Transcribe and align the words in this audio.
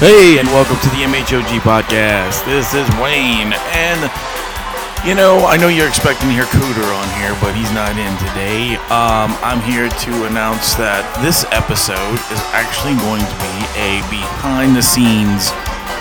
Hey, 0.00 0.38
and 0.38 0.48
welcome 0.48 0.80
to 0.80 0.88
the 0.96 1.04
MHOG 1.04 1.60
podcast. 1.60 2.46
This 2.48 2.72
is 2.72 2.88
Wayne, 2.96 3.52
and 3.76 4.00
you 5.04 5.14
know, 5.14 5.44
I 5.44 5.58
know 5.60 5.68
you're 5.68 5.92
expecting 5.92 6.32
to 6.32 6.34
hear 6.34 6.48
Cooter 6.48 6.88
on 6.88 7.04
here, 7.20 7.36
but 7.36 7.52
he's 7.52 7.68
not 7.76 7.92
in 8.00 8.08
today. 8.16 8.80
Um, 8.88 9.36
I'm 9.44 9.60
here 9.60 9.92
to 9.92 10.12
announce 10.24 10.72
that 10.80 11.04
this 11.20 11.44
episode 11.52 12.16
is 12.32 12.40
actually 12.56 12.96
going 13.04 13.20
to 13.20 13.36
be 13.44 13.56
a 13.76 14.00
behind 14.08 14.72
the 14.72 14.80
scenes 14.80 15.52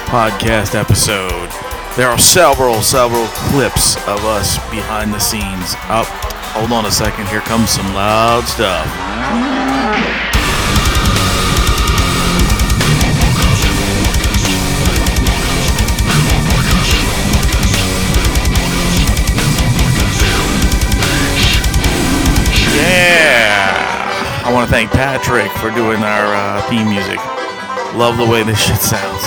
podcast 0.07 0.79
episode. 0.79 1.51
There 1.99 2.07
are 2.07 2.17
several, 2.17 2.79
several 2.79 3.27
clips 3.51 3.99
of 4.07 4.23
us 4.23 4.63
behind 4.71 5.11
the 5.11 5.19
scenes. 5.19 5.75
Up, 5.91 6.07
oh, 6.07 6.63
hold 6.63 6.71
on 6.71 6.85
a 6.87 6.91
second. 6.91 7.27
Here 7.27 7.43
comes 7.43 7.67
some 7.67 7.91
loud 7.91 8.47
stuff. 8.47 9.58
Thank 24.69 24.91
Patrick 24.91 25.51
for 25.53 25.71
doing 25.73 25.97
our 26.05 26.29
uh, 26.29 26.61
theme 26.69 26.87
music. 26.87 27.17
Love 27.97 28.17
the 28.17 28.25
way 28.25 28.43
this 28.43 28.61
shit 28.65 28.77
sounds. 28.77 29.23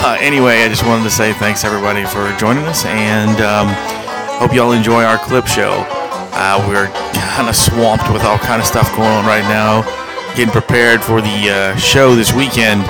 Uh, 0.00 0.16
anyway, 0.20 0.64
I 0.64 0.68
just 0.68 0.86
wanted 0.86 1.04
to 1.04 1.10
say 1.10 1.34
thanks 1.34 1.64
everybody 1.64 2.06
for 2.06 2.32
joining 2.38 2.64
us, 2.64 2.86
and 2.86 3.40
um, 3.44 3.68
hope 4.40 4.54
y'all 4.54 4.72
enjoy 4.72 5.04
our 5.04 5.18
clip 5.18 5.46
show. 5.46 5.84
Uh, 6.32 6.64
we're 6.66 6.88
kind 7.36 7.48
of 7.48 7.54
swamped 7.54 8.10
with 8.10 8.22
all 8.24 8.38
kind 8.38 8.60
of 8.60 8.66
stuff 8.66 8.88
going 8.96 9.08
on 9.08 9.26
right 9.26 9.44
now, 9.44 9.82
getting 10.34 10.52
prepared 10.52 11.02
for 11.02 11.20
the 11.20 11.50
uh, 11.50 11.76
show 11.76 12.14
this 12.14 12.32
weekend. 12.32 12.80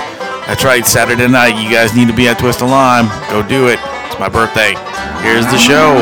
That's 0.47 0.65
right, 0.65 0.87
Saturday 0.87 1.27
night. 1.27 1.61
You 1.61 1.71
guys 1.71 1.95
need 1.97 2.07
to 2.07 2.15
be 2.15 2.29
at 2.29 2.39
Twist 2.39 2.63
Lime. 2.63 3.11
Go 3.31 3.43
do 3.47 3.67
it. 3.67 3.81
It's 4.07 4.19
my 4.19 4.29
birthday. 4.29 4.79
Here's 5.27 5.47
the 5.47 5.59
show. 5.59 5.99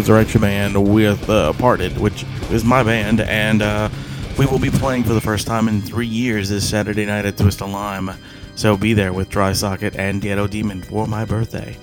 Resurrection 0.00 0.40
Band 0.40 0.94
with 0.94 1.28
uh, 1.28 1.52
Parted, 1.52 1.98
which 1.98 2.24
is 2.50 2.64
my 2.64 2.82
band, 2.82 3.20
and 3.20 3.60
uh, 3.60 3.90
we 4.38 4.46
will 4.46 4.58
be 4.58 4.70
playing 4.70 5.04
for 5.04 5.12
the 5.12 5.20
first 5.20 5.46
time 5.46 5.68
in 5.68 5.82
three 5.82 6.06
years 6.06 6.48
this 6.48 6.66
Saturday 6.66 7.04
night 7.04 7.26
at 7.26 7.36
Twist 7.36 7.60
of 7.60 7.68
Lime. 7.68 8.12
So 8.54 8.78
be 8.78 8.94
there 8.94 9.12
with 9.12 9.28
Dry 9.28 9.52
Socket 9.52 9.96
and 9.96 10.22
Ghetto 10.22 10.46
Demon 10.46 10.80
for 10.80 11.06
my 11.06 11.26
birthday. 11.26 11.76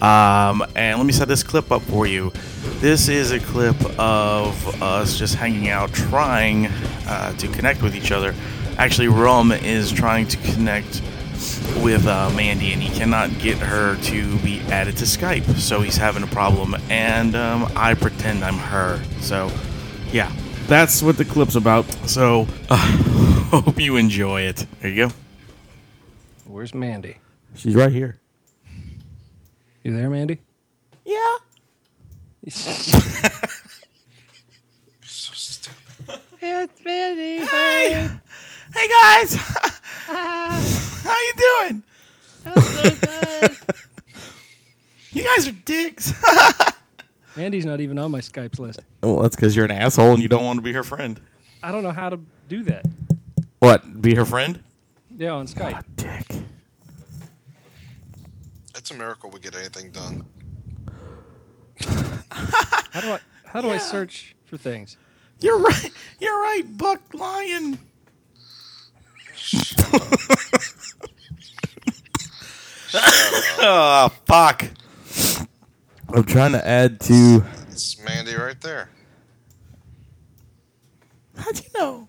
Um, 0.00 0.66
and 0.74 0.98
let 0.98 1.06
me 1.06 1.12
set 1.12 1.28
this 1.28 1.44
clip 1.44 1.70
up 1.70 1.82
for 1.82 2.04
you. 2.04 2.32
This 2.80 3.06
is 3.08 3.30
a 3.30 3.38
clip 3.38 3.80
of 3.96 4.82
us 4.82 5.16
just 5.16 5.36
hanging 5.36 5.68
out, 5.68 5.92
trying 5.92 6.66
uh, 7.06 7.32
to 7.36 7.46
connect 7.46 7.80
with 7.80 7.94
each 7.94 8.10
other. 8.10 8.34
Actually, 8.76 9.06
Rum 9.06 9.52
is 9.52 9.92
trying 9.92 10.26
to 10.26 10.36
connect 10.38 11.00
with 11.82 12.06
uh, 12.06 12.30
Mandy, 12.36 12.72
and 12.72 12.82
he 12.82 12.94
cannot 12.96 13.38
get 13.38 13.58
her 13.58 13.96
to 14.02 14.38
be 14.38 14.60
added 14.70 14.96
to 14.98 15.04
Skype, 15.04 15.56
so 15.56 15.80
he's 15.80 15.96
having 15.96 16.22
a 16.22 16.26
problem. 16.26 16.76
And 16.88 17.34
um, 17.34 17.70
I 17.76 17.94
pretend 17.94 18.44
I'm 18.44 18.58
her. 18.58 19.02
So, 19.20 19.50
yeah, 20.10 20.32
that's 20.66 21.02
what 21.02 21.16
the 21.16 21.24
clip's 21.24 21.54
about. 21.54 21.84
So, 22.08 22.46
uh, 22.70 22.76
hope 23.50 23.80
you 23.80 23.96
enjoy 23.96 24.42
it. 24.42 24.66
There 24.80 24.90
you 24.90 25.08
go. 25.08 25.14
Where's 26.46 26.74
Mandy? 26.74 27.16
She's 27.54 27.74
right 27.74 27.92
here. 27.92 28.18
You 29.82 29.96
there, 29.96 30.10
Mandy? 30.10 30.38
Yeah. 31.04 31.36
So 32.48 32.70
stupid. 35.34 35.70
It's 36.40 36.84
Mandy. 36.84 37.46
Hey, 37.46 38.08
hey 38.74 38.88
guys, 38.88 39.34
how 41.04 41.16
you 41.16 41.32
doing? 41.36 41.82
You 45.12 45.24
guys 45.24 45.46
are 45.46 45.52
dicks. 45.52 46.12
Andy's 47.36 47.66
not 47.66 47.80
even 47.80 47.98
on 47.98 48.10
my 48.10 48.20
Skype's 48.20 48.58
list. 48.58 48.80
well, 49.02 49.20
that's 49.20 49.36
because 49.36 49.54
you're 49.54 49.64
an 49.66 49.70
asshole 49.70 50.14
and 50.14 50.22
you 50.22 50.28
don't 50.28 50.44
want 50.44 50.56
to 50.56 50.62
be 50.62 50.72
her 50.72 50.82
friend. 50.82 51.20
I 51.62 51.70
don't 51.70 51.82
know 51.82 51.90
how 51.92 52.08
to 52.08 52.18
do 52.48 52.62
that. 52.64 52.86
What? 53.58 54.00
Be 54.00 54.14
her 54.14 54.24
friend? 54.24 54.62
Yeah, 55.16 55.32
on 55.32 55.46
Skype. 55.46 55.74
Ah, 55.74 55.82
dick. 55.96 56.26
It's 58.74 58.90
a 58.90 58.94
miracle 58.94 59.30
we 59.30 59.38
get 59.38 59.54
anything 59.54 59.90
done. 59.90 60.24
How 61.80 63.00
do 63.00 63.08
I 63.12 63.18
how 63.44 63.60
do 63.60 63.68
I 63.68 63.76
search 63.78 64.34
for 64.46 64.56
things? 64.56 64.96
You're 65.40 65.58
right. 65.58 65.90
You're 66.20 66.40
right, 66.40 66.62
Buck 66.76 67.00
Lion. 67.12 67.78
Oh 73.64 74.12
fuck! 74.26 74.64
I'm 76.08 76.24
trying 76.24 76.52
to 76.52 76.66
add 76.66 77.00
to. 77.00 77.44
It's 77.70 78.02
Mandy 78.04 78.34
right 78.34 78.60
there. 78.60 78.90
How'd 81.36 81.58
you 81.58 81.70
know? 81.74 82.08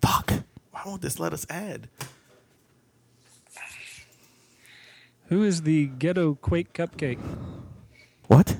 Fuck! 0.00 0.32
Why 0.70 0.82
won't 0.86 1.02
this 1.02 1.18
let 1.18 1.32
us 1.32 1.46
add? 1.50 1.88
Who 5.26 5.42
is 5.42 5.62
the 5.62 5.86
ghetto 5.86 6.34
quake 6.34 6.72
cupcake? 6.72 7.18
What? 8.26 8.56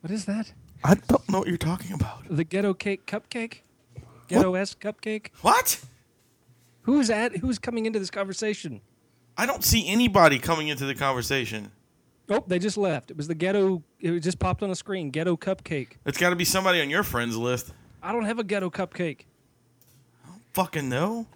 What 0.00 0.10
is 0.10 0.24
that? 0.24 0.52
I 0.82 0.94
don't 0.94 1.28
know 1.28 1.40
what 1.40 1.48
you're 1.48 1.56
talking 1.56 1.92
about. 1.92 2.24
The 2.30 2.44
ghetto 2.44 2.74
cake 2.74 3.06
cupcake? 3.06 3.60
Ghetto 4.28 4.54
S 4.54 4.74
cupcake? 4.74 5.28
What? 5.42 5.80
Who's 6.82 7.10
at 7.10 7.36
who's 7.38 7.58
coming 7.58 7.86
into 7.86 7.98
this 7.98 8.10
conversation? 8.10 8.80
I 9.36 9.46
don't 9.46 9.64
see 9.64 9.88
anybody 9.88 10.38
coming 10.38 10.68
into 10.68 10.86
the 10.86 10.94
conversation. 10.94 11.70
Oh, 12.28 12.44
they 12.46 12.58
just 12.58 12.76
left. 12.76 13.10
It 13.10 13.16
was 13.16 13.28
the 13.28 13.34
ghetto 13.34 13.82
it 14.00 14.20
just 14.20 14.38
popped 14.38 14.62
on 14.62 14.70
the 14.70 14.76
screen. 14.76 15.10
Ghetto 15.10 15.36
cupcake. 15.36 15.90
It's 16.04 16.18
got 16.18 16.30
to 16.30 16.36
be 16.36 16.44
somebody 16.44 16.80
on 16.80 16.90
your 16.90 17.02
friends 17.02 17.36
list. 17.36 17.72
I 18.02 18.12
don't 18.12 18.24
have 18.24 18.38
a 18.38 18.44
ghetto 18.44 18.70
cupcake. 18.70 19.22
I 20.24 20.28
don't 20.28 20.42
Fucking 20.52 20.88
no. 20.88 21.26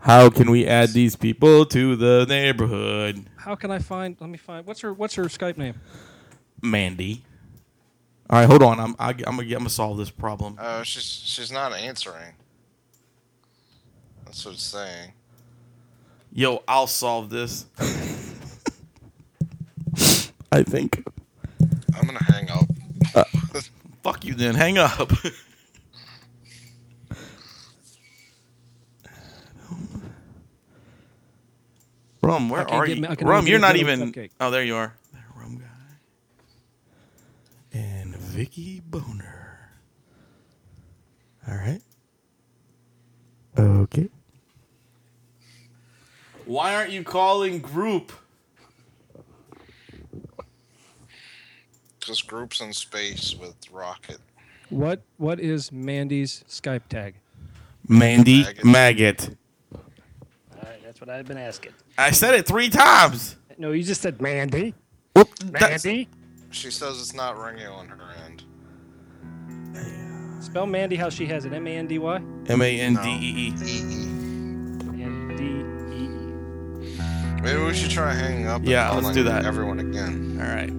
How 0.00 0.30
can 0.30 0.50
we 0.50 0.66
add 0.66 0.90
these 0.90 1.14
people 1.14 1.64
to 1.66 1.94
the 1.94 2.26
neighborhood? 2.28 3.24
How 3.36 3.54
can 3.54 3.70
I 3.70 3.78
find 3.78 4.16
let 4.20 4.30
me 4.30 4.38
find 4.38 4.66
what's 4.66 4.80
her 4.80 4.92
what's 4.92 5.14
her 5.14 5.24
Skype 5.24 5.56
name? 5.56 5.74
Mandy. 6.60 7.24
All 8.32 8.38
right, 8.38 8.48
hold 8.48 8.62
on. 8.62 8.80
I'm 8.80 8.96
I, 8.98 9.10
I'm 9.10 9.14
gonna 9.36 9.42
I'm 9.42 9.48
gonna 9.50 9.68
solve 9.68 9.98
this 9.98 10.08
problem. 10.08 10.56
Oh, 10.58 10.82
she's 10.82 11.04
she's 11.04 11.52
not 11.52 11.74
answering. 11.74 12.32
That's 14.24 14.42
what 14.46 14.54
it's 14.54 14.62
saying. 14.62 15.12
Yo, 16.32 16.62
I'll 16.66 16.86
solve 16.86 17.28
this. 17.28 17.66
I 20.50 20.62
think. 20.62 21.04
I'm 21.94 22.06
gonna 22.06 22.24
hang 22.24 22.48
up. 22.48 22.64
Fuck 24.02 24.24
you 24.24 24.32
then. 24.32 24.54
Hang 24.54 24.78
up. 24.78 25.12
Rum, 32.22 32.48
where 32.48 32.66
are 32.70 32.86
you? 32.86 33.02
Me, 33.02 33.08
Rum, 33.20 33.46
you're 33.46 33.58
not 33.58 33.76
even. 33.76 34.10
cupcake. 34.10 34.30
Oh, 34.40 34.50
there 34.50 34.64
you 34.64 34.76
are. 34.76 34.94
There, 35.12 35.26
Rum 35.36 35.58
guy. 35.58 35.66
And 37.78 38.14
Vicky 38.36 38.80
Boner. 38.80 39.58
All 41.46 41.54
right. 41.54 41.82
Okay. 43.58 44.08
Why 46.46 46.74
aren't 46.74 46.92
you 46.92 47.02
calling 47.04 47.58
group? 47.58 48.10
Because 52.00 52.22
groups 52.22 52.62
in 52.62 52.72
space 52.72 53.36
with 53.38 53.54
rocket. 53.70 54.16
What 54.70 55.02
what 55.18 55.38
is 55.38 55.70
Mandy's 55.70 56.42
Skype 56.48 56.88
tag? 56.88 57.16
Mandy 57.86 58.44
Maggot. 58.44 58.64
Maggot. 58.64 59.36
All 59.74 59.80
right, 60.62 60.82
that's 60.82 61.02
what 61.02 61.10
I've 61.10 61.26
been 61.26 61.36
asking. 61.36 61.72
I 61.98 62.12
said 62.12 62.34
it 62.34 62.46
three 62.46 62.70
times. 62.70 63.36
No, 63.58 63.72
you 63.72 63.82
just 63.82 64.00
said 64.00 64.22
Mandy. 64.22 64.72
Whoop, 65.14 65.28
that's- 65.38 65.84
Mandy. 65.84 66.08
She 66.52 66.70
says 66.70 67.00
it's 67.00 67.14
not 67.14 67.38
ringing 67.38 67.66
on 67.66 67.88
her 67.88 67.98
end. 68.26 68.44
Spell 70.42 70.66
Mandy 70.66 70.96
how 70.96 71.08
she 71.08 71.26
has 71.26 71.44
it. 71.46 71.52
M 71.52 71.66
A 71.66 71.70
N 71.76 71.86
D 71.86 71.98
Y. 71.98 72.16
M 72.46 72.62
A 72.62 72.80
N 72.80 72.94
D 72.96 73.08
E 73.08 73.48
E. 73.48 73.54
E. 73.64 73.82
N 75.02 75.34
D 75.36 75.44
E 75.96 76.88
E. 76.88 77.42
Maybe 77.42 77.62
we 77.64 77.74
should 77.74 77.90
try 77.90 78.12
hanging 78.12 78.46
up. 78.48 78.60
and 78.60 78.68
Yeah, 78.68 78.90
let's 78.90 79.00
calling 79.00 79.14
do 79.14 79.22
that. 79.24 79.46
Everyone 79.46 79.80
again. 79.80 80.38
All 80.40 80.46
right. 80.46 80.70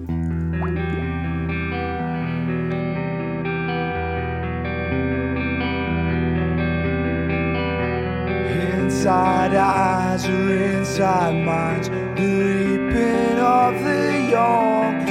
Inside 8.74 9.54
eyes 9.54 10.26
or 10.26 10.54
inside 10.54 11.34
minds, 11.44 11.88
the 11.88 11.94
reaping 12.14 13.38
of 13.38 13.74
the 13.84 14.28
young 14.30 15.06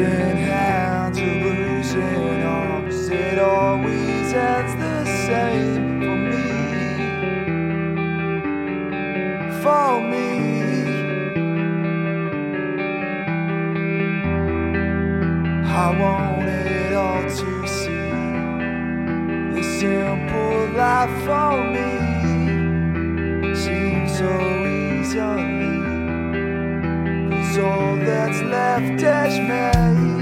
Bruising 0.00 0.36
hands 0.38 1.18
or 1.18 1.40
bruising 1.42 2.42
arms, 2.42 3.08
it 3.10 3.38
always 3.38 4.32
ends 4.32 4.74
the 4.76 5.04
same 5.26 6.00
for 6.00 6.16
me. 6.30 6.48
For 9.60 10.00
me. 10.10 10.28
I 15.68 15.86
want 16.00 16.48
it 16.48 16.92
all 16.94 17.22
to 17.22 17.68
see 17.68 18.14
the 19.54 19.62
simple 19.80 20.60
life 20.78 21.14
for 21.26 21.56
me 21.74 21.90
seems 23.54 24.16
so 24.16 24.30
easily. 24.64 25.69
Cause 27.50 27.58
all 27.58 27.96
that's 27.96 28.40
left 28.42 29.02
is 29.02 29.38
me. 29.40 30.19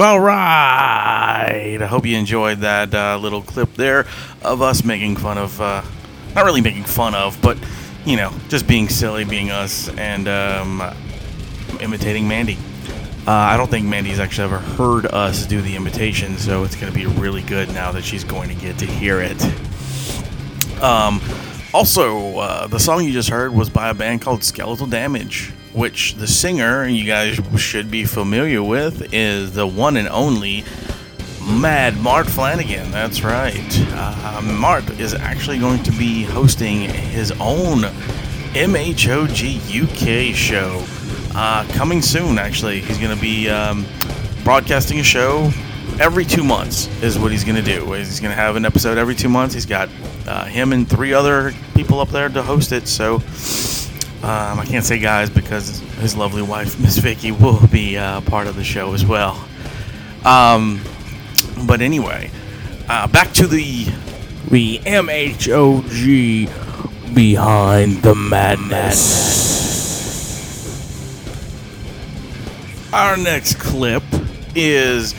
All 0.00 0.20
right. 0.20 1.76
I 1.80 1.86
hope 1.86 2.06
you 2.06 2.16
enjoyed 2.16 2.58
that 2.58 2.94
uh, 2.94 3.18
little 3.18 3.42
clip 3.42 3.74
there 3.74 4.06
of 4.42 4.62
us 4.62 4.84
making 4.84 5.16
fun 5.16 5.38
of, 5.38 5.60
uh, 5.60 5.82
not 6.36 6.44
really 6.44 6.60
making 6.60 6.84
fun 6.84 7.16
of, 7.16 7.36
but, 7.42 7.58
you 8.04 8.16
know, 8.16 8.32
just 8.48 8.68
being 8.68 8.88
silly, 8.88 9.24
being 9.24 9.50
us, 9.50 9.88
and 9.98 10.28
um, 10.28 10.94
imitating 11.80 12.28
Mandy. 12.28 12.56
Uh, 13.26 13.32
I 13.32 13.56
don't 13.56 13.68
think 13.68 13.86
Mandy's 13.86 14.20
actually 14.20 14.44
ever 14.44 14.58
heard 14.58 15.06
us 15.06 15.46
do 15.46 15.60
the 15.60 15.74
imitation, 15.74 16.38
so 16.38 16.62
it's 16.62 16.76
going 16.76 16.92
to 16.92 16.96
be 16.96 17.06
really 17.06 17.42
good 17.42 17.68
now 17.70 17.90
that 17.90 18.04
she's 18.04 18.22
going 18.22 18.50
to 18.50 18.54
get 18.54 18.78
to 18.78 18.86
hear 18.86 19.20
it. 19.20 19.42
Um, 20.80 21.20
also, 21.74 22.38
uh, 22.38 22.68
the 22.68 22.78
song 22.78 23.02
you 23.02 23.10
just 23.10 23.30
heard 23.30 23.52
was 23.52 23.68
by 23.68 23.88
a 23.88 23.94
band 23.94 24.22
called 24.22 24.44
Skeletal 24.44 24.86
Damage, 24.86 25.52
which 25.78 26.14
the 26.14 26.26
singer 26.26 26.88
you 26.88 27.04
guys 27.04 27.38
should 27.56 27.88
be 27.88 28.04
familiar 28.04 28.60
with 28.60 29.14
is 29.14 29.52
the 29.52 29.64
one 29.64 29.96
and 29.96 30.08
only 30.08 30.64
Mad 31.48 31.96
Mart 31.98 32.26
Flanagan. 32.26 32.90
That's 32.90 33.22
right. 33.22 33.86
Uh, 33.92 34.40
Mart 34.42 34.90
is 34.98 35.14
actually 35.14 35.60
going 35.60 35.80
to 35.84 35.92
be 35.92 36.24
hosting 36.24 36.80
his 36.80 37.30
own 37.40 37.82
MHOG 38.54 39.54
UK 39.82 40.34
show 40.34 40.84
uh, 41.36 41.64
coming 41.74 42.02
soon. 42.02 42.40
Actually, 42.40 42.80
he's 42.80 42.98
going 42.98 43.14
to 43.14 43.22
be 43.22 43.48
um, 43.48 43.86
broadcasting 44.42 44.98
a 44.98 45.04
show 45.04 45.52
every 46.00 46.24
two 46.24 46.42
months. 46.42 46.88
Is 47.04 47.20
what 47.20 47.30
he's 47.30 47.44
going 47.44 47.56
to 47.56 47.62
do. 47.62 47.92
He's 47.92 48.18
going 48.18 48.32
to 48.32 48.40
have 48.40 48.56
an 48.56 48.64
episode 48.64 48.98
every 48.98 49.14
two 49.14 49.28
months. 49.28 49.54
He's 49.54 49.66
got 49.66 49.88
uh, 50.26 50.44
him 50.46 50.72
and 50.72 50.88
three 50.90 51.12
other 51.12 51.52
people 51.76 52.00
up 52.00 52.08
there 52.08 52.28
to 52.28 52.42
host 52.42 52.72
it. 52.72 52.88
So 52.88 53.20
um, 54.22 54.58
I 54.58 54.64
can't 54.64 54.84
say 54.84 54.98
guys 54.98 55.30
because 55.30 55.78
his 56.00 56.16
lovely 56.16 56.42
wife 56.42 56.80
Miss 56.80 56.98
Vicky 56.98 57.30
will 57.30 57.64
be 57.68 57.96
uh, 57.96 58.20
part 58.22 58.48
of 58.48 58.56
the 58.56 58.64
show 58.64 58.92
as 58.92 59.06
well. 59.06 59.42
Um, 60.24 60.80
but 61.66 61.80
anyway, 61.80 62.32
uh, 62.88 63.06
back 63.06 63.32
to 63.34 63.46
the 63.46 63.84
the 64.50 64.78
MHOG 64.80 65.94
behind 67.14 68.02
the 68.02 68.14
madness. 68.16 69.38
Our 72.92 73.16
next 73.16 73.60
clip 73.60 74.02
is 74.56 75.14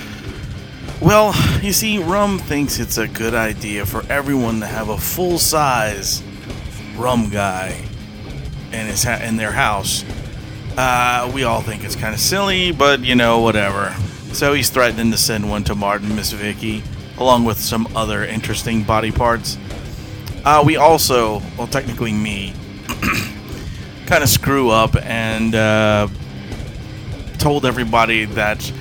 well, 1.02 1.34
you 1.62 1.72
see, 1.72 2.00
Rum 2.00 2.38
thinks 2.38 2.80
it's 2.80 2.98
a 2.98 3.08
good 3.08 3.34
idea 3.34 3.86
for 3.86 4.04
everyone 4.12 4.60
to 4.60 4.66
have 4.66 4.90
a 4.90 4.98
full 4.98 5.40
size 5.40 6.22
rum 6.98 7.30
guy 7.30 7.89
in 8.74 8.88
his 8.88 9.04
ha- 9.04 9.22
in 9.24 9.38
their 9.38 9.52
house. 9.52 10.04
Uh, 10.78 11.30
we 11.34 11.44
all 11.44 11.62
think 11.62 11.84
it's 11.84 11.96
kind 11.96 12.14
of 12.14 12.20
silly, 12.20 12.72
but 12.72 13.02
you 13.02 13.16
know, 13.16 13.40
whatever. 13.40 13.96
So 14.34 14.54
he's 14.54 14.70
threatening 14.70 15.12
to 15.12 15.18
send 15.18 15.50
one 15.50 15.64
to 15.66 15.76
Martin, 15.76 16.16
Miss 16.16 16.32
Vicky, 16.32 16.84
along 17.18 17.46
with 17.46 17.60
some 17.60 17.88
other 17.96 18.24
interesting 18.24 18.84
body 18.84 19.12
parts. 19.12 19.58
Uh, 20.46 20.64
we 20.66 20.78
also, 20.78 21.42
well, 21.58 21.68
technically 21.68 22.14
me, 22.14 22.54
kind 24.06 24.24
of 24.24 24.30
screw 24.30 24.70
up 24.70 24.96
and 25.04 25.54
uh, 25.56 26.08
told 27.40 27.66
everybody 27.66 28.26
that 28.26 28.72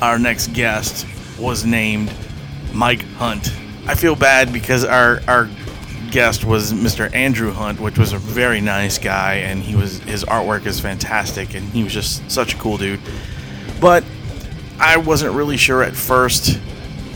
our 0.00 0.18
next 0.18 0.48
guest 0.54 1.06
was 1.38 1.64
named 1.64 2.12
Mike 2.72 3.04
Hunt. 3.14 3.52
I 3.86 3.94
feel 3.94 4.16
bad 4.16 4.52
because 4.52 4.84
our 4.84 5.20
our 5.28 5.48
guest 6.14 6.44
was 6.44 6.72
Mr. 6.72 7.12
Andrew 7.12 7.50
Hunt, 7.50 7.80
which 7.80 7.98
was 7.98 8.12
a 8.12 8.18
very 8.18 8.60
nice 8.60 8.98
guy, 8.98 9.34
and 9.34 9.60
he 9.60 9.74
was 9.74 9.98
his 10.04 10.24
artwork 10.24 10.64
is 10.64 10.78
fantastic, 10.78 11.54
and 11.54 11.68
he 11.70 11.82
was 11.82 11.92
just 11.92 12.30
such 12.30 12.54
a 12.54 12.56
cool 12.56 12.78
dude. 12.78 13.00
But 13.80 14.04
I 14.78 14.96
wasn't 14.96 15.34
really 15.34 15.56
sure 15.56 15.82
at 15.82 15.96
first 15.96 16.60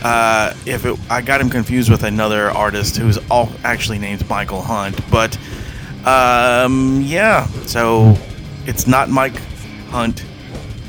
uh, 0.03 0.53
if 0.67 0.85
it, 0.85 0.99
I 1.09 1.21
got 1.21 1.41
him 1.41 1.49
confused 1.49 1.93
with 1.93 2.03
another 2.03 2.51
artist 2.51 2.97
who's 2.97 3.19
all 3.31 3.51
actually 3.63 4.01
named 4.01 4.29
Michael 4.29 4.63
Hunt. 4.63 4.99
But 5.13 5.39
um, 6.05 7.01
yeah, 7.05 7.47
so 7.67 8.19
it's 8.67 8.89
not 8.89 9.09
Mike 9.11 9.37
Hunt, 9.91 10.25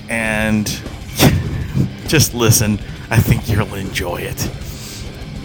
and 0.09 0.65
just 2.07 2.33
listen. 2.33 2.79
I 3.11 3.17
think 3.17 3.47
you'll 3.47 3.75
enjoy 3.75 4.17
it. 4.17 4.39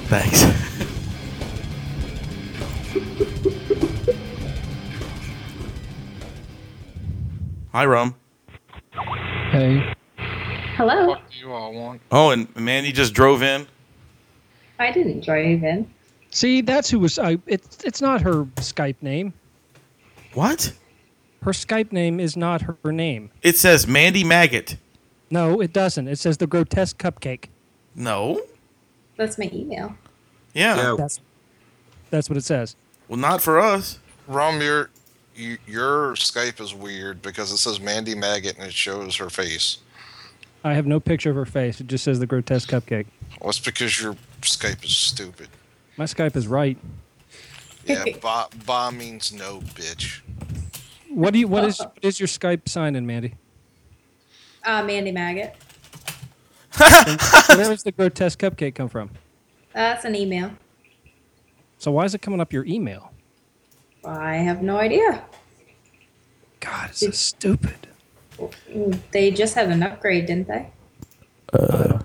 Thanks. 0.09 0.44
Hi, 7.75 7.87
Rum. 7.87 8.14
Hey. 9.50 9.93
Hello. 10.76 11.09
What 11.09 11.28
do 11.28 11.37
you 11.37 11.52
all 11.52 11.75
want? 11.75 12.00
Oh, 12.12 12.31
and 12.31 12.54
Mandy 12.54 12.93
just 12.93 13.14
drove 13.14 13.43
in. 13.43 13.66
I 14.78 14.93
didn't 14.93 15.25
drive 15.25 15.64
in. 15.64 15.93
See, 16.31 16.61
that's 16.61 16.88
who 16.88 17.00
was. 17.00 17.19
I. 17.19 17.38
It's 17.49 17.83
it's 17.83 18.00
not 18.00 18.21
her 18.21 18.45
Skype 18.59 19.02
name. 19.02 19.35
What? 20.35 20.73
Her 21.43 21.50
Skype 21.50 21.90
name 21.90 22.21
is 22.21 22.37
not 22.37 22.62
her 22.62 22.93
name. 22.93 23.33
It 23.43 23.57
says 23.57 23.88
Mandy 23.88 24.23
Maggot. 24.23 24.76
No, 25.33 25.61
it 25.61 25.73
doesn't. 25.73 26.07
It 26.07 26.21
says 26.21 26.37
the 26.37 26.47
grotesque 26.47 26.99
cupcake. 26.99 27.47
No. 27.97 28.40
That's 29.16 29.37
my 29.37 29.50
email. 29.52 29.97
Yeah. 30.52 30.95
That's 30.97 31.21
that's 32.11 32.31
what 32.31 32.37
it 32.37 32.45
says. 32.45 32.76
Well, 33.09 33.19
not 33.19 33.43
for 33.43 33.59
us. 33.59 33.99
Rum, 34.28 34.61
your 34.61 34.90
you, 35.34 35.58
your 35.66 36.14
Skype 36.14 36.60
is 36.60 36.74
weird 36.74 37.22
because 37.22 37.50
it 37.52 37.58
says 37.58 37.80
Mandy 37.80 38.14
Maggot 38.14 38.56
and 38.56 38.66
it 38.66 38.72
shows 38.72 39.16
her 39.16 39.30
face. 39.30 39.78
I 40.62 40.72
have 40.74 40.86
no 40.86 40.98
picture 40.98 41.30
of 41.30 41.36
her 41.36 41.44
face. 41.44 41.80
It 41.80 41.88
just 41.88 42.04
says 42.04 42.18
the 42.18 42.26
grotesque 42.26 42.70
cupcake. 42.70 43.06
Well, 43.40 43.50
it's 43.50 43.60
because 43.60 44.00
your 44.00 44.16
Skype 44.40 44.84
is 44.84 44.96
stupid. 44.96 45.48
My 45.96 46.04
Skype 46.04 46.36
is 46.36 46.46
right. 46.46 46.78
Yeah, 47.84 48.04
ba, 48.22 48.46
ba 48.64 48.90
means 48.90 49.32
no, 49.32 49.60
bitch. 49.60 50.20
What 51.10 51.34
do 51.34 51.38
you? 51.38 51.46
What 51.46 51.64
is? 51.64 51.78
What 51.78 51.98
is 52.00 52.18
your 52.18 52.26
Skype 52.26 52.68
sign 52.68 52.96
in, 52.96 53.06
Mandy? 53.06 53.34
Uh, 54.64 54.82
Mandy 54.82 55.12
Maggot. 55.12 55.54
Where 56.76 57.68
does 57.68 57.82
the 57.82 57.92
grotesque 57.92 58.38
cupcake 58.38 58.74
come 58.74 58.88
from? 58.88 59.10
That's 59.74 60.04
an 60.04 60.16
email. 60.16 60.50
So 61.78 61.92
why 61.92 62.04
is 62.04 62.14
it 62.14 62.22
coming 62.22 62.40
up 62.40 62.52
your 62.52 62.64
email? 62.64 63.12
I 64.04 64.37
have 64.37 64.62
no 64.62 64.76
idea. 64.78 65.25
God, 66.61 66.90
it's 66.90 67.00
so 67.00 67.11
stupid. 67.11 67.88
They 69.12 69.30
just 69.30 69.54
had 69.54 69.70
an 69.70 69.82
upgrade, 69.82 70.26
didn't 70.26 70.49
they? 70.49 70.70
Uh, 71.52 72.00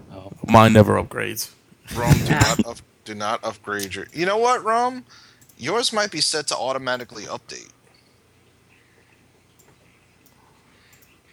Mine 0.48 0.74
never 0.74 1.02
upgrades. 1.02 1.52
Rum, 1.96 2.24
do 2.26 2.32
not 2.32 2.66
up, 2.66 2.78
do 3.06 3.16
not 3.16 3.44
upgrade 3.44 3.96
your. 3.96 4.08
You 4.14 4.26
know 4.26 4.38
what, 4.38 4.64
Rum? 4.64 5.06
Yours 5.58 5.92
might 5.92 6.12
be 6.12 6.22
set 6.22 6.48
to 6.48 6.56
automatically 6.58 7.24
update. 7.26 7.70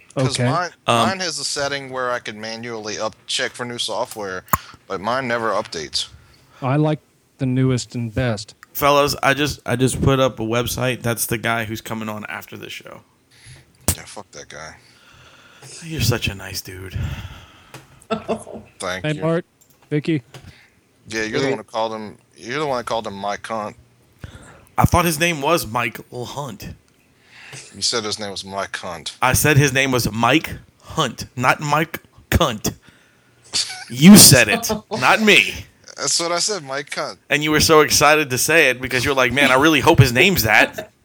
Because 0.09 0.39
Okay. 0.41 0.51
mine, 0.51 0.71
Um, 0.87 1.09
mine 1.09 1.21
has 1.21 1.39
a 1.39 1.45
setting 1.45 1.91
where 1.91 2.11
I 2.11 2.19
can 2.19 2.41
manually 2.41 2.99
up 2.99 3.15
check 3.27 3.53
for 3.53 3.65
new 3.65 3.79
software, 3.79 4.45
but 4.89 5.01
mine 5.01 5.29
never 5.29 5.51
updates. 5.51 6.09
I 6.63 6.77
like 6.77 7.01
the 7.39 7.47
newest 7.47 7.95
and 7.95 8.13
best. 8.15 8.55
Fellas, 8.77 9.17
I 9.23 9.33
just 9.33 9.59
I 9.65 9.75
just 9.75 10.03
put 10.03 10.21
up 10.21 10.39
a 10.39 10.43
website. 10.43 11.01
That's 11.01 11.25
the 11.25 11.39
guy 11.39 11.65
who's 11.65 11.81
coming 11.81 12.11
on 12.11 12.27
after 12.27 12.59
the 12.59 12.69
show. 12.69 13.01
Yeah, 13.97 14.05
fuck 14.05 14.31
that 14.33 14.51
guy. 14.51 14.77
You're 15.83 16.03
such 16.03 16.29
a 16.29 16.35
nice 16.35 16.61
dude. 16.61 16.93
Thank 18.11 19.07
Hey, 19.07 19.15
you. 19.15 19.23
Bart, 19.23 19.47
Vicky. 19.89 20.23
Yeah, 21.09 21.23
you're 21.23 21.41
the 21.41 21.49
one 21.49 21.57
who 21.57 21.65
called 21.65 21.95
him. 21.95 22.19
You're 22.37 22.59
the 22.59 22.67
one 22.67 22.77
that 22.77 22.85
called 22.85 23.07
him 23.07 23.15
Mike 23.15 23.45
cunt. 23.45 23.77
I 24.77 24.85
thought 24.85 25.07
his 25.07 25.19
name 25.19 25.41
was 25.41 25.67
Michael 25.67 26.27
Hunt. 26.27 26.75
You 27.75 27.81
said 27.81 28.05
his 28.05 28.19
name 28.19 28.31
was 28.31 28.45
Mike 28.45 28.73
cunt. 28.73 29.17
I 29.23 29.33
said 29.33 29.57
his 29.57 29.73
name 29.73 29.91
was 29.91 30.13
Mike 30.13 30.53
Hunt, 30.83 31.25
not 31.35 31.61
Mike 31.61 32.03
Cunt. 32.29 32.75
You 33.89 34.19
said 34.19 34.49
it, 34.49 34.71
not 34.91 35.23
me. 35.23 35.65
That's 35.97 36.21
what 36.21 36.31
I 36.33 36.39
said, 36.39 36.63
Mike 36.63 36.91
cunt. 36.91 37.17
And 37.31 37.43
you 37.43 37.51
were 37.51 37.61
so 37.61 37.81
excited 37.81 38.31
to 38.31 38.39
say 38.39 38.69
it 38.71 38.81
because 38.81 39.05
you're 39.05 39.15
like, 39.15 39.33
man, 39.33 39.51
I 39.51 39.55
really 39.55 39.81
hope 39.81 39.99
his 39.99 40.13
name's 40.13 40.43
that. 40.45 40.93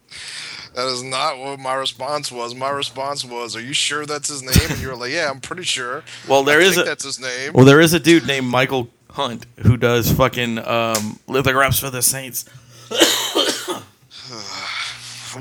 That 0.74 0.88
is 0.88 1.04
not 1.04 1.38
what 1.38 1.60
my 1.60 1.74
response 1.74 2.32
was. 2.32 2.56
My 2.56 2.70
response 2.70 3.26
was, 3.26 3.58
"Are 3.58 3.62
you 3.62 3.74
sure 3.74 4.06
that's 4.06 4.30
his 4.30 4.42
name?" 4.42 4.70
And 4.72 4.80
you 4.80 4.88
were 4.88 4.96
like, 4.96 5.12
"Yeah, 5.12 5.30
I'm 5.30 5.42
pretty 5.42 5.64
sure." 5.64 6.02
Well, 6.30 6.44
there 6.44 6.62
I 6.62 6.64
is 6.64 6.76
think 6.76 6.86
a 6.86 6.90
that's 6.90 7.04
his 7.04 7.20
name. 7.20 7.52
well, 7.52 7.66
there 7.66 7.82
is 7.82 7.94
a 7.94 8.00
dude 8.00 8.26
named 8.26 8.48
Michael 8.48 8.88
Hunt 9.10 9.46
who 9.64 9.76
does 9.76 10.10
fucking 10.14 10.60
um, 10.60 11.20
lithographs 11.28 11.78
for 11.78 11.90
the 11.90 12.02
Saints. 12.02 12.46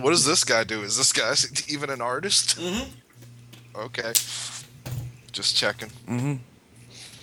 What 0.00 0.10
does 0.10 0.24
this 0.24 0.42
guy 0.44 0.64
do? 0.64 0.82
Is 0.82 0.96
this 0.96 1.12
guy 1.12 1.34
even 1.72 1.90
an 1.90 2.00
artist? 2.00 2.58
Mm-hmm. 2.58 3.78
Okay, 3.78 4.12
just 5.30 5.56
checking. 5.56 5.90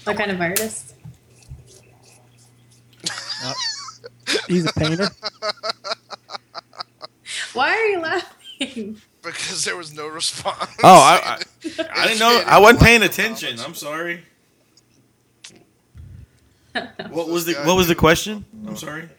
What 0.05 0.15
kind 0.17 0.31
of 0.31 0.39
artist? 0.39 0.93
He's 4.47 4.65
a 4.65 4.73
painter. 4.73 5.10
Why 7.54 7.69
are 7.71 7.86
you 7.88 8.00
laughing? 8.02 9.02
Because 9.21 9.63
there 9.65 9.76
was 9.76 9.93
no 9.93 10.08
response. 10.08 10.71
Oh, 10.84 10.88
I, 11.00 11.19
I, 11.23 11.41
I 11.93 12.08
didn't 12.08 12.19
know. 12.19 12.43
I 12.45 12.60
wasn't 12.60 12.82
paying 12.82 13.04
attention. 13.04 13.60
I'm 13.60 13.73
sorry. 13.76 14.23
What 17.10 17.28
was 17.30 17.45
the 17.45 17.56
What 17.65 17.76
was 17.76 17.88
the 17.88 17.95
question? 17.95 18.45
I'm 18.67 18.76
sorry. 18.78 19.10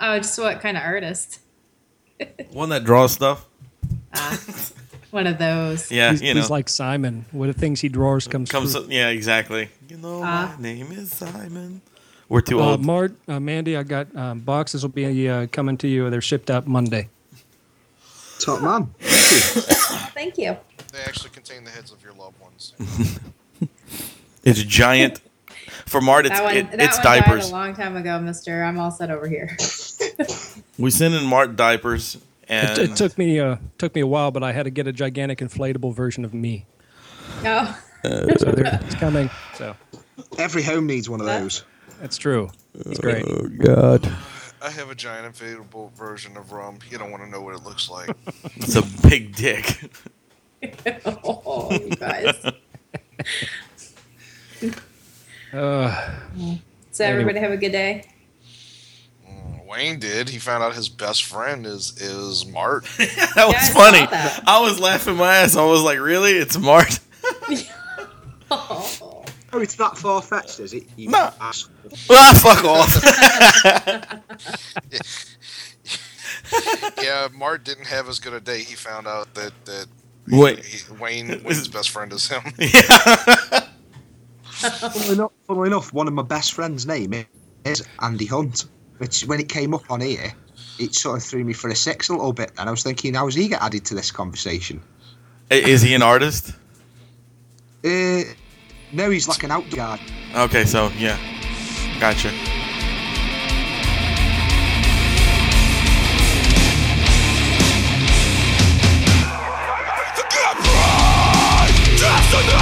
Oh, 0.00 0.16
just 0.16 0.38
what 0.38 0.60
kind 0.62 0.78
of 0.78 0.82
artist? 0.82 1.40
One 2.52 2.70
that 2.70 2.84
draws 2.84 3.12
stuff. 3.12 3.44
Ah, 4.14 4.38
one 5.10 5.26
of 5.26 5.36
those. 5.36 5.90
Yeah, 5.92 6.12
he's, 6.12 6.22
you 6.22 6.32
know. 6.32 6.40
he's 6.40 6.48
like 6.48 6.70
Simon. 6.70 7.26
What 7.32 7.48
the 7.48 7.52
things 7.52 7.82
he 7.82 7.90
draws 7.90 8.26
comes, 8.26 8.50
comes. 8.50 8.72
true. 8.74 8.86
Yeah, 8.88 9.08
exactly. 9.10 9.68
You 9.90 9.98
know, 9.98 10.22
Ah. 10.24 10.54
my 10.56 10.62
name 10.62 10.90
is 10.92 11.10
Simon. 11.12 11.82
We're 12.28 12.40
too 12.42 12.60
Uh, 12.60 12.70
old. 12.72 12.84
Mart, 12.84 13.14
uh, 13.26 13.40
Mandy, 13.40 13.76
I 13.76 13.82
got 13.82 14.14
um, 14.14 14.40
boxes 14.40 14.82
will 14.82 14.90
be 14.90 15.28
uh, 15.28 15.46
coming 15.48 15.76
to 15.78 15.88
you. 15.88 16.10
They're 16.10 16.20
shipped 16.20 16.50
out 16.50 16.66
Monday. 16.66 17.08
Top 18.40 18.60
man. 18.62 18.92
Thank 19.00 19.34
you. 19.34 19.60
Thank 20.14 20.38
you. 20.38 20.56
They 20.92 21.00
actually 21.00 21.30
contain 21.30 21.64
the 21.64 21.70
heads 21.70 21.90
of 21.92 22.02
your 22.02 22.12
loved 22.14 22.40
ones. 22.40 22.72
It's 24.44 24.62
giant. 24.62 25.20
For 25.86 26.00
Mart, 26.00 26.24
it's 26.24 26.36
that 26.38 26.44
one, 26.44 26.56
it, 26.56 26.70
that 26.70 26.80
it's 26.80 26.96
one 26.96 27.04
diapers. 27.04 27.44
died 27.44 27.50
a 27.50 27.56
long 27.56 27.74
time 27.74 27.96
ago, 27.96 28.18
Mister. 28.20 28.62
I'm 28.62 28.78
all 28.78 28.90
set 28.90 29.10
over 29.10 29.28
here. 29.28 29.56
We 30.78 30.90
send 30.92 31.14
in 31.14 31.24
Mart 31.26 31.56
diapers, 31.56 32.18
and 32.48 32.78
It, 32.78 32.90
it 32.90 32.96
took 32.96 33.18
me 33.18 33.40
uh, 33.40 33.56
took 33.78 33.94
me 33.96 34.00
a 34.00 34.06
while, 34.06 34.30
but 34.30 34.42
I 34.44 34.52
had 34.52 34.62
to 34.62 34.70
get 34.70 34.86
a 34.86 34.92
gigantic 34.92 35.40
inflatable 35.40 35.92
version 35.92 36.24
of 36.24 36.32
me. 36.32 36.66
Oh, 37.44 37.78
So 38.04 38.52
there, 38.52 38.78
it's 38.84 38.94
coming. 38.94 39.28
So 39.56 39.74
Every 40.38 40.62
home 40.62 40.86
needs 40.86 41.10
one 41.10 41.20
of 41.20 41.26
those. 41.26 41.64
That's 42.00 42.16
true. 42.18 42.50
It's 42.74 42.98
great. 43.00 43.24
oh 43.26 43.48
god, 43.48 44.10
I 44.62 44.70
have 44.70 44.90
a 44.90 44.94
giant 44.94 45.34
inflatable 45.34 45.92
version 45.92 46.36
of 46.36 46.52
rum. 46.52 46.78
You 46.90 46.98
don't 46.98 47.10
want 47.10 47.22
to 47.24 47.28
know 47.30 47.40
what 47.40 47.54
it 47.54 47.62
looks 47.64 47.88
like. 47.90 48.10
it's 48.56 48.76
a 48.76 48.82
big 49.08 49.34
dick. 49.34 49.90
oh, 51.24 51.68
you 51.72 51.90
guys. 51.90 52.34
Uh, 55.52 56.10
So 56.90 57.04
everybody 57.04 57.38
have 57.38 57.52
a 57.52 57.56
good 57.56 57.72
day. 57.72 58.04
Mm, 59.28 59.66
Wayne 59.66 59.98
did. 59.98 60.28
He 60.28 60.38
found 60.38 60.62
out 60.62 60.74
his 60.74 60.88
best 60.88 61.24
friend 61.24 61.64
is 61.66 61.96
is 62.00 62.44
Mart. 62.46 62.84
that 62.98 63.32
Yeah, 63.36 63.46
was 63.46 63.54
I 63.56 63.72
funny. 63.72 64.06
that. 64.06 64.42
I 64.46 64.60
was 64.60 64.78
laughing 64.80 65.16
my 65.16 65.36
ass. 65.36 65.56
I 65.56 65.64
was 65.64 65.82
like, 65.82 65.98
"Really? 66.00 66.32
It's 66.32 66.58
Mart?" 66.58 66.98
Oh, 68.50 69.07
Oh, 69.52 69.60
it's 69.60 69.76
that 69.76 69.96
far 69.96 70.20
fetched, 70.20 70.60
is 70.60 70.74
it? 70.74 70.84
You 70.96 71.08
No. 71.10 71.32
ass. 71.40 71.68
ah, 72.10 72.34
fuck 72.42 72.64
off. 72.64 72.94
yeah, 77.02 77.28
Mart 77.34 77.64
didn't 77.64 77.86
have 77.86 78.08
as 78.08 78.18
good 78.18 78.32
a 78.34 78.40
day. 78.40 78.58
He 78.58 78.74
found 78.74 79.06
out 79.06 79.32
that 79.34 79.52
that 79.66 79.86
Wait. 80.28 80.64
he, 80.64 80.92
Wayne 80.94 81.28
Wayne's 81.44 81.68
best 81.68 81.90
friend 81.90 82.12
is 82.12 82.28
him. 82.28 82.42
yeah. 82.58 83.64
Funnily 84.42 85.12
enough, 85.12 85.32
funnily 85.46 85.68
enough, 85.68 85.92
one 85.92 86.08
of 86.08 86.14
my 86.14 86.22
best 86.22 86.52
friends' 86.52 86.84
name 86.86 87.14
is 87.64 87.86
Andy 88.00 88.26
Hunt. 88.26 88.66
Which, 88.98 89.22
when 89.26 89.38
it 89.38 89.48
came 89.48 89.72
up 89.74 89.88
on 89.90 90.00
here, 90.00 90.32
it 90.80 90.92
sort 90.94 91.18
of 91.18 91.22
threw 91.22 91.44
me 91.44 91.52
for 91.52 91.70
a 91.70 91.76
six 91.76 92.08
a 92.08 92.12
little 92.12 92.32
bit. 92.32 92.50
And 92.58 92.68
I 92.68 92.72
was 92.72 92.82
thinking, 92.82 93.14
how 93.14 93.26
does 93.26 93.36
he 93.36 93.46
get 93.46 93.62
added 93.62 93.84
to 93.86 93.94
this 93.94 94.10
conversation? 94.10 94.82
Is 95.50 95.82
he 95.82 95.94
an 95.94 96.02
artist? 96.02 96.50
Uh, 97.84 98.22
no, 98.92 99.10
he's 99.10 99.28
like 99.28 99.42
an 99.44 99.50
outdoor 99.50 99.76
guy. 99.76 99.98
Okay, 100.34 100.64
so 100.64 100.90
yeah, 100.98 101.18
gotcha. 102.00 102.30
Justice! 111.96 112.58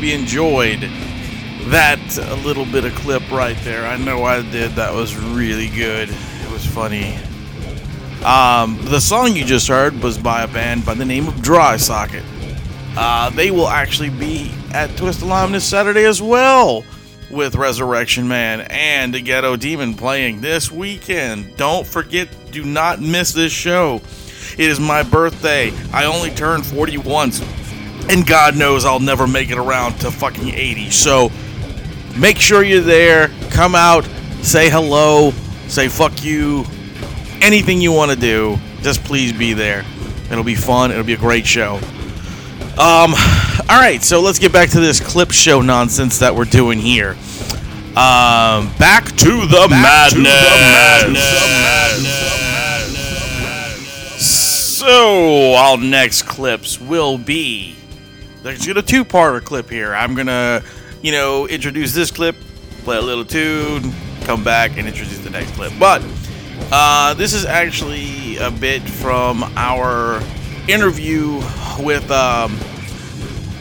Hope 0.00 0.08
you 0.08 0.14
enjoyed 0.14 0.80
that 1.68 2.00
little 2.42 2.64
bit 2.64 2.86
of 2.86 2.94
clip 2.94 3.30
right 3.30 3.56
there. 3.64 3.84
I 3.84 3.98
know 3.98 4.24
I 4.24 4.40
did. 4.50 4.70
That 4.72 4.94
was 4.94 5.14
really 5.14 5.68
good. 5.68 6.08
It 6.08 6.50
was 6.50 6.64
funny. 6.64 7.16
Um, 8.24 8.78
the 8.86 8.98
song 8.98 9.36
you 9.36 9.44
just 9.44 9.68
heard 9.68 10.02
was 10.02 10.16
by 10.16 10.42
a 10.42 10.48
band 10.48 10.86
by 10.86 10.94
the 10.94 11.04
name 11.04 11.28
of 11.28 11.42
Dry 11.42 11.76
Socket. 11.76 12.24
Uh, 12.96 13.28
they 13.28 13.50
will 13.50 13.68
actually 13.68 14.08
be 14.08 14.50
at 14.72 14.96
Twist 14.96 15.22
Lime 15.22 15.52
this 15.52 15.68
Saturday 15.68 16.06
as 16.06 16.22
well 16.22 16.82
with 17.30 17.54
Resurrection 17.54 18.26
Man 18.26 18.62
and 18.70 19.12
the 19.12 19.20
Ghetto 19.20 19.56
Demon 19.56 19.92
playing 19.92 20.40
this 20.40 20.70
weekend. 20.70 21.58
Don't 21.58 21.86
forget, 21.86 22.26
do 22.52 22.64
not 22.64 23.02
miss 23.02 23.34
this 23.34 23.52
show. 23.52 24.00
It 24.52 24.70
is 24.70 24.80
my 24.80 25.02
birthday. 25.02 25.74
I 25.92 26.06
only 26.06 26.30
turned 26.30 26.64
40 26.64 26.96
once, 26.98 27.40
and 28.10 28.26
God 28.26 28.56
knows 28.56 28.84
I'll 28.84 28.98
never 28.98 29.28
make 29.28 29.50
it 29.50 29.58
around 29.58 30.00
to 30.00 30.10
fucking 30.10 30.48
80. 30.48 30.90
So 30.90 31.30
make 32.18 32.38
sure 32.38 32.64
you're 32.64 32.80
there. 32.80 33.30
Come 33.50 33.76
out, 33.76 34.04
say 34.42 34.68
hello, 34.68 35.30
say 35.68 35.86
fuck 35.88 36.24
you, 36.24 36.64
anything 37.40 37.80
you 37.80 37.92
want 37.92 38.10
to 38.10 38.16
do. 38.16 38.58
Just 38.82 39.04
please 39.04 39.32
be 39.32 39.52
there. 39.52 39.84
It'll 40.30 40.42
be 40.42 40.56
fun. 40.56 40.90
It'll 40.90 41.04
be 41.04 41.12
a 41.12 41.18
great 41.18 41.46
show. 41.46 41.76
Um, 42.78 43.14
all 43.68 43.78
right, 43.78 44.02
so 44.02 44.20
let's 44.20 44.40
get 44.40 44.52
back 44.52 44.70
to 44.70 44.80
this 44.80 44.98
clip 44.98 45.30
show 45.30 45.60
nonsense 45.60 46.18
that 46.18 46.34
we're 46.34 46.44
doing 46.46 46.80
here. 46.80 47.10
Um, 47.90 48.72
back 48.78 49.04
to 49.04 49.46
the 49.46 49.68
madness. 49.70 50.30
So, 54.18 55.54
our 55.54 55.76
next 55.76 56.22
clips 56.22 56.80
will 56.80 57.18
be 57.18 57.76
there's 58.42 58.66
gonna 58.66 58.82
two-parter 58.82 59.42
clip 59.42 59.68
here. 59.68 59.94
I'm 59.94 60.14
gonna, 60.14 60.62
you 61.02 61.12
know, 61.12 61.46
introduce 61.46 61.94
this 61.94 62.10
clip, 62.10 62.36
play 62.82 62.96
a 62.96 63.02
little 63.02 63.24
tune, 63.24 63.92
come 64.22 64.42
back 64.42 64.76
and 64.76 64.86
introduce 64.86 65.18
the 65.18 65.30
next 65.30 65.52
clip. 65.52 65.72
But 65.78 66.02
uh, 66.72 67.14
this 67.14 67.32
is 67.32 67.44
actually 67.44 68.36
a 68.38 68.50
bit 68.50 68.82
from 68.82 69.44
our 69.56 70.22
interview 70.68 71.40
with 71.78 72.10
um, 72.10 72.58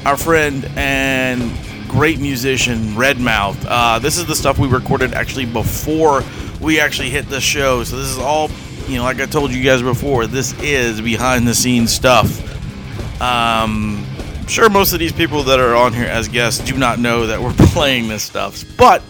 our 0.06 0.18
friend 0.18 0.70
and 0.76 1.52
great 1.88 2.20
musician 2.20 2.96
Red 2.96 3.20
Mouth. 3.20 3.58
Uh, 3.66 4.00
this 4.00 4.18
is 4.18 4.26
the 4.26 4.36
stuff 4.36 4.60
we 4.60 4.68
recorded 4.68 5.14
actually 5.14 5.46
before 5.46 6.24
we 6.62 6.80
actually 6.80 7.10
hit 7.10 7.28
the 7.30 7.42
show. 7.42 7.84
So 7.84 7.98
this 7.98 8.08
is 8.08 8.20
all, 8.20 8.50
you 8.88 8.98
know, 8.98 9.04
like 9.04 9.20
I 9.20 9.26
told 9.26 9.52
you 9.52 9.64
guys 9.64 9.82
before, 9.82 10.28
this 10.28 10.54
is 10.62 11.02
behind 11.02 11.48
the 11.48 11.56
scenes 11.56 11.92
stuff. 11.92 12.46
Um, 13.22 14.06
sure 14.50 14.70
most 14.70 14.94
of 14.94 15.00
these 15.00 15.14
people 15.14 15.44
that 15.44 15.60
are 15.60 15.76
on 15.76 15.94
here 15.94 16.08
as 16.08 16.28
guests 16.28 16.64
do 16.66 16.76
not 16.76 17.00
know 17.00 17.28
that 17.28 17.40
we're 17.40 17.54
playing 17.68 18.08
this 18.08 18.24
stuff, 18.24 18.64
but 18.78 19.02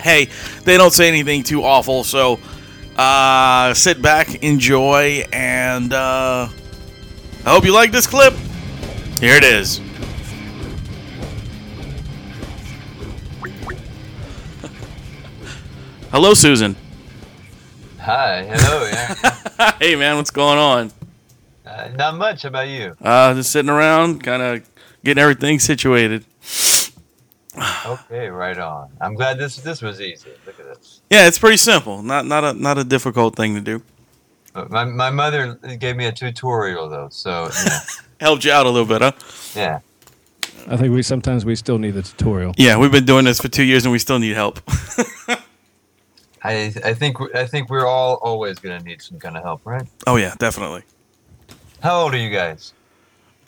hey, 0.00 0.28
they 0.64 0.76
don't 0.76 0.92
say 0.92 1.08
anything 1.08 1.42
too 1.42 1.62
awful. 1.62 2.04
So 2.04 2.40
uh, 2.96 3.74
sit 3.74 4.00
back, 4.00 4.42
enjoy, 4.42 5.24
and 5.32 5.92
uh, 5.92 6.48
I 7.44 7.50
hope 7.50 7.64
you 7.64 7.74
like 7.74 7.92
this 7.92 8.06
clip. 8.06 8.34
Here 9.20 9.36
it 9.36 9.44
is. 9.44 9.78
Hello, 16.10 16.34
Susan. 16.34 16.76
Hi, 18.00 18.42
hello. 18.42 18.86
Yeah. 18.86 19.72
hey, 19.78 19.94
man, 19.94 20.16
what's 20.16 20.32
going 20.32 20.58
on? 20.58 20.90
Uh, 21.72 21.88
not 21.96 22.16
much. 22.16 22.42
How 22.42 22.48
about 22.48 22.68
you? 22.68 22.96
Uh, 23.00 23.34
just 23.34 23.50
sitting 23.50 23.70
around, 23.70 24.22
kind 24.22 24.42
of 24.42 24.70
getting 25.04 25.20
everything 25.20 25.58
situated. 25.58 26.24
Okay, 27.86 28.28
right 28.28 28.58
on. 28.58 28.90
I'm 29.00 29.14
glad 29.14 29.38
this 29.38 29.56
this 29.56 29.82
was 29.82 30.00
easy. 30.00 30.30
Look 30.46 30.58
at 30.58 30.66
this. 30.66 31.02
Yeah, 31.10 31.26
it's 31.26 31.38
pretty 31.38 31.58
simple. 31.58 32.02
Not 32.02 32.26
not 32.26 32.44
a 32.44 32.52
not 32.54 32.78
a 32.78 32.84
difficult 32.84 33.36
thing 33.36 33.54
to 33.54 33.60
do. 33.60 33.82
But 34.54 34.70
my 34.70 34.84
my 34.84 35.10
mother 35.10 35.54
gave 35.78 35.96
me 35.96 36.06
a 36.06 36.12
tutorial 36.12 36.88
though, 36.88 37.08
so 37.10 37.50
yeah. 37.64 37.80
Helped 38.20 38.44
you 38.44 38.52
out 38.52 38.66
a 38.66 38.70
little 38.70 38.86
bit, 38.86 39.02
huh? 39.02 39.12
yeah. 39.54 39.80
I 40.68 40.76
think 40.76 40.94
we 40.94 41.02
sometimes 41.02 41.44
we 41.44 41.56
still 41.56 41.78
need 41.78 41.90
the 41.90 42.02
tutorial. 42.02 42.54
Yeah, 42.56 42.78
we've 42.78 42.92
been 42.92 43.04
doing 43.04 43.24
this 43.24 43.40
for 43.40 43.48
two 43.48 43.64
years 43.64 43.84
and 43.84 43.92
we 43.92 43.98
still 43.98 44.18
need 44.18 44.34
help. 44.34 44.60
I 46.44 46.72
I 46.84 46.94
think 46.94 47.18
I 47.34 47.46
think 47.46 47.68
we're 47.68 47.86
all 47.86 48.14
always 48.22 48.58
gonna 48.58 48.80
need 48.80 49.02
some 49.02 49.18
kind 49.18 49.36
of 49.36 49.42
help, 49.42 49.60
right? 49.64 49.86
oh 50.06 50.16
yeah, 50.16 50.34
definitely. 50.38 50.84
How 51.82 52.02
old 52.02 52.14
are 52.14 52.18
you 52.18 52.30
guys? 52.30 52.74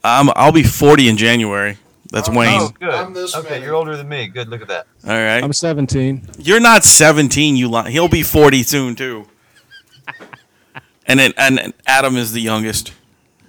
Um, 0.02 0.30
I'll 0.34 0.52
be 0.52 0.64
40 0.64 1.08
in 1.08 1.16
January. 1.16 1.78
That's 2.10 2.28
Wayne. 2.28 2.60
Oh, 2.60 2.68
good. 2.78 2.90
I'm 2.90 3.14
this 3.14 3.34
okay, 3.34 3.50
many. 3.50 3.64
you're 3.64 3.74
older 3.74 3.96
than 3.96 4.08
me. 4.08 4.26
Good. 4.26 4.48
Look 4.48 4.60
at 4.60 4.68
that. 4.68 4.86
All 5.04 5.10
right. 5.10 5.42
I'm 5.42 5.52
17. 5.52 6.30
You're 6.38 6.60
not 6.60 6.84
17. 6.84 7.56
You 7.56 7.68
li- 7.68 7.90
he'll 7.90 8.08
be 8.08 8.22
40 8.22 8.62
soon 8.62 8.94
too. 8.94 9.26
and 11.06 11.18
then 11.18 11.32
and, 11.36 11.58
and 11.58 11.74
Adam 11.86 12.16
is 12.16 12.32
the 12.32 12.40
youngest. 12.40 12.92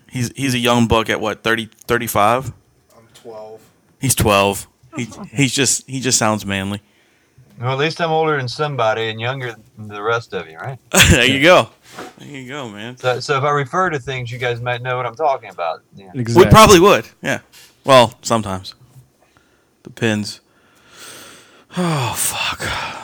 He's 0.09 0.31
he's 0.35 0.53
a 0.53 0.59
young 0.59 0.87
buck 0.87 1.09
at 1.09 1.19
what 1.19 1.43
30 1.43 1.69
35. 1.87 2.53
I'm 2.95 3.07
12. 3.13 3.61
He's 3.99 4.15
12. 4.15 4.67
He 4.95 5.07
he's 5.31 5.53
just 5.53 5.87
he 5.89 5.99
just 5.99 6.17
sounds 6.17 6.45
manly. 6.45 6.81
Well, 7.59 7.71
at 7.71 7.77
least 7.77 8.01
I'm 8.01 8.11
older 8.11 8.37
than 8.37 8.47
somebody 8.47 9.09
and 9.09 9.19
younger 9.19 9.55
than 9.77 9.87
the 9.87 10.01
rest 10.01 10.33
of 10.33 10.49
you, 10.49 10.57
right? 10.57 10.79
there 11.11 11.25
you 11.25 11.41
go. 11.41 11.69
There 12.17 12.27
you 12.27 12.47
go, 12.47 12.69
man. 12.69 12.97
So, 12.97 13.19
so 13.19 13.37
if 13.37 13.43
I 13.43 13.51
refer 13.51 13.89
to 13.89 13.99
things, 13.99 14.31
you 14.31 14.37
guys 14.37 14.59
might 14.61 14.81
know 14.81 14.97
what 14.97 15.05
I'm 15.05 15.15
talking 15.15 15.49
about. 15.49 15.81
Yeah. 15.95 16.11
Exactly. 16.15 16.45
We 16.45 16.49
probably 16.51 16.79
would. 16.79 17.07
Yeah. 17.21 17.39
Well, 17.83 18.13
sometimes. 18.21 18.73
Depends. 19.83 20.41
Oh 21.77 22.13
fuck. 22.17 22.59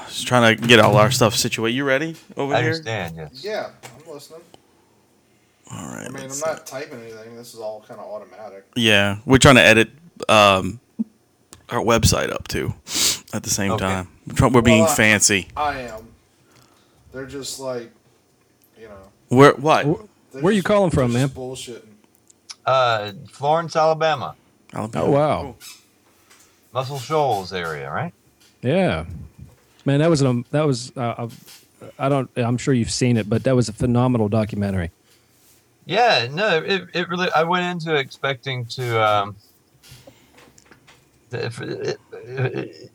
Just 0.08 0.28
trying 0.28 0.56
to 0.58 0.68
get 0.68 0.80
all 0.80 0.96
our 0.98 1.12
stuff 1.12 1.36
situated. 1.36 1.76
You 1.76 1.84
ready 1.84 2.16
over 2.38 2.54
I 2.54 2.62
here? 2.62 2.72
understand. 2.72 3.16
Yes. 3.18 3.44
Yeah, 3.44 3.70
I'm 3.84 4.14
listening. 4.14 4.42
All 5.72 5.88
right. 5.88 6.06
I 6.06 6.10
mean, 6.10 6.16
I'm 6.18 6.22
let's 6.24 6.46
not 6.46 6.66
typing 6.66 7.00
anything. 7.02 7.36
This 7.36 7.54
is 7.54 7.60
all 7.60 7.84
kind 7.88 8.00
of 8.00 8.06
automatic. 8.08 8.66
Yeah, 8.76 9.18
we're 9.26 9.38
trying 9.38 9.56
to 9.56 9.62
edit 9.64 9.90
um, 10.30 10.80
our 11.70 11.80
website 11.82 12.32
up 12.32 12.48
too 12.48 12.74
at 13.34 13.44
the 13.44 13.50
same 13.50 13.72
Okay. 13.74 13.86
time. 13.86 14.08
We're, 14.40 14.50
we're 14.50 14.62
being 14.62 14.84
Well, 14.84 14.92
I- 14.92 14.96
fancy. 14.96 15.48
I 15.56 15.82
am. 15.82 16.08
They're 17.14 17.26
just 17.26 17.60
like, 17.60 17.84
you 17.84 17.88
know. 17.88 17.92
Where 19.32 19.54
what? 19.54 19.86
Wh- 19.86 20.42
they're 20.42 20.52
you 20.52 20.62
calling 20.62 20.92
from, 20.92 21.14
man? 21.14 21.30
Bullshitting. 21.30 21.82
Uh, 22.66 23.14
Florence, 23.32 23.76
Alabama, 23.78 24.36
Alabama. 24.74 25.06
Oh 25.06 25.10
wow. 25.12 25.56
Muscle 26.74 27.00
Shoals 27.00 27.54
area, 27.54 27.90
right? 27.90 28.14
Yeah. 28.62 29.06
Man, 29.86 30.00
that 30.02 30.10
was 30.10 30.22
an 30.22 30.44
that 30.52 30.68
was 30.68 30.92
uh, 30.98 31.02
uh, 31.18 31.30
I 31.98 32.10
don't 32.10 32.30
I'm 32.36 32.58
sure 32.58 32.74
you've 32.74 32.92
seen 32.92 33.16
it, 33.16 33.30
but 33.30 33.46
that 33.46 33.56
was 33.56 33.70
a 33.70 33.74
phenomenal 33.74 34.28
documentary. 34.28 34.92
Yeah, 35.86 36.28
no, 36.30 36.58
it, 36.58 36.90
it 36.94 37.08
really. 37.10 37.30
I 37.32 37.44
went 37.44 37.66
into 37.66 37.96
expecting 37.96 38.66
to, 38.66 39.02
um, 39.04 39.36
th- 41.32 41.44
f- 41.46 41.62
it- 41.62 42.00
it- 42.14 42.92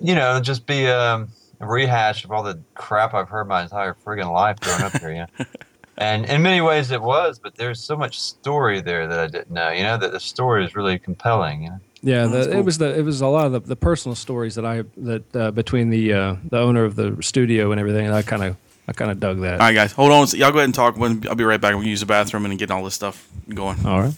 you 0.00 0.14
know, 0.14 0.40
just 0.40 0.66
be 0.66 0.88
um, 0.88 1.24
a 1.24 1.28
rehash 1.60 2.24
of 2.24 2.32
all 2.32 2.42
the 2.42 2.60
crap 2.74 3.14
I've 3.14 3.28
heard 3.28 3.46
my 3.46 3.62
entire 3.62 3.94
friggin' 3.94 4.32
life 4.32 4.58
growing 4.60 4.82
up 4.82 4.96
here. 4.98 5.12
You 5.12 5.18
know? 5.18 5.46
and 5.98 6.24
in 6.26 6.42
many 6.42 6.60
ways 6.60 6.90
it 6.90 7.02
was, 7.02 7.38
but 7.38 7.54
there's 7.56 7.82
so 7.82 7.96
much 7.96 8.18
story 8.18 8.80
there 8.80 9.06
that 9.06 9.18
I 9.18 9.26
didn't 9.26 9.50
know. 9.50 9.70
You 9.70 9.82
know, 9.82 9.98
that 9.98 10.12
the 10.12 10.20
story 10.20 10.64
is 10.64 10.74
really 10.74 10.98
compelling. 10.98 11.64
You 11.64 11.70
know. 11.70 11.80
Yeah, 12.02 12.26
the, 12.26 12.46
cool. 12.46 12.58
it 12.58 12.64
was 12.64 12.78
the 12.78 12.98
it 12.98 13.02
was 13.02 13.20
a 13.20 13.26
lot 13.26 13.46
of 13.46 13.52
the, 13.52 13.60
the 13.60 13.76
personal 13.76 14.14
stories 14.14 14.54
that 14.54 14.64
I 14.64 14.84
that 14.96 15.36
uh, 15.36 15.50
between 15.50 15.90
the 15.90 16.12
uh, 16.12 16.36
the 16.48 16.58
owner 16.58 16.84
of 16.84 16.96
the 16.96 17.16
studio 17.20 17.72
and 17.72 17.80
everything. 17.80 18.06
And 18.06 18.14
I 18.14 18.22
kind 18.22 18.42
of 18.42 18.56
I 18.88 18.92
kind 18.92 19.10
of 19.10 19.20
dug 19.20 19.40
that. 19.40 19.54
All 19.54 19.58
right, 19.58 19.74
guys, 19.74 19.92
hold 19.92 20.10
on. 20.10 20.26
Y'all 20.28 20.50
go 20.50 20.58
ahead 20.58 20.64
and 20.64 20.74
talk. 20.74 20.96
When 20.96 21.22
I'll 21.28 21.34
be 21.34 21.44
right 21.44 21.60
back. 21.60 21.76
We 21.76 21.86
use 21.86 22.00
the 22.00 22.06
bathroom 22.06 22.46
and 22.46 22.58
get 22.58 22.70
all 22.70 22.82
this 22.82 22.94
stuff 22.94 23.28
going. 23.48 23.84
All 23.86 24.00
right. 24.00 24.14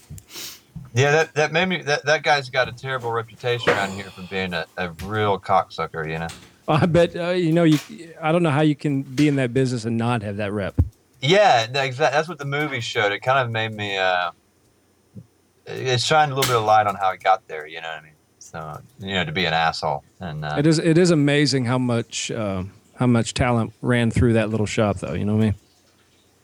Yeah, 0.95 1.11
that, 1.11 1.33
that 1.33 1.51
made 1.51 1.65
me. 1.65 1.81
That, 1.81 2.05
that 2.05 2.23
guy's 2.23 2.49
got 2.49 2.69
a 2.69 2.71
terrible 2.71 3.11
reputation 3.11 3.73
around 3.73 3.91
here 3.91 4.05
for 4.05 4.21
being 4.29 4.53
a, 4.53 4.65
a 4.77 4.91
real 5.03 5.39
cocksucker. 5.39 6.09
You 6.09 6.19
know. 6.19 6.27
I 6.67 6.85
bet 6.85 7.15
uh, 7.15 7.29
you 7.29 7.51
know 7.51 7.63
you. 7.63 7.79
I 8.21 8.31
don't 8.31 8.43
know 8.43 8.49
how 8.49 8.61
you 8.61 8.75
can 8.75 9.01
be 9.03 9.27
in 9.27 9.35
that 9.35 9.53
business 9.53 9.85
and 9.85 9.97
not 9.97 10.21
have 10.21 10.37
that 10.37 10.51
rep. 10.51 10.75
Yeah, 11.21 11.63
exactly. 11.63 12.15
That's 12.15 12.27
what 12.27 12.37
the 12.37 12.45
movie 12.45 12.79
showed. 12.79 13.11
It 13.11 13.19
kind 13.19 13.39
of 13.39 13.51
made 13.51 13.73
me. 13.73 13.97
Uh, 13.97 14.31
it 15.65 16.01
shined 16.01 16.31
a 16.31 16.35
little 16.35 16.49
bit 16.49 16.57
of 16.57 16.65
light 16.65 16.87
on 16.87 16.95
how 16.95 17.11
he 17.11 17.17
got 17.17 17.47
there. 17.47 17.65
You 17.67 17.81
know 17.81 17.87
what 17.87 17.99
I 17.99 18.01
mean? 18.01 18.11
So 18.39 18.81
you 18.99 19.13
know, 19.13 19.25
to 19.25 19.31
be 19.31 19.45
an 19.45 19.53
asshole 19.53 20.03
and 20.19 20.45
uh, 20.45 20.55
It 20.57 20.67
is 20.67 20.79
it 20.79 20.97
is 20.97 21.11
amazing 21.11 21.65
how 21.65 21.77
much 21.77 22.29
uh, 22.31 22.63
how 22.95 23.07
much 23.07 23.33
talent 23.33 23.73
ran 23.81 24.11
through 24.11 24.33
that 24.33 24.49
little 24.49 24.65
shop, 24.65 24.99
though. 24.99 25.13
You 25.13 25.25
know 25.25 25.35
what 25.35 25.43
I 25.43 25.45
mean? 25.45 25.55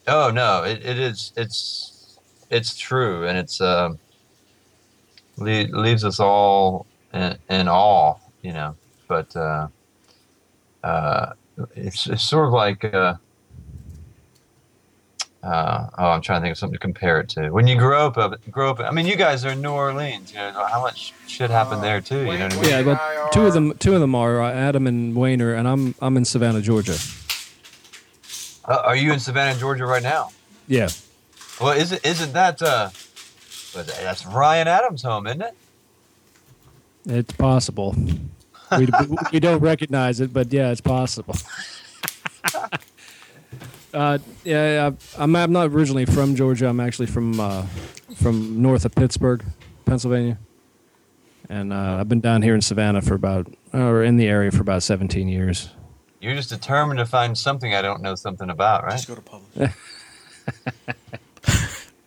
oh 0.08 0.32
no, 0.32 0.64
it, 0.64 0.84
it 0.86 0.98
is. 0.98 1.32
It's 1.38 2.18
it's 2.50 2.76
true, 2.76 3.28
and 3.28 3.38
it's 3.38 3.62
uh, 3.62 3.94
le- 5.38 5.68
leaves 5.72 6.04
us 6.04 6.20
all 6.20 6.88
in, 7.14 7.38
in 7.50 7.68
awe. 7.68 8.16
You 8.42 8.54
know, 8.54 8.76
but 9.08 9.36
uh, 9.36 9.68
uh, 10.84 11.34
it's, 11.76 12.08
it's 12.08 12.24
sort 12.24 12.48
of 12.48 12.54
like. 12.54 12.84
Uh, 12.86 13.16
Uh, 15.42 15.88
oh, 15.98 16.08
I'm 16.10 16.22
trying 16.22 16.42
to 16.42 16.44
think 16.44 16.52
of 16.52 16.58
something 16.58 16.76
to 16.76 16.80
compare 16.80 17.22
it 17.22 17.30
to. 17.30 17.50
When 17.50 17.66
you 17.66 17.78
grow 17.78 18.08
up, 18.08 18.18
up 18.18 18.34
grow 18.52 18.72
up. 18.72 18.82
I 18.82 18.92
mean, 18.92 19.06
you 19.06 19.16
guys 19.16 19.46
are 19.46 19.52
in 19.52 19.62
New 19.62 19.72
Orleans. 19.72 20.34
You 20.34 20.40
know 20.40 20.66
how 20.66 20.82
much 20.82 21.14
shit 21.28 21.50
happened 21.50 21.82
there 21.82 22.02
too. 22.02 22.26
You 22.26 22.38
know 22.38 22.48
what 22.48 22.54
I 22.54 22.62
mean? 22.62 22.70
Yeah, 22.70 22.84
but 22.84 23.32
two 23.32 23.46
of 23.46 23.54
them, 23.54 23.78
two 23.78 23.94
of 23.94 24.02
them 24.02 24.16
are 24.16 24.42
uh, 24.42 24.52
Adam 24.52 24.86
and 24.86 25.16
Wayner, 25.16 25.54
and 25.54 25.66
I'm 25.66 25.96
I'm 26.02 26.18
in 26.18 26.26
Savannah, 26.26 26.62
Georgia. 26.62 26.98
Uh, 28.68 28.82
are 28.84 28.98
you 28.98 29.14
in 29.14 29.20
Savannah, 29.20 29.58
Georgia, 29.58 29.86
right 29.86 30.04
now? 30.04 30.32
Yeah, 30.68 30.90
Well, 31.62 31.72
isn't 31.72 32.06
isn't 32.06 32.34
that 32.34 32.62
uh, 32.62 32.90
is 32.92 33.74
that's 33.74 34.26
Ryan 34.26 34.68
Adams' 34.68 35.04
home, 35.04 35.26
isn't 35.26 35.42
it? 35.42 35.56
it's 37.06 37.32
possible. 37.32 37.96
We, 38.78 38.88
we 39.34 39.40
don't 39.40 39.60
recognize 39.60 40.20
it, 40.20 40.34
but 40.34 40.52
yeah, 40.52 40.72
it's 40.72 40.82
possible. 40.82 41.36
uh, 43.94 44.18
yeah, 44.44 44.92
I, 45.18 45.22
I'm 45.24 45.36
I'm 45.36 45.52
not 45.52 45.70
originally 45.70 46.06
from 46.06 46.36
Georgia. 46.36 46.68
I'm 46.68 46.80
actually 46.80 47.08
from 47.08 47.40
uh, 47.40 47.66
from 48.16 48.62
north 48.62 48.86
of 48.86 48.96
Pittsburgh, 48.96 49.44
Pennsylvania, 49.86 50.38
and 51.50 51.74
uh, 51.74 51.98
I've 52.00 52.10
been 52.10 52.22
down 52.22 52.42
here 52.42 52.56
in 52.56 52.62
Savannah 52.62 53.02
for 53.02 53.16
about 53.16 53.48
or 53.74 54.04
in 54.04 54.18
the 54.18 54.28
area 54.28 54.52
for 54.52 54.62
about 54.62 54.84
17 54.84 55.28
years. 55.28 55.70
You're 56.20 56.36
just 56.36 56.50
determined 56.50 57.00
to 57.00 57.06
find 57.06 57.38
something 57.38 57.74
I 57.74 57.82
don't 57.82 58.02
know 58.02 58.16
something 58.16 58.50
about, 58.50 58.84
right? 58.84 58.92
Just 58.92 59.08
go 59.08 59.16
to 59.16 59.22
publish. 59.22 59.72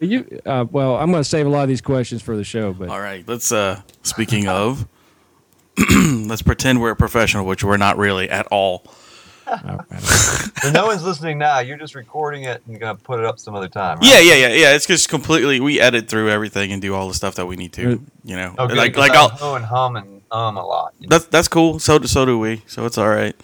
You 0.02 0.40
uh, 0.44 0.64
well, 0.68 0.96
I'm 0.96 1.12
going 1.12 1.22
to 1.22 1.28
save 1.28 1.46
a 1.46 1.48
lot 1.48 1.62
of 1.62 1.68
these 1.68 1.80
questions 1.80 2.22
for 2.22 2.36
the 2.36 2.42
show, 2.42 2.72
but 2.72 2.88
All 2.88 3.00
right, 3.00 3.22
let's. 3.28 3.52
uh 3.52 3.80
Speaking 4.02 4.48
of, 4.48 4.88
let's 6.28 6.42
pretend 6.42 6.80
we're 6.80 6.90
a 6.92 6.96
professional, 6.96 7.46
which 7.46 7.64
we're 7.64 7.76
not 7.76 7.96
really 7.98 8.28
at 8.30 8.46
all. 8.48 8.84
So 9.46 10.70
no 10.70 10.86
one's 10.86 11.02
listening 11.04 11.38
now. 11.38 11.58
You're 11.58 11.76
just 11.76 11.94
recording 11.94 12.44
it 12.44 12.62
and 12.66 12.78
gonna 12.78 12.94
put 12.94 13.18
it 13.18 13.24
up 13.26 13.38
some 13.38 13.54
other 13.54 13.68
time. 13.68 13.98
Right? 13.98 14.06
Yeah, 14.08 14.20
yeah, 14.20 14.48
yeah, 14.48 14.54
yeah. 14.54 14.74
It's 14.74 14.86
just 14.86 15.08
completely. 15.08 15.60
We 15.60 15.80
edit 15.80 16.08
through 16.08 16.30
everything 16.30 16.72
and 16.72 16.80
do 16.80 16.94
all 16.94 17.08
the 17.08 17.14
stuff 17.14 17.34
that 17.34 17.46
we 17.46 17.56
need 17.56 17.72
to. 17.74 18.00
You 18.24 18.36
know, 18.36 18.54
Oh, 18.58 18.66
good, 18.68 18.76
like 18.78 18.92
'cause 18.94 19.00
like 19.00 19.12
I 19.12 19.16
I'll, 19.16 19.28
ho 19.28 19.54
and 19.56 19.64
hum 19.64 19.96
and 19.96 20.22
um 20.30 20.56
a 20.56 20.64
lot. 20.64 20.94
you 21.00 21.08
know? 21.08 21.16
that's 21.16 21.26
that's 21.28 21.48
cool. 21.48 21.78
So 21.78 21.98
do 21.98 22.06
so 22.06 22.24
do 22.24 22.38
we. 22.38 22.62
So 22.66 22.86
it's 22.86 22.96
all 22.98 23.08
right. 23.08 23.34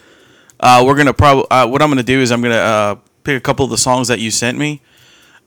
Uh, 0.61 0.83
we're 0.87 0.97
gonna 0.97 1.13
probably. 1.15 1.45
Uh, 1.51 1.67
what 1.67 1.83
I'm 1.83 1.89
gonna 1.91 2.03
do 2.03 2.21
is 2.21 2.31
I'm 2.31 2.41
gonna 2.43 2.55
uh, 2.55 2.95
pick 3.25 3.37
a 3.37 3.41
couple 3.41 3.65
of 3.65 3.71
the 3.71 3.79
songs 3.79 4.09
that 4.09 4.19
you 4.21 4.31
sent 4.31 4.57
me, 4.57 4.81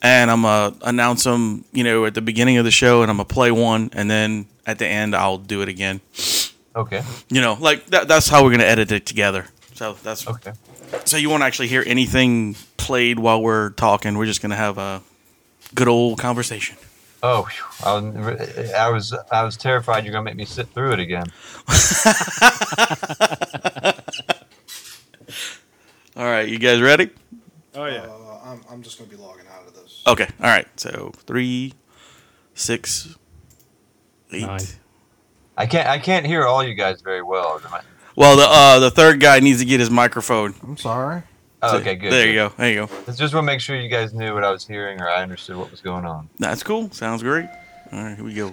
and 0.01 0.29
I'm 0.29 0.41
gonna 0.43 0.75
announce 0.83 1.23
them. 1.23 1.65
You 1.71 1.83
know, 1.83 2.05
at 2.05 2.13
the 2.13 2.21
beginning 2.21 2.57
of 2.57 2.65
the 2.65 2.71
show, 2.71 3.01
and 3.01 3.09
I'm 3.09 3.17
gonna 3.17 3.25
play 3.25 3.51
one, 3.51 3.89
and 3.93 4.11
then 4.11 4.45
at 4.65 4.77
the 4.79 4.87
end 4.87 5.15
I'll 5.15 5.37
do 5.37 5.61
it 5.61 5.69
again. 5.69 6.01
Okay. 6.75 7.03
You 7.29 7.41
know, 7.41 7.57
like 7.59 7.85
that, 7.87 8.07
that's 8.07 8.27
how 8.29 8.43
we're 8.43 8.51
gonna 8.51 8.63
edit 8.63 8.91
it 8.91 9.05
together. 9.05 9.45
So 9.73 9.97
that's 10.03 10.27
Okay. 10.27 10.53
so 11.05 11.17
you 11.17 11.29
won't 11.29 11.43
actually 11.43 11.67
hear 11.67 11.83
anything 11.85 12.55
played 12.77 13.19
while 13.19 13.41
we're 13.41 13.71
talking. 13.71 14.17
We're 14.17 14.25
just 14.25 14.41
gonna 14.41 14.55
have 14.55 14.77
a 14.77 15.01
good 15.75 15.87
old 15.87 16.19
conversation. 16.19 16.77
Oh. 17.23 17.47
I 17.83 17.93
was, 17.99 18.71
I 18.73 18.89
was 18.89 19.13
I 19.31 19.43
was 19.43 19.57
terrified 19.57 20.05
you're 20.05 20.13
gonna 20.13 20.23
make 20.23 20.35
me 20.35 20.45
sit 20.45 20.67
through 20.69 20.93
it 20.93 20.99
again. 20.99 21.25
All 26.15 26.25
right, 26.25 26.47
you 26.47 26.59
guys 26.59 26.81
ready? 26.81 27.09
oh 27.75 27.85
yeah, 27.85 28.01
Uh, 28.03 28.39
I'm, 28.43 28.61
I'm 28.69 28.83
just 28.83 28.97
going 28.97 29.09
to 29.09 29.15
be 29.15 29.21
logging 29.21 29.45
out 29.55 29.65
of 29.67 29.73
this. 29.73 30.03
Okay. 30.05 30.27
All 30.41 30.47
right. 30.47 30.67
So 30.79 31.11
three, 31.25 31.73
six, 32.53 33.15
eight. 34.33 34.41
Nine. 34.41 34.59
I 35.57 35.65
can't 35.65 35.87
I 35.87 35.99
can't 35.99 36.25
hear 36.25 36.45
all 36.45 36.63
you 36.63 36.73
guys 36.73 37.01
very 37.01 37.21
well. 37.21 37.61
Well, 38.15 38.35
the 38.37 38.45
uh, 38.47 38.79
the 38.79 38.91
third 38.91 39.19
guy 39.19 39.39
needs 39.39 39.59
to 39.59 39.65
get 39.65 39.79
his 39.79 39.89
microphone. 39.89 40.53
I'm 40.63 40.77
sorry. 40.77 41.23
Oh, 41.63 41.77
okay, 41.77 41.95
good. 41.95 42.11
There 42.11 42.27
you 42.27 42.33
go. 42.33 42.49
There 42.57 42.69
you 42.69 42.87
go. 42.87 42.93
I 43.07 43.11
just 43.11 43.33
want 43.33 43.33
to 43.33 43.41
make 43.43 43.61
sure 43.61 43.75
you 43.75 43.89
guys 43.89 44.13
knew 44.13 44.33
what 44.33 44.43
I 44.43 44.49
was 44.49 44.65
hearing 44.65 44.99
or 44.99 45.07
I 45.07 45.21
understood 45.21 45.57
what 45.57 45.69
was 45.69 45.79
going 45.79 46.05
on. 46.05 46.27
That's 46.39 46.63
cool. 46.63 46.89
Sounds 46.91 47.21
great. 47.21 47.45
All 47.91 48.03
right, 48.03 48.15
here 48.15 48.25
we 48.25 48.33
go. 48.33 48.51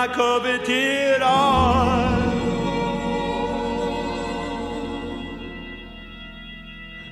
My 0.00 0.08
coveted 0.08 1.20
art. 1.20 2.32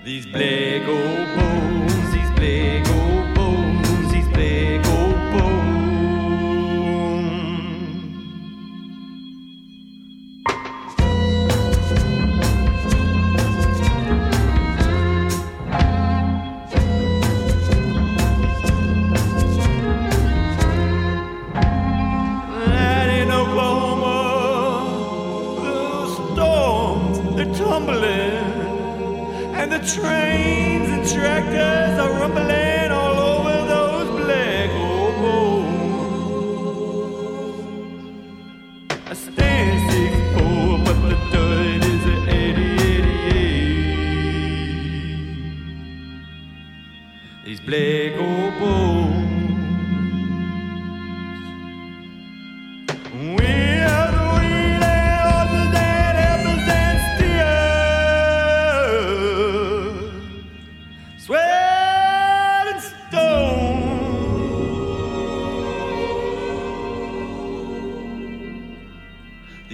These 0.05 0.25
black 0.25 0.89
old 0.89 1.28
trains 29.95 30.91
and 30.91 31.09
tractors 31.09 31.88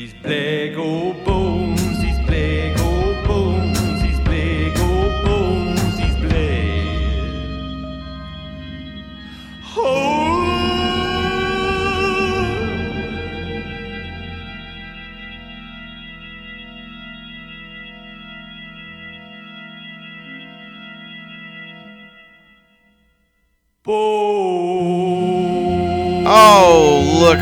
These 0.04 0.12
black 0.22 0.76
old 0.76 1.16
oh, 1.20 1.24
bones, 1.24 1.43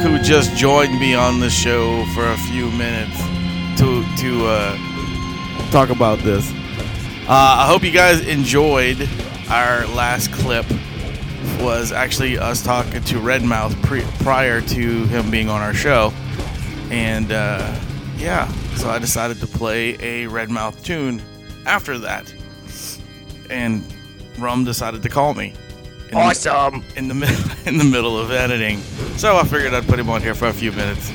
Who 0.01 0.19
just 0.19 0.57
joined 0.57 0.99
me 0.99 1.15
on 1.15 1.39
the 1.39 1.49
show 1.51 2.05
for 2.15 2.27
a 2.27 2.37
few 2.37 2.71
minutes 2.73 3.17
to 3.79 4.05
to 4.19 4.47
uh, 4.47 5.71
talk 5.71 5.91
about 5.91 6.19
this. 6.21 6.51
Uh, 7.29 7.57
I 7.61 7.67
hope 7.69 7.83
you 7.85 7.93
guys 7.93 8.21
enjoyed 8.27 9.09
our 9.49 9.87
last 9.89 10.33
clip. 10.33 10.67
Was 11.61 11.93
actually 11.93 12.37
us 12.39 12.63
talking 12.65 13.03
to 13.05 13.21
Red 13.21 13.43
Mouth 13.45 13.81
pre- 13.83 14.05
prior 14.21 14.61
to 14.61 15.05
him 15.07 15.31
being 15.31 15.49
on 15.49 15.61
our 15.61 15.75
show, 15.75 16.13
and 16.91 17.31
uh, 17.31 17.73
yeah, 18.17 18.49
so 18.75 18.89
I 18.91 18.99
decided 18.99 19.39
to 19.41 19.47
play 19.47 19.97
a 20.01 20.27
Red 20.27 20.51
Mouth 20.51 20.83
tune 20.83 21.23
after 21.65 21.99
that. 21.99 22.33
and 23.51 23.85
Rum 24.39 24.65
decided 24.65 25.03
to 25.05 25.09
call 25.09 25.35
me. 25.35 25.55
In 26.11 26.19
awesome. 26.19 26.83
in 26.97 27.09
the 27.09 27.15
mid- 27.15 27.52
in 27.67 27.79
the 27.79 27.85
middle 27.85 28.19
of 28.19 28.33
editing, 28.33 28.81
so 29.17 29.37
I 29.37 29.45
figured 29.45 29.73
I'd 29.73 29.87
put 29.87 29.99
him 29.99 30.11
on 30.11 30.21
here 30.21 30.35
for 30.35 30.49
a 30.49 30.53
few 30.53 30.73
minutes. 30.73 31.11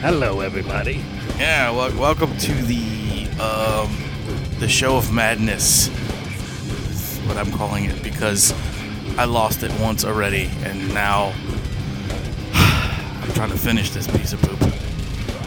Hello, 0.00 0.40
everybody. 0.40 1.02
Yeah, 1.38 1.70
well, 1.70 1.90
welcome 1.98 2.36
to 2.36 2.52
the 2.52 3.26
um, 3.40 3.96
the 4.58 4.68
show 4.68 4.98
of 4.98 5.14
madness. 5.14 5.88
Is 6.90 7.18
what 7.26 7.38
I'm 7.38 7.50
calling 7.52 7.86
it 7.86 8.02
because 8.02 8.52
I 9.16 9.24
lost 9.24 9.62
it 9.62 9.72
once 9.80 10.04
already, 10.04 10.50
and 10.64 10.92
now 10.92 11.28
I'm 12.52 13.32
trying 13.32 13.50
to 13.50 13.58
finish 13.58 13.90
this 13.90 14.06
piece 14.08 14.34
of 14.34 14.42
poop. 14.42 14.60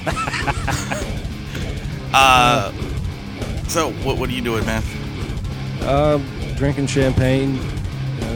uh, 2.14 2.72
so 3.68 3.92
what 4.04 4.18
what 4.18 4.30
are 4.30 4.34
you 4.34 4.42
doing, 4.42 4.66
man? 4.66 4.82
Uh, 5.82 6.18
drinking 6.56 6.88
champagne, 6.88 7.60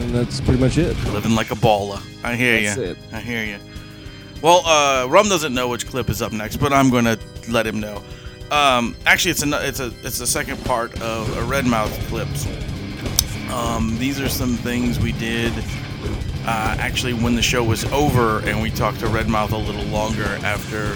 and 0.10 0.18
that's 0.18 0.42
pretty 0.42 0.60
much 0.60 0.78
it. 0.80 0.98
Living 1.14 1.36
like 1.36 1.52
a 1.52 1.56
baller. 1.56 2.02
I 2.24 2.36
hear 2.36 2.60
That's 2.62 2.78
you. 2.78 2.84
it. 2.84 2.98
I 3.14 3.20
hear 3.20 3.46
you. 3.46 3.60
Well, 4.42 4.66
uh, 4.66 5.08
Rum 5.08 5.30
doesn't 5.30 5.54
know 5.54 5.68
which 5.68 5.86
clip 5.88 6.10
is 6.10 6.22
up 6.22 6.32
next, 6.32 6.58
but 6.58 6.74
I'm 6.74 6.90
gonna 6.90 7.18
let 7.50 7.68
him 7.68 7.80
know. 7.80 8.02
Um, 8.50 8.96
actually, 9.06 9.32
it's 9.32 9.44
a 9.44 9.68
it's 9.68 9.80
a 9.80 9.94
it's 10.04 10.18
the 10.18 10.26
second 10.26 10.64
part 10.66 11.00
of 11.02 11.38
a 11.38 11.44
Red 11.44 11.68
Mouth 11.68 11.92
clips. 12.08 12.48
Um, 13.52 13.98
these 14.00 14.20
are 14.20 14.30
some 14.30 14.56
things 14.56 15.00
we 15.00 15.12
did. 15.12 15.54
Uh, 16.46 16.76
actually, 16.80 17.14
when 17.14 17.36
the 17.36 17.42
show 17.42 17.64
was 17.64 17.84
over 17.92 18.40
and 18.48 18.62
we 18.62 18.72
talked 18.72 19.00
to 19.02 19.08
Red 19.08 19.28
Mouth 19.28 19.52
a 19.52 19.58
little 19.58 19.84
longer 19.86 20.40
after 20.44 20.94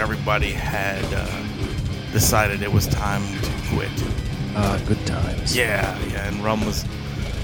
everybody 0.00 0.52
had 0.52 1.02
uh, 1.12 2.12
decided 2.12 2.62
it 2.62 2.72
was 2.72 2.86
time 2.86 3.22
to 3.42 3.50
quit. 3.74 3.90
Ah, 4.54 4.80
good 4.86 5.04
times. 5.04 5.56
Yeah, 5.56 5.98
yeah, 6.08 6.28
and 6.28 6.44
Rum 6.44 6.64
was 6.64 6.84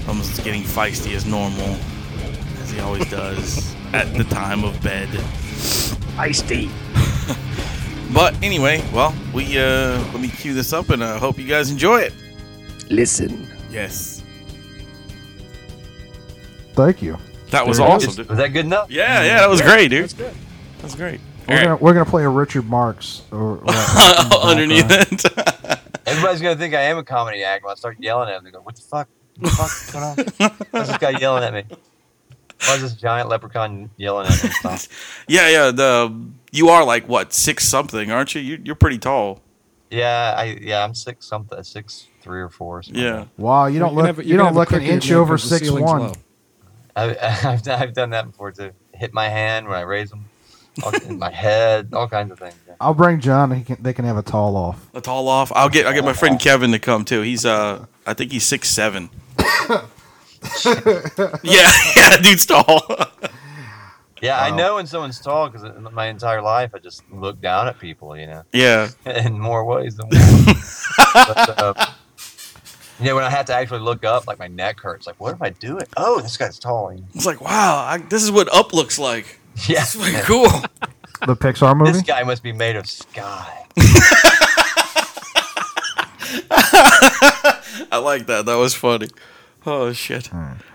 Rum 0.07 0.19
was 0.19 0.39
getting 0.39 0.63
feisty 0.63 1.15
as 1.15 1.25
normal, 1.25 1.77
as 2.61 2.71
he 2.71 2.79
always 2.79 3.09
does 3.09 3.75
at 3.93 4.13
the 4.15 4.23
time 4.25 4.63
of 4.63 4.81
bed. 4.83 5.07
Feisty. 6.17 6.69
But 8.13 8.35
anyway, 8.43 8.83
well, 8.93 9.11
we 9.33 9.57
uh 9.57 9.97
let 10.11 10.19
me 10.21 10.27
cue 10.27 10.53
this 10.53 10.71
up 10.71 10.89
and 10.89 11.03
I 11.03 11.15
uh, 11.15 11.19
hope 11.19 11.39
you 11.39 11.47
guys 11.47 11.71
enjoy 11.71 12.01
it. 12.01 12.13
Listen. 12.91 13.47
Yes. 13.71 14.21
Thank 16.73 17.01
you. 17.01 17.17
That 17.49 17.65
was 17.65 17.79
There 17.79 17.87
awesome. 17.87 18.09
is. 18.21 18.29
Was 18.29 18.37
that 18.37 18.49
good 18.49 18.65
enough? 18.65 18.91
Yeah, 18.91 19.23
yeah, 19.23 19.37
that 19.39 19.49
was 19.49 19.61
great, 19.61 19.87
dude. 19.89 20.03
That's 20.03 20.13
good. 20.13 20.33
That's 20.79 20.95
great. 20.95 21.21
We're 21.47 21.55
All 21.57 21.63
gonna 21.63 21.75
we're 21.77 21.93
gonna 21.93 22.05
play 22.09 22.23
a 22.23 22.29
Richard 22.29 22.65
Marx 22.69 23.23
or 23.31 23.55
what, 23.55 23.61
in 24.23 24.29
the 24.29 24.35
right. 24.35 24.43
Underneath 24.43 24.85
it. 24.91 25.79
Everybody's 26.05 26.41
gonna 26.41 26.55
think 26.55 26.75
I 26.75 26.81
am 26.81 26.99
a 26.99 27.03
comedy 27.03 27.43
act 27.43 27.63
when 27.63 27.71
I 27.71 27.75
start 27.75 27.97
yelling 27.99 28.29
at 28.29 28.35
them. 28.35 28.43
They 28.43 28.51
go, 28.51 28.61
"What 28.61 28.75
the 28.75 28.81
fuck? 28.83 29.09
What 29.39 29.49
the 29.49 29.55
fuck's 29.55 29.91
going 29.91 30.03
on? 30.49 30.51
Why's 30.71 30.87
this 30.87 30.97
guy 30.97 31.11
yelling 31.11 31.43
at 31.43 31.53
me? 31.53 31.63
Why 32.67 32.75
is 32.75 32.81
this 32.81 32.93
giant 32.93 33.29
leprechaun 33.29 33.89
yelling 33.97 34.27
at 34.27 34.43
me?" 34.43 34.49
yeah, 35.27 35.49
yeah. 35.49 35.71
The 35.71 36.15
you 36.51 36.69
are 36.69 36.85
like 36.85 37.07
what 37.09 37.33
six 37.33 37.67
something, 37.67 38.11
aren't 38.11 38.35
you? 38.35 38.41
you 38.41 38.61
you're 38.63 38.75
pretty 38.75 38.97
tall. 38.99 39.41
Yeah, 39.89 40.33
I 40.37 40.57
yeah, 40.61 40.83
I'm 40.83 40.93
six 40.95 41.25
something, 41.27 41.61
six 41.63 42.07
three 42.21 42.41
or 42.41 42.49
four. 42.49 42.83
Something. 42.83 43.03
Yeah. 43.03 43.25
Wow, 43.37 43.65
you 43.67 43.79
don't 43.79 43.93
You're 43.93 44.03
look 44.03 44.05
have- 44.17 44.25
you 44.25 44.29
you're 44.29 44.37
don't 44.37 44.47
have 44.47 44.55
a 44.55 44.59
look 44.59 44.71
an 44.71 44.81
inch 44.81 45.09
man 45.09 45.19
over 45.19 45.33
'cause 45.33 45.49
the 45.49 45.57
six 45.59 45.69
one. 45.71 46.13
I, 46.95 47.09
I've, 47.43 47.67
I've 47.67 47.93
done 47.93 48.11
that 48.11 48.25
before 48.27 48.51
too. 48.51 48.71
Hit 48.93 49.13
my 49.13 49.27
hand 49.27 49.67
when 49.67 49.75
I 49.77 49.81
raise 49.81 50.11
them, 50.11 50.25
my 51.09 51.31
head, 51.31 51.89
all 51.93 52.07
kinds 52.07 52.31
of 52.31 52.39
things. 52.39 52.55
Yeah. 52.67 52.75
I'll 52.79 52.93
bring 52.93 53.19
John. 53.19 53.51
He 53.51 53.63
can, 53.63 53.77
they 53.81 53.93
can 53.93 54.05
have 54.05 54.17
a 54.17 54.21
tall 54.21 54.55
off. 54.55 54.79
A 54.93 55.01
tall 55.01 55.27
off. 55.27 55.51
I'll 55.55 55.69
get 55.69 55.85
I'll 55.87 55.93
get 55.93 56.05
my 56.05 56.13
friend 56.13 56.39
Kevin 56.39 56.71
to 56.71 56.79
come 56.79 57.03
too. 57.03 57.21
He's 57.21 57.45
uh 57.45 57.85
I 58.05 58.13
think 58.13 58.31
he's 58.31 58.45
six 58.45 58.69
seven. 58.69 59.09
Yeah, 61.43 61.71
yeah, 61.95 62.17
dude's 62.21 62.45
tall. 62.45 62.81
Yeah, 64.21 64.41
I 64.41 64.55
know 64.55 64.75
when 64.75 64.87
someone's 64.87 65.19
tall 65.19 65.49
because 65.49 65.69
my 65.91 66.07
entire 66.07 66.41
life 66.41 66.71
I 66.73 66.79
just 66.79 67.03
look 67.11 67.41
down 67.41 67.67
at 67.67 67.77
people, 67.77 68.17
you 68.17 68.25
know, 68.27 68.43
yeah. 68.53 68.89
in 69.05 69.37
more 69.37 69.65
ways 69.65 69.97
than 69.97 70.07
one. 70.07 70.17
but, 71.13 71.59
uh, 71.59 71.73
you 72.99 73.05
know, 73.05 73.15
when 73.15 73.25
I 73.25 73.29
have 73.29 73.47
to 73.47 73.53
actually 73.53 73.81
look 73.81 74.05
up, 74.05 74.25
like 74.25 74.39
my 74.39 74.47
neck 74.47 74.79
hurts. 74.79 75.07
Like, 75.07 75.19
what 75.19 75.33
am 75.33 75.41
I 75.41 75.49
doing? 75.49 75.85
Oh, 75.97 76.21
this 76.21 76.37
guy's 76.37 76.57
tall. 76.57 76.93
you 76.93 77.01
know? 77.01 77.07
It's 77.13 77.25
like, 77.25 77.41
wow, 77.41 77.85
I, 77.85 77.97
this 77.97 78.23
is 78.23 78.31
what 78.31 78.53
up 78.53 78.71
looks 78.73 78.97
like. 78.97 79.39
Yeah, 79.67 79.81
It's 79.81 79.95
pretty 79.95 80.17
cool. 80.21 80.47
The 81.25 81.35
Pixar 81.35 81.77
movie. 81.77 81.91
this 81.91 82.01
guy 82.01 82.23
must 82.23 82.43
be 82.43 82.53
made 82.53 82.75
of 82.77 82.87
sky. 82.87 83.65
I 87.91 87.99
like 88.01 88.25
that. 88.27 88.45
That 88.45 88.55
was 88.55 88.73
funny. 88.73 89.09
Oh 89.65 89.93
shit. 89.93 90.29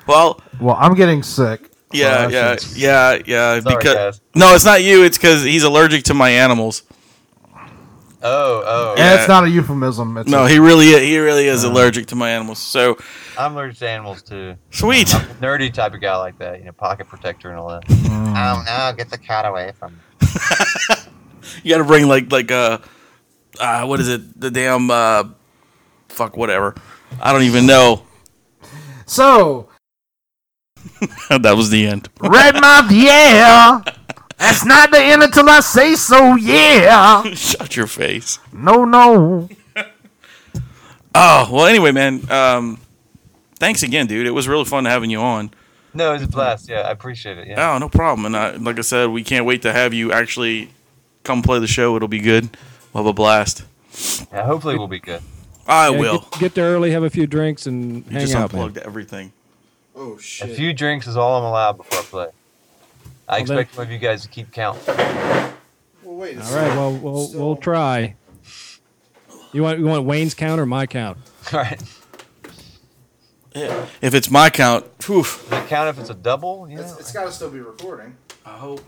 Well, 0.06 0.40
Well, 0.60 0.76
I'm 0.78 0.94
getting 0.94 1.22
sick. 1.22 1.70
yeah, 1.92 2.24
Oh, 2.26 2.28
yeah, 2.28 2.56
shit. 2.56 2.76
yeah, 2.76 3.18
yeah. 3.26 3.60
Sorry, 3.60 3.76
because 3.76 3.94
guys. 3.94 4.20
no, 4.34 4.54
it's 4.54 4.64
not 4.64 4.82
you. 4.82 5.04
It's 5.04 5.18
because 5.18 5.42
he's 5.44 5.62
allergic 5.64 6.04
to 6.04 6.14
my 6.14 6.30
animals. 6.30 6.82
Oh, 8.20 8.62
oh, 8.66 8.94
Yeah, 8.96 9.14
Yeah. 9.14 9.18
it's 9.20 9.28
not 9.28 9.44
a 9.44 9.48
euphemism. 9.50 10.16
It's 10.18 10.28
No, 10.28 10.44
a, 10.46 10.48
he 10.48 10.58
really, 10.58 10.86
he 10.86 11.18
really 11.18 11.46
is 11.46 11.62
allergic 11.64 12.06
to 12.06 12.16
my 12.16 12.30
animals. 12.30 12.58
So 12.58 12.96
I'm 13.38 13.52
allergic 13.52 13.78
to 13.78 13.88
animals 13.88 14.22
too. 14.22 14.56
sweet. 14.70 15.06
Nerdy 15.40 15.72
type 15.72 15.94
of 15.94 16.00
guy 16.00 16.16
like 16.16 16.36
that, 16.38 16.58
you 16.58 16.64
know, 16.64 16.72
pocket 16.72 17.06
protector 17.08 17.50
and 17.50 17.58
all 17.58 17.68
that. 17.68 17.84
Mm. 17.86 18.28
Oh 18.36 18.62
no, 18.64 18.96
get 18.96 19.10
the 19.10 19.18
cat 19.18 19.44
away 19.46 19.72
from 19.78 19.92
me. 19.94 20.26
You 21.62 21.72
got 21.74 21.78
to 21.78 21.84
bring 21.84 22.06
like 22.06 22.30
like 22.30 22.50
uh, 22.52 22.78
uh, 23.58 23.86
what 23.86 24.00
is 24.00 24.08
it? 24.08 24.38
The 24.38 24.50
damn 24.50 24.90
uh, 24.90 25.24
fuck 26.08 26.36
whatever. 26.36 26.74
I 27.22 27.32
don't 27.32 27.42
even 27.44 27.64
know. 27.66 28.02
So 29.08 29.68
that 31.30 31.54
was 31.56 31.70
the 31.70 31.86
end. 31.86 32.08
red 32.20 32.54
mouth, 32.60 32.90
yeah. 32.92 33.80
That's 34.36 34.64
not 34.64 34.90
the 34.92 35.02
end 35.02 35.22
until 35.22 35.48
I 35.48 35.60
say 35.60 35.94
so. 35.94 36.36
Yeah. 36.36 37.24
Shut 37.34 37.74
your 37.76 37.86
face. 37.88 38.38
No, 38.52 38.84
no. 38.84 39.48
Oh 41.14 41.48
well. 41.50 41.66
Anyway, 41.66 41.90
man. 41.90 42.30
Um, 42.30 42.78
thanks 43.58 43.82
again, 43.82 44.06
dude. 44.06 44.26
It 44.26 44.30
was 44.30 44.46
really 44.46 44.66
fun 44.66 44.84
having 44.84 45.10
you 45.10 45.18
on. 45.20 45.50
No, 45.94 46.10
it 46.10 46.12
was 46.12 46.22
a 46.22 46.28
blast. 46.28 46.68
Yeah, 46.68 46.82
I 46.82 46.90
appreciate 46.90 47.38
it. 47.38 47.48
Yeah. 47.48 47.74
Oh, 47.74 47.78
no 47.78 47.88
problem. 47.88 48.26
And 48.26 48.36
I, 48.36 48.50
like 48.56 48.78
I 48.78 48.82
said, 48.82 49.06
we 49.08 49.24
can't 49.24 49.44
wait 49.46 49.62
to 49.62 49.72
have 49.72 49.92
you 49.94 50.12
actually 50.12 50.70
come 51.24 51.42
play 51.42 51.58
the 51.58 51.66
show. 51.66 51.96
It'll 51.96 52.08
be 52.08 52.20
good. 52.20 52.50
We'll 52.92 53.02
have 53.04 53.10
a 53.10 53.14
blast. 53.14 53.64
yeah 54.30 54.44
hopefully 54.44 54.76
we'll 54.76 54.86
be 54.86 55.00
good. 55.00 55.22
I 55.68 55.90
Yeah, 55.90 55.98
will. 55.98 56.18
Get, 56.32 56.40
get 56.40 56.54
there 56.54 56.70
early, 56.74 56.90
have 56.92 57.02
a 57.04 57.10
few 57.10 57.26
drinks, 57.26 57.66
and 57.66 57.96
You 58.06 58.12
hang 58.12 58.20
just 58.20 58.34
out. 58.34 58.52
man. 58.52 58.62
unplugged 58.62 58.78
everything. 58.86 59.32
Oh 59.94 60.16
shit! 60.18 60.50
A 60.50 60.54
few 60.54 60.72
drinks 60.72 61.06
is 61.06 61.16
all 61.16 61.38
I'm 61.38 61.44
allowed 61.44 61.76
before 61.76 61.98
I 61.98 62.02
play. 62.02 62.26
I 63.28 63.38
Well, 63.38 63.44
then- 63.46 63.58
expect 63.58 63.76
one 63.78 63.86
of 63.88 63.92
you 63.92 63.98
guys 63.98 64.22
to 64.22 64.28
keep 64.28 64.52
count. 64.52 64.78
well, 64.86 65.52
wait. 66.04 66.36
a 66.38 66.44
All 66.44 66.54
right. 66.54 66.68
Well, 66.76 66.92
we'll 66.92 67.26
Still- 67.26 67.40
we'll 67.40 67.56
try. 67.56 68.14
You 69.52 69.62
want 69.62 69.78
you 69.78 69.86
want 69.86 70.04
Wayne's 70.04 70.34
count 70.34 70.60
or 70.60 70.66
my 70.66 70.86
count? 70.86 71.18
All 71.52 71.58
right. 71.60 71.82
Yeah. 73.54 73.86
If 74.00 74.14
it's 74.14 74.30
my 74.30 74.50
count, 74.50 74.86
whew. 75.04 75.22
Does 75.22 75.52
it 75.52 75.68
count 75.68 75.88
if 75.88 75.98
it's 75.98 76.10
a 76.10 76.14
double? 76.14 76.68
You 76.70 76.78
It's, 76.80 76.92
it's 76.98 77.12
got 77.12 77.24
to 77.24 77.32
still 77.32 77.50
be 77.50 77.60
recording. 77.60 78.14
I 78.46 78.50
hope. 78.50 78.84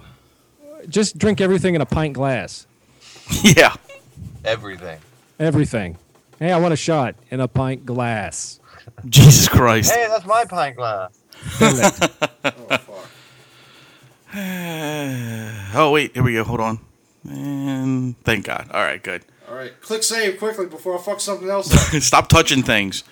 Just 0.88 1.18
drink 1.18 1.40
everything 1.40 1.74
in 1.74 1.80
a 1.80 1.86
pint 1.86 2.14
glass. 2.14 2.66
Yeah. 3.42 3.74
Everything. 4.44 4.98
Everything. 5.38 5.96
Hey, 6.40 6.52
I 6.52 6.58
want 6.58 6.72
a 6.72 6.76
shot 6.76 7.16
in 7.30 7.38
a 7.38 7.46
pint 7.46 7.84
glass. 7.84 8.60
Jesus 9.04 9.46
Christ. 9.46 9.92
Hey, 9.92 10.06
that's 10.08 10.24
my 10.24 10.46
pint 10.46 10.74
glass. 10.74 11.18
Oh 11.60 11.70
fuck. 12.70 13.10
oh 15.74 15.90
wait, 15.90 16.14
here 16.14 16.22
we 16.22 16.32
go. 16.32 16.44
Hold 16.44 16.60
on. 16.60 16.80
And 17.28 18.18
thank 18.24 18.46
God. 18.46 18.70
All 18.72 18.82
right, 18.82 19.02
good. 19.02 19.22
All 19.50 19.54
right, 19.54 19.78
click 19.82 20.02
save 20.02 20.38
quickly 20.38 20.64
before 20.64 20.98
I 20.98 21.02
fuck 21.02 21.20
something 21.20 21.50
else 21.50 21.74
up. 21.74 22.00
Stop 22.02 22.28
touching 22.30 22.62
things, 22.62 23.04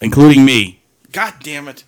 including 0.00 0.46
me. 0.46 0.80
God 1.12 1.34
damn 1.42 1.68
it. 1.68 1.84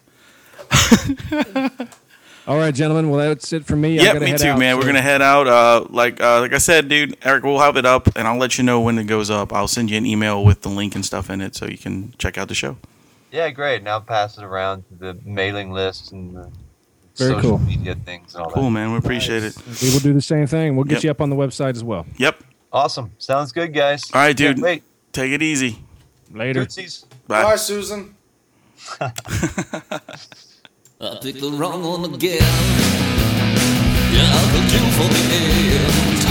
All 2.47 2.59
right, 2.59 2.75
gentlemen. 2.75 3.09
Well, 3.09 3.27
that's 3.27 3.53
it 3.55 3.65
for 3.65 3.75
me. 3.75 3.99
I 3.99 4.03
Yep, 4.03 4.13
gotta 4.15 4.25
me 4.27 4.31
head 4.33 4.41
too, 4.41 4.49
out, 4.49 4.59
man. 4.59 4.77
We're 4.77 4.85
gonna 4.85 5.01
head 5.01 5.23
out. 5.23 5.47
Uh, 5.47 5.87
like 5.89 6.21
uh, 6.21 6.41
like 6.41 6.53
I 6.53 6.59
said, 6.59 6.89
dude, 6.89 7.17
Eric, 7.23 7.43
we'll 7.43 7.59
have 7.61 7.77
it 7.79 7.87
up, 7.87 8.07
and 8.17 8.29
I'll 8.29 8.37
let 8.37 8.59
you 8.59 8.65
know 8.65 8.81
when 8.83 8.99
it 8.99 9.05
goes 9.05 9.31
up. 9.31 9.53
I'll 9.53 9.67
send 9.69 9.91
you 9.91 9.97
an 9.97 10.05
email 10.05 10.45
with 10.45 10.61
the 10.61 10.69
link 10.69 10.95
and 10.95 11.05
stuff 11.05 11.31
in 11.31 11.41
it, 11.41 11.55
so 11.57 11.65
you 11.67 11.79
can 11.79 12.13
check 12.19 12.37
out 12.37 12.49
the 12.49 12.55
show. 12.55 12.77
Yeah, 13.33 13.49
great. 13.51 13.83
Now 13.83 13.99
pass 13.99 14.37
it 14.37 14.45
around 14.45 14.85
to 14.89 14.95
the 14.95 15.19
mailing 15.25 15.73
list 15.73 16.13
and 16.13 16.37
the 16.37 16.51
Very 17.17 17.35
social 17.35 17.41
cool. 17.41 17.59
media 17.61 17.95
things 17.95 18.35
and 18.35 18.45
all 18.45 18.51
Cool, 18.51 18.65
that. 18.65 18.71
man. 18.73 18.93
We 18.93 18.99
appreciate 18.99 19.43
it. 19.43 19.57
We 19.83 19.91
will 19.93 20.01
do 20.01 20.13
the 20.13 20.21
same 20.23 20.47
thing. 20.47 20.77
We'll 20.77 20.85
get 20.85 20.97
Yep. 20.97 21.05
you 21.05 21.11
up 21.13 21.21
on 21.23 21.31
the 21.31 21.37
website 21.37 21.71
as 21.77 21.83
well. 21.83 22.05
Yep. 22.19 22.45
Awesome. 22.73 23.11
Sounds 23.19 23.53
good, 23.53 23.73
guys. 23.73 24.03
All 24.13 24.21
right, 24.21 24.37
dude. 24.37 24.61
Wait. 24.61 24.83
Take 25.13 25.33
it 25.33 25.41
easy. 25.43 25.79
Later. 26.31 26.61
Tootsies. 26.65 27.07
Bye. 27.27 27.43
Bye, 27.43 27.57
Susan. 27.57 28.15
I 31.05 31.17
picked 31.17 31.41
the 31.43 31.51
wrong 31.51 31.85
one 31.85 32.15
again. 32.15 32.41
Yeah, 34.09 34.25
I 34.25 34.43
could 34.53 34.65
kill 34.73 34.89
for 34.97 35.05
the 35.13 35.21
end. 35.37 36.25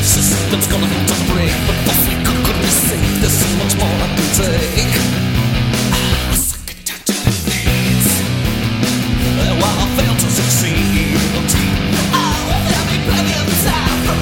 System's 0.00 0.66
gonna 0.66 0.86
have 0.86 1.06
to 1.12 1.16
break, 1.28 1.52
but 1.68 1.76
the 1.84 1.92
freak 2.00 2.24
could 2.24 2.56
be 2.56 2.72
safe. 2.72 3.20
There's 3.20 3.36
so 3.36 3.48
much 3.60 3.76
more 3.76 3.92
I 3.92 4.08
can 4.16 4.28
take. 4.40 4.96
I 5.92 6.34
suck. 6.40 6.72
And 9.44 9.60
while 9.60 9.76
I 9.76 9.86
fail 10.00 10.14
to 10.16 10.28
succeed, 10.40 11.12
will 11.28 11.44
plenty 13.12 13.34
of 13.44 13.48
time 13.60 13.98
for 14.08 14.16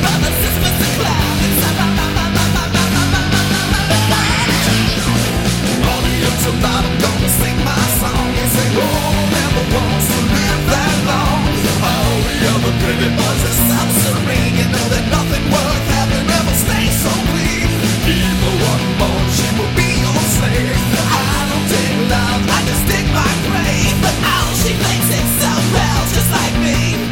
gonna 7.02 7.28
sing 7.38 7.58
my 7.62 7.82
song 8.02 8.34
and 8.34 8.50
say, 8.50 8.68
oh 8.82 9.29
ever 9.50 9.66
wants 9.74 10.06
to 10.06 10.20
live 10.30 10.62
that 10.70 10.96
long. 11.10 11.42
All 11.82 12.16
the 12.22 12.38
other 12.54 12.74
pretty 12.82 13.10
boys 13.18 13.42
are 13.50 13.58
suffering 13.66 14.52
And 14.62 14.66
know 14.70 14.86
that 14.94 15.04
nothing 15.10 15.44
worth 15.50 15.86
having 15.98 16.26
ever 16.38 16.54
stays 16.54 16.94
so 17.02 17.12
clean. 17.34 17.70
Even 18.06 18.54
one 18.62 18.86
more, 19.00 19.24
she 19.34 19.48
will 19.58 19.72
be 19.74 19.90
your 20.06 20.20
slave. 20.38 20.78
I 21.02 21.50
don't 21.50 21.66
dig 21.66 21.94
love, 22.14 22.42
I 22.46 22.58
just 22.70 22.84
dig 22.86 23.06
my 23.10 23.32
grave. 23.50 23.96
But 23.98 24.14
she 24.54 24.70
it 25.18 25.26
well, 25.74 26.02
just 26.14 26.30
like 26.30 26.56
me. 26.62 27.10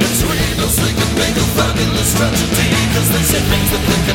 Make 1.19 1.37
a 1.37 1.47
fabulous 1.59 2.13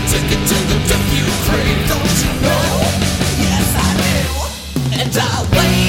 ticket 0.07 0.41
to 0.47 0.57
the 0.69 0.77
death 0.87 1.09
you 1.11 1.27
crave 1.45 1.81
Don't 1.91 2.17
you 2.23 2.31
know? 2.45 2.71
Yes 3.43 3.67
I 3.75 3.89
do. 3.99 4.17
And 5.01 5.11
I 5.11 5.29
wait. 5.51 5.82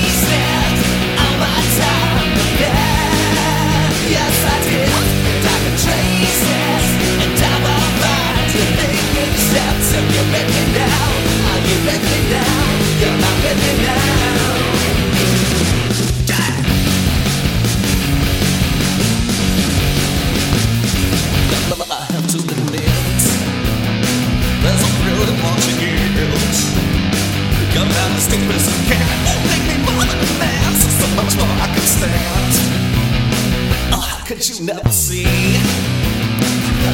Oh, 33.93 34.22
could 34.27 34.49
you 34.49 34.64
never 34.66 34.91
see? 34.91 35.25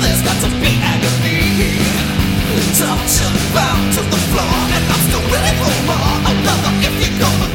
There's 0.00 0.22
got 0.22 0.40
to 0.42 0.50
be 0.60 0.72
agony 0.82 1.49
Torture 2.70 3.34
bound 3.52 3.92
to 3.94 4.00
the 4.00 4.16
floor 4.30 4.54
And 4.70 4.84
I'm 4.92 5.02
still 5.10 5.26
ready 5.34 5.52
for 5.58 5.74
more. 5.90 6.14
Another 6.30 6.72
if 6.86 6.94
you're 7.02 7.18
gonna 7.18 7.49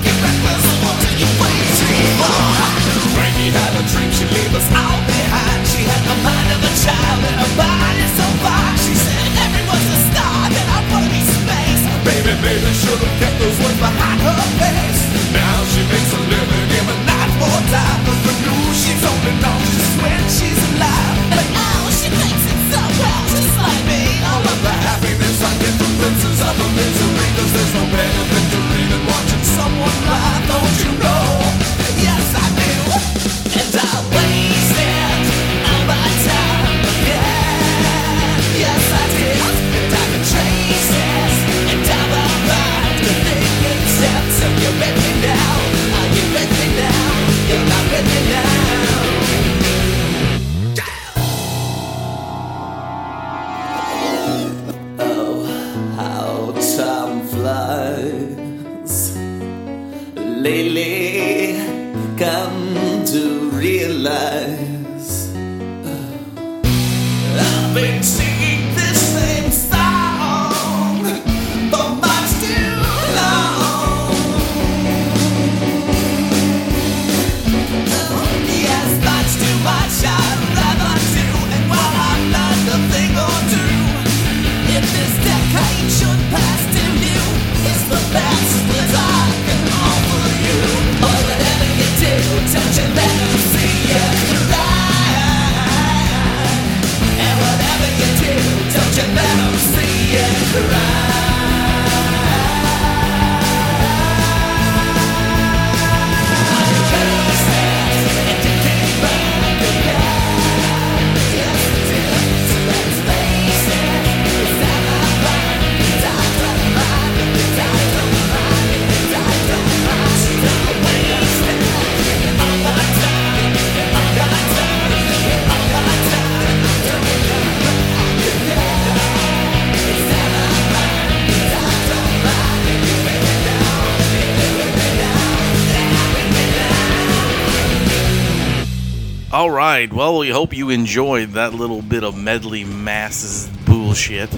Well, 140.05 140.19
we 140.19 140.29
hope 140.29 140.55
you 140.55 140.69
enjoyed 140.69 141.29
that 141.31 141.55
little 141.55 141.81
bit 141.81 142.03
of 142.03 142.15
medley 142.15 142.63
masses 142.63 143.49
bullshit. 143.65 144.29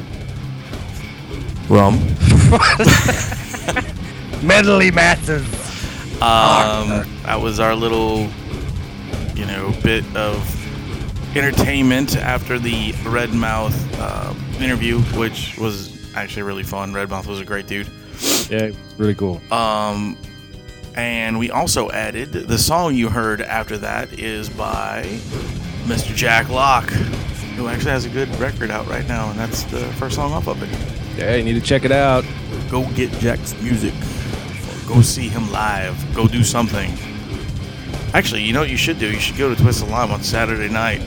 Rum. 1.68 1.95
Medley 4.41 4.91
masses. 4.91 5.43
Um, 6.22 7.05
that 7.24 7.41
was 7.41 7.59
our 7.59 7.76
little, 7.76 8.30
you 9.36 9.45
know, 9.45 9.74
bit 9.84 10.05
of 10.15 11.36
entertainment 11.36 12.15
after 12.15 12.57
the 12.57 12.93
Red 13.05 13.34
Mouth 13.34 13.76
uh, 13.99 14.34
interview, 14.61 15.01
which 15.20 15.57
was 15.57 16.15
actually 16.15 16.43
really 16.43 16.63
fun. 16.63 16.93
Red 16.93 17.09
Mouth 17.09 17.28
was 17.28 17.41
a 17.41 17.45
great 17.45 17.68
dude. 17.68 17.89
Yeah, 18.49 18.72
really 18.97 19.15
cool. 19.15 19.41
Um, 19.51 20.18
and 20.98 21.38
we 21.38 21.52
also 21.52 21.91
added 21.91 22.32
the 22.34 22.58
song 22.58 22.95
you 22.95 23.08
heard 23.08 23.39
after 23.39 23.78
that 23.78 24.20
is 24.20 24.50
by 24.50 25.04
Mr. 25.86 26.14
Jak 26.16 26.50
Locke, 26.50 26.89
who 27.56 27.68
actually 27.68 27.91
has 27.91 28.06
a 28.06 28.10
good 28.10 28.28
record 28.39 28.72
out 28.72 28.88
right 28.88 29.08
now, 29.08 29.30
and 29.30 29.39
that's 29.39 29.64
the 29.66 29.86
first 29.93 30.16
song 30.16 30.34
off 30.34 30.48
of 30.48 30.62
it. 30.64 31.18
Yeah, 31.18 31.36
you 31.36 31.43
need 31.43 31.54
to 31.54 31.62
check 31.62 31.86
it 31.86 31.91
out. 31.91 32.26
Go 32.70 32.89
get 32.93 33.12
Jak's 33.14 33.54
music. 33.62 33.93
Go 34.88 35.02
see 35.02 35.28
him 35.28 35.52
live. 35.52 35.95
Go 36.16 36.28
do 36.28 36.43
something. 36.43 36.91
Actually, 38.14 38.41
you 38.41 38.52
know 38.52 38.62
what 38.62 38.70
you 38.70 38.78
should 38.78 38.98
do? 38.98 39.12
You 39.12 39.20
should 39.20 39.38
go 39.38 39.54
to 39.54 39.62
Twisted 39.62 39.89
Lime 39.89 40.12
on 40.12 40.24
Saturday 40.24 40.72
night. 40.72 41.02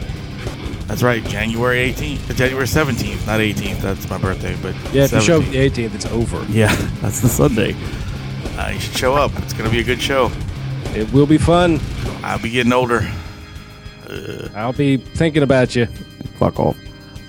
That's 0.86 1.02
right, 1.02 1.24
January 1.24 1.92
18th, 1.92 2.30
uh, 2.30 2.34
January 2.34 2.66
17th, 2.66 3.26
not 3.26 3.40
18th. 3.40 3.80
That's 3.80 4.08
my 4.10 4.18
birthday, 4.18 4.56
but 4.60 4.74
Yeah, 4.92 5.04
if 5.04 5.12
you 5.12 5.20
show 5.20 5.40
the 5.40 5.56
18th, 5.56 5.94
it's 5.94 6.06
over. 6.06 6.44
Yeah, 6.48 6.74
that's 7.00 7.20
the 7.20 7.28
Sunday. 7.28 7.76
Uh, 8.60 8.72
you 8.74 8.80
should 8.80 8.96
show 8.96 9.14
up. 9.14 9.32
It's 9.38 9.54
gonna 9.54 9.70
be 9.70 9.80
a 9.80 9.84
good 9.84 10.02
show. 10.02 10.30
It 10.94 11.10
will 11.12 11.26
be 11.26 11.38
fun. 11.38 11.80
I'll 12.22 12.38
be 12.38 12.50
getting 12.50 12.74
older. 12.74 13.10
I'll 14.54 14.74
be 14.74 14.98
thinking 14.98 15.42
about 15.42 15.74
you. 15.74 15.86
Fuck 16.38 16.60
off. 16.60 16.76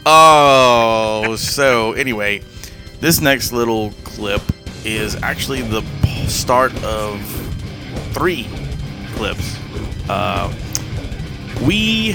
Oh, 0.06 1.36
so 1.38 1.94
anyway, 1.94 2.42
this 3.00 3.22
next 3.22 3.54
little 3.54 3.92
clip 4.04 4.42
is 4.84 5.16
actually 5.24 5.62
the 5.62 5.82
start 6.28 6.74
of 6.84 7.22
three 8.14 8.48
clips. 9.14 9.58
Uh, 10.10 10.54
we 11.66 12.14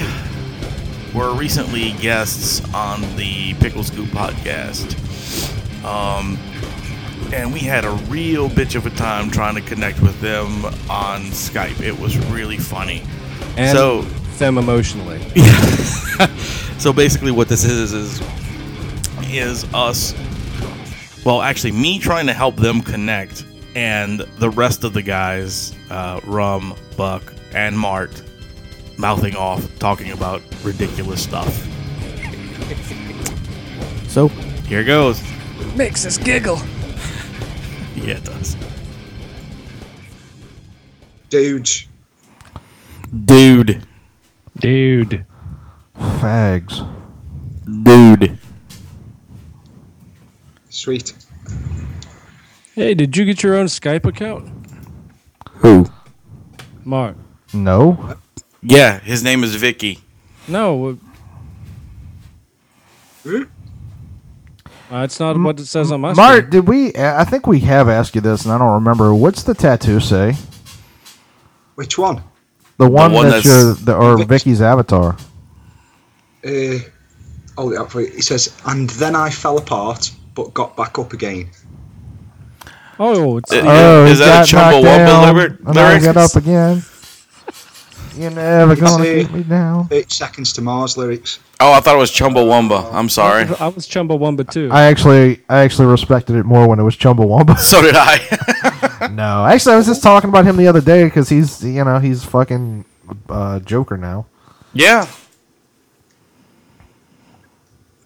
were 1.15 1.33
recently 1.33 1.93
guests 1.93 2.61
on 2.71 3.01
the 3.15 3.53
Picklescoop 3.55 4.07
podcast. 4.07 4.93
Um, 5.83 6.37
and 7.33 7.51
we 7.53 7.59
had 7.59 7.85
a 7.85 7.91
real 8.09 8.49
bitch 8.49 8.75
of 8.75 8.85
a 8.85 8.89
time 8.91 9.29
trying 9.29 9.55
to 9.55 9.61
connect 9.61 10.01
with 10.01 10.19
them 10.21 10.65
on 10.89 11.21
Skype. 11.31 11.81
It 11.81 11.97
was 11.97 12.17
really 12.29 12.57
funny. 12.57 13.03
And 13.57 13.77
so 13.77 14.01
them 14.37 14.57
emotionally. 14.57 15.19
Yeah. 15.35 16.27
so 16.77 16.93
basically 16.93 17.31
what 17.31 17.49
this 17.49 17.63
is 17.63 17.93
is 17.93 18.21
is 19.29 19.65
us 19.73 20.13
well 21.25 21.41
actually 21.41 21.71
me 21.71 21.99
trying 21.99 22.27
to 22.27 22.33
help 22.33 22.55
them 22.55 22.81
connect 22.81 23.45
and 23.75 24.19
the 24.37 24.49
rest 24.49 24.83
of 24.83 24.93
the 24.93 25.01
guys 25.01 25.75
uh, 25.89 26.19
rum 26.23 26.75
buck 26.95 27.33
and 27.53 27.77
mart 27.77 28.21
mouthing 28.97 29.35
off 29.35 29.67
talking 29.79 30.11
about 30.11 30.41
ridiculous 30.63 31.21
stuff 31.21 31.67
So 34.17 34.29
here 34.67 34.83
goes. 34.83 35.21
Makes 35.75 36.05
us 36.07 36.17
giggle. 36.17 36.59
Yeah, 37.97 38.15
it 38.15 38.23
does. 38.23 38.55
Dudes. 41.29 41.87
Dude. 43.25 43.85
Dude. 44.57 45.25
Fags. 45.97 46.87
Dude. 47.83 48.37
Sweet. 50.69 51.13
Hey, 52.75 52.93
did 52.93 53.17
you 53.17 53.25
get 53.25 53.41
your 53.41 53.55
own 53.55 53.65
Skype 53.65 54.05
account? 54.05 54.47
Who? 55.55 55.89
Mark. 56.85 57.15
No. 57.51 58.15
Yeah, 58.61 58.99
his 58.99 59.23
name 59.23 59.43
is 59.43 59.55
Vicky. 59.55 59.99
No. 60.47 60.97
Hmm? 63.23 63.43
Uh, 64.91 64.97
it's 65.03 65.19
not 65.19 65.37
what 65.37 65.59
it 65.59 65.65
says 65.65 65.91
on 65.91 65.99
my 66.01 66.13
Mart, 66.13 66.37
screen. 66.37 66.49
did 66.49 66.67
we? 66.67 66.95
I 66.95 67.25
think 67.25 67.45
we 67.45 67.59
have 67.61 67.89
asked 67.89 68.15
you 68.15 68.21
this, 68.21 68.45
and 68.45 68.53
I 68.53 68.57
don't 68.57 68.73
remember. 68.75 69.13
What's 69.13 69.43
the 69.43 69.53
tattoo 69.53 69.99
say? 69.99 70.35
Which 71.75 71.97
one? 71.97 72.23
The 72.77 72.87
one, 72.89 73.11
one 73.11 73.29
that's, 73.29 73.43
that's- 73.45 73.45
your 73.45 73.73
the, 73.73 73.95
or 73.95 74.23
Vicky's 74.25 74.61
avatar. 74.61 75.17
Uh, 76.45 76.77
hold 77.57 77.73
it 77.73 77.77
up 77.79 77.91
for 77.91 78.01
you. 78.01 78.07
It 78.07 78.23
says, 78.23 78.55
and 78.65 78.89
then 78.91 79.15
I 79.15 79.29
fell 79.29 79.57
apart, 79.57 80.09
but 80.35 80.53
got 80.53 80.77
back 80.77 80.97
up 80.97 81.11
again. 81.11 81.49
Oh, 82.99 83.37
it's 83.37 83.51
Uh, 83.51 83.61
Oh, 83.65 84.05
is 84.05 84.19
that 84.19 84.47
a 84.47 84.51
got 84.51 84.71
knocked 84.71 84.85
Chumbawamba 84.85 85.05
down, 85.07 85.35
lyric- 85.35 85.59
And 85.67 85.77
I 85.77 85.87
lyrics? 85.89 86.05
get 86.05 86.17
up 86.17 86.35
again. 86.35 86.83
You're 88.17 88.31
never 88.31 88.73
It's, 88.73 88.81
gonna 88.81 89.03
keep 89.03 89.31
me 89.31 89.43
down. 89.43 89.87
Eight 89.91 90.11
seconds 90.11 90.51
to 90.53 90.61
Mars 90.61 90.97
lyrics. 90.97 91.39
Oh, 91.59 91.71
I 91.73 91.79
thought 91.79 91.95
it 91.95 91.99
was 91.99 92.11
Chumbawamba. 92.11 92.91
I'm 92.93 93.09
sorry. 93.09 93.43
I 93.59 93.67
was 93.67 93.87
Chumbawamba 93.87 94.49
too. 94.51 94.69
I 94.71 94.83
actually, 94.83 95.41
I 95.49 95.59
actually 95.59 95.87
respected 95.87 96.35
it 96.35 96.43
more 96.43 96.67
when 96.67 96.79
it 96.79 96.83
was 96.83 96.95
Chumbawamba. 96.97 97.57
So 97.59 97.81
did 97.81 97.95
I. 97.95 99.09
no, 99.13 99.45
actually, 99.45 99.73
I 99.73 99.77
was 99.77 99.85
just 99.85 100.03
talking 100.03 100.29
about 100.29 100.45
him 100.45 100.57
the 100.57 100.67
other 100.67 100.81
day 100.81 101.03
because 101.05 101.29
he's, 101.29 101.63
you 101.63 101.83
know, 101.83 101.99
he's 101.99 102.23
fucking 102.23 102.85
uh, 103.29 103.59
Joker 103.59 103.97
now. 103.97 104.25
yeah. 104.73 105.07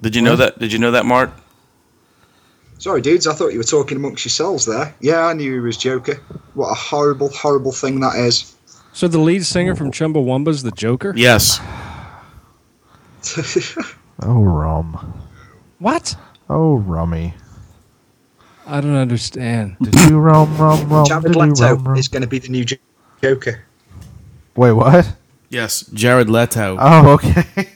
Did 0.02 0.16
you 0.16 0.22
know 0.24 0.36
that? 0.36 0.58
Did 0.58 0.74
you 0.74 0.80
know 0.80 0.92
that, 0.92 1.06
Mark? 1.06 1.30
Sorry, 2.80 3.02
dudes, 3.02 3.28
I 3.28 3.34
thought 3.36 3.50
you 3.50 3.60
were 3.60 3.64
talking 3.64 3.98
amongst 3.98 4.26
yourselves 4.26 4.66
there. 4.66 4.96
Yeah, 5.00 5.28
I 5.28 5.34
knew 5.34 5.54
he 5.54 5.60
was 5.60 5.78
Joker. 5.78 6.16
What 6.56 6.72
a 6.72 6.74
horrible, 6.74 7.30
horrible 7.30 7.72
thing 7.72 8.00
that 8.00 8.16
is. 8.16 8.56
So 8.94 9.08
the 9.08 9.20
lead 9.20 9.46
singer 9.46 9.76
from 9.76 9.92
Chumbawamba's 9.92 10.64
the 10.64 10.72
Joker? 10.72 11.14
Yes. 11.16 11.60
Oh, 14.24 14.44
rum. 14.44 15.20
What? 15.80 16.16
Oh, 16.48 16.76
rummy. 16.78 17.34
I 18.68 18.80
don't 18.82 18.96
understand. 18.96 19.78
Did 19.82 19.96
you 20.10 20.20
rum, 20.20 20.56
rum, 20.58 20.88
rum? 20.90 21.06
Jared 21.06 21.36
Leto 21.36 21.76
rum, 21.76 21.84
rum? 21.84 21.98
is 21.98 22.08
going 22.08 22.22
to 22.22 22.28
be 22.28 22.38
the 22.38 22.50
new 22.50 22.64
Joker. 23.22 23.64
Wait, 24.56 24.74
what? 24.74 25.16
Yes. 25.50 25.82
Jared 25.88 26.30
Leto. 26.30 26.78
Oh, 26.80 27.14
okay. 27.14 27.70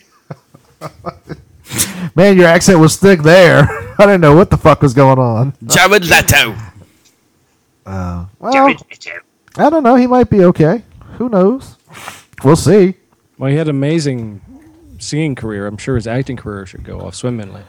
Man, 2.16 2.38
your 2.38 2.45
accent 2.45 2.80
was 2.80 2.97
thick 2.97 3.24
there. 3.24 3.68
I 3.97 4.05
didn't 4.05 4.22
know 4.22 4.36
what 4.36 4.51
the 4.51 4.57
fuck 4.57 4.82
was 4.82 4.93
going 4.93 5.18
on. 5.18 5.53
Jared 5.66 6.05
Leto. 6.05 6.55
Uh, 7.86 8.26
well, 8.39 8.76
I 9.57 9.70
don't 9.70 9.84
know. 9.84 9.95
He 9.95 10.05
might 10.05 10.30
be 10.30 10.43
okay. 10.43 10.84
Who 11.18 11.30
knows? 11.30 11.78
We'll 12.43 12.55
see. 12.55 12.95
Well, 13.38 13.49
he 13.51 13.57
had 13.57 13.68
an 13.68 13.76
amazing 13.76 14.41
singing 14.99 15.36
career. 15.36 15.68
I'm 15.68 15.78
sure 15.78 15.95
his 15.95 16.07
acting 16.07 16.38
career 16.38 16.66
should 16.66 16.84
go 16.84 17.01
off 17.01 17.16
swimmingly. 17.16 17.63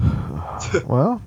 Well, 0.86 1.20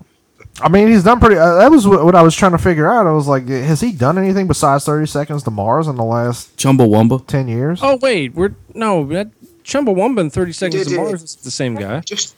I 0.62 0.70
mean, 0.70 0.88
he's 0.88 1.04
done 1.04 1.20
pretty. 1.20 1.36
Uh, 1.38 1.56
that 1.56 1.70
was 1.70 1.88
what, 1.88 2.04
what 2.04 2.16
I 2.16 2.22
was 2.24 2.36
trying 2.36 2.54
to 2.54 2.58
figure 2.58 2.90
out. 2.90 3.06
I 3.06 3.12
was 3.12 3.28
like, 3.28 3.48
has 3.48 3.80
he 3.82 3.92
done 3.92 4.18
anything 4.18 4.48
besides 4.48 4.86
Thirty 4.86 5.06
Seconds 5.06 5.44
to 5.44 5.52
Mars 5.52 5.88
in 5.88 5.96
the 5.96 6.04
last 6.04 6.56
Chumbawamba. 6.58 7.26
ten 7.28 7.48
years? 7.48 7.80
Oh 7.84 7.98
wait, 8.02 8.34
we're 8.34 8.56
no 8.74 9.06
that 9.08 9.30
Chumbawamba 9.64 10.22
and 10.22 10.34
Thirty 10.34 10.54
Seconds 10.54 10.86
did 10.88 10.96
to 10.96 11.02
it. 11.02 11.04
Mars 11.04 11.24
is 11.24 11.36
the 11.36 11.52
same 11.52 11.76
guy. 11.76 12.00
Just 12.02 12.36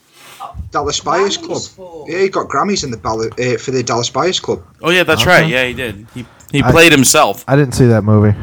Dallas 0.70 1.00
Buyers 1.00 1.36
Club. 1.36 2.06
Yeah, 2.08 2.18
he 2.18 2.28
got 2.28 2.48
Grammys 2.48 2.84
in 2.84 2.90
the 2.90 2.96
ball- 2.96 3.22
uh, 3.24 3.56
for 3.58 3.70
the 3.70 3.82
Dallas 3.82 4.10
Buyers 4.10 4.40
Club. 4.40 4.62
Oh 4.82 4.90
yeah, 4.90 5.04
that's 5.04 5.22
Okay. 5.22 5.30
right. 5.42 5.48
Yeah, 5.48 5.64
he 5.66 5.72
did. 5.72 6.06
He 6.14 6.26
he 6.52 6.62
I- 6.62 6.70
played 6.72 6.92
himself. 6.92 7.44
I 7.48 7.56
didn't 7.56 7.72
see 7.74 7.86
that 7.86 8.02
movie. 8.02 8.36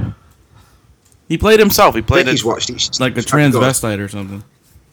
He 1.28 1.38
played 1.38 1.60
himself. 1.60 1.94
He 1.96 2.02
played 2.02 2.28
He's 2.28 2.44
watched 2.46 2.70
it. 2.70 3.00
like 3.00 3.16
a 3.16 3.20
It's 3.20 3.30
fucking 3.30 3.52
good. 3.52 3.62
transvestite 3.62 4.00
or 4.00 4.08
something. 4.08 4.44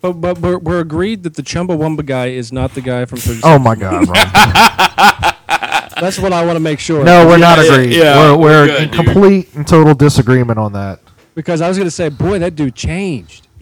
But 0.01 0.14
but 0.14 0.39
we're, 0.39 0.59
we're 0.59 0.80
agreed 0.80 1.22
that 1.22 1.35
the 1.35 1.43
Chumbawamba 1.43 2.05
guy 2.05 2.26
is 2.26 2.53
not 2.53 2.74
the 2.74 2.80
guy 2.82 3.05
from 3.07 3.18
Thirty. 3.20 3.41
Oh 3.45 3.59
my 3.59 3.74
god, 3.74 4.07
That's 6.01 6.18
what 6.18 6.32
I 6.32 6.45
want 6.45 6.57
to 6.57 6.61
make 6.61 6.78
sure. 6.80 7.05
no, 7.05 7.26
we're 7.26 7.39
not 7.39 7.59
Yeah, 7.59 7.72
agreed. 7.72 7.93
yeah, 7.95 8.16
we're 8.32 8.37
we're 8.37 8.41
we're 8.43 8.66
good, 8.66 8.82
in 8.82 8.91
dude. 8.91 9.05
complete 9.05 9.55
and 9.55 9.66
total 9.66 9.95
disagreement 9.95 10.59
on 10.59 10.72
that. 10.74 11.01
because 11.35 11.61
I 11.62 11.68
was 11.68 11.78
going 11.78 11.87
to 11.87 11.91
say, 11.91 12.09
boy, 12.11 12.39
that 12.41 12.55
dude 12.57 12.74
changed. 12.74 13.47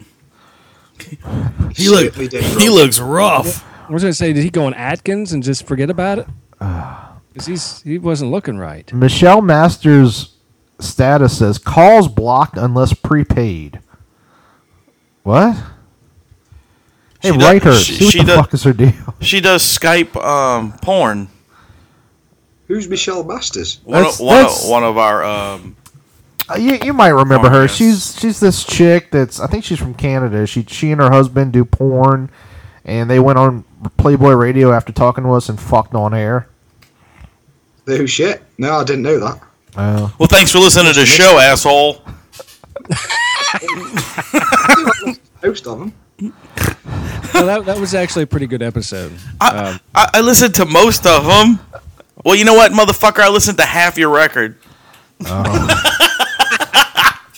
He 1.75 1.89
look. 1.89 2.13
He 2.15 2.69
looks 2.69 2.99
rough. 2.99 3.65
I 3.89 3.91
was 3.91 4.03
going 4.03 4.11
to 4.11 4.17
say, 4.17 4.31
did 4.33 4.43
he 4.43 4.49
go 4.49 4.65
on 4.65 4.73
Atkins 4.75 5.33
and 5.33 5.41
just 5.43 5.65
forget 5.65 5.89
about 5.89 6.19
it? 6.19 6.27
Uh, 6.61 7.13
because 7.31 7.47
he's 7.47 7.81
he 7.81 7.97
wasn't 7.97 8.29
looking 8.31 8.57
right. 8.57 8.91
Michelle 8.93 9.41
Masters' 9.41 10.32
status 10.79 11.37
says 11.39 11.57
calls 11.57 12.07
blocked 12.07 12.57
unless 12.57 12.93
prepaid. 12.93 13.79
What? 15.23 15.55
Hey, 17.21 17.31
She 17.31 17.37
does- 17.37 17.63
her. 17.63 17.75
she- 17.79 17.93
See 17.93 18.05
what 18.05 18.11
she 18.11 18.19
the 18.19 18.25
does- 18.25 18.35
fuck 18.37 18.53
is 18.53 18.63
her 18.63 18.73
deal? 18.73 18.93
She 19.21 19.39
does 19.39 19.63
Skype 19.63 20.15
um, 20.21 20.73
porn. 20.81 21.29
Who's 22.67 22.89
Michelle 22.89 23.23
Masters? 23.23 23.79
One, 23.85 23.99
That's- 24.01 24.19
of, 24.19 24.25
one, 24.25 24.35
that's- 24.35 24.63
of, 24.65 24.69
one 24.69 24.83
of 24.83 24.97
our. 24.97 25.23
Um, 25.23 25.75
Uh, 26.49 26.55
you, 26.57 26.77
you 26.83 26.91
might 26.91 27.09
remember 27.09 27.49
her. 27.49 27.61
yes. 27.63 27.75
She's 27.75 28.19
she's 28.19 28.39
this 28.41 28.65
chick 28.65 29.11
that's 29.11 29.39
I 29.39 29.47
think 29.47 29.63
she's 29.63 29.79
from 29.79 29.93
Canada. 29.93 30.45
She 30.45 30.63
she 30.67 30.91
and 30.91 30.99
her 30.99 31.09
husband 31.09 31.53
do 31.53 31.63
porn, 31.63 32.29
and 32.83 33.09
they 33.09 33.17
went 33.19 33.39
on 33.39 33.63
Playboy 33.95 34.33
Radio 34.33 34.73
after 34.73 34.91
talking 34.91 35.23
to 35.23 35.29
us 35.31 35.47
and 35.47 35.57
fucked 35.57 35.95
on 35.95 36.13
air. 36.13 36.49
Oh 37.87 38.05
shit! 38.05 38.43
No, 38.57 38.75
I 38.75 38.83
didn't 38.83 39.03
know 39.03 39.19
that. 39.21 39.39
Uh, 39.75 40.09
well, 40.19 40.27
thanks 40.27 40.51
for 40.51 40.59
listening 40.59 40.93
to 40.93 40.99
the 40.99 41.05
show, 41.05 41.39
asshole. 41.39 42.01
Most 45.43 45.67
of 45.67 45.79
them. 45.79 45.93
well, 47.33 47.45
that, 47.45 47.63
that 47.65 47.77
was 47.79 47.93
actually 47.95 48.23
a 48.23 48.27
pretty 48.27 48.47
good 48.47 48.61
episode. 48.61 49.11
I, 49.41 49.49
Um, 49.49 49.79
I, 49.95 50.09
I 50.15 50.21
listened 50.21 50.55
to 50.55 50.65
most 50.65 51.05
of 51.05 51.25
them. 51.25 51.59
Well, 52.23 52.35
you 52.35 52.45
know 52.45 52.53
what, 52.53 52.71
motherfucker? 52.71 53.19
I 53.19 53.29
listened 53.29 53.57
to 53.57 53.65
half 53.65 53.97
your 53.97 54.09
record. 54.09 54.57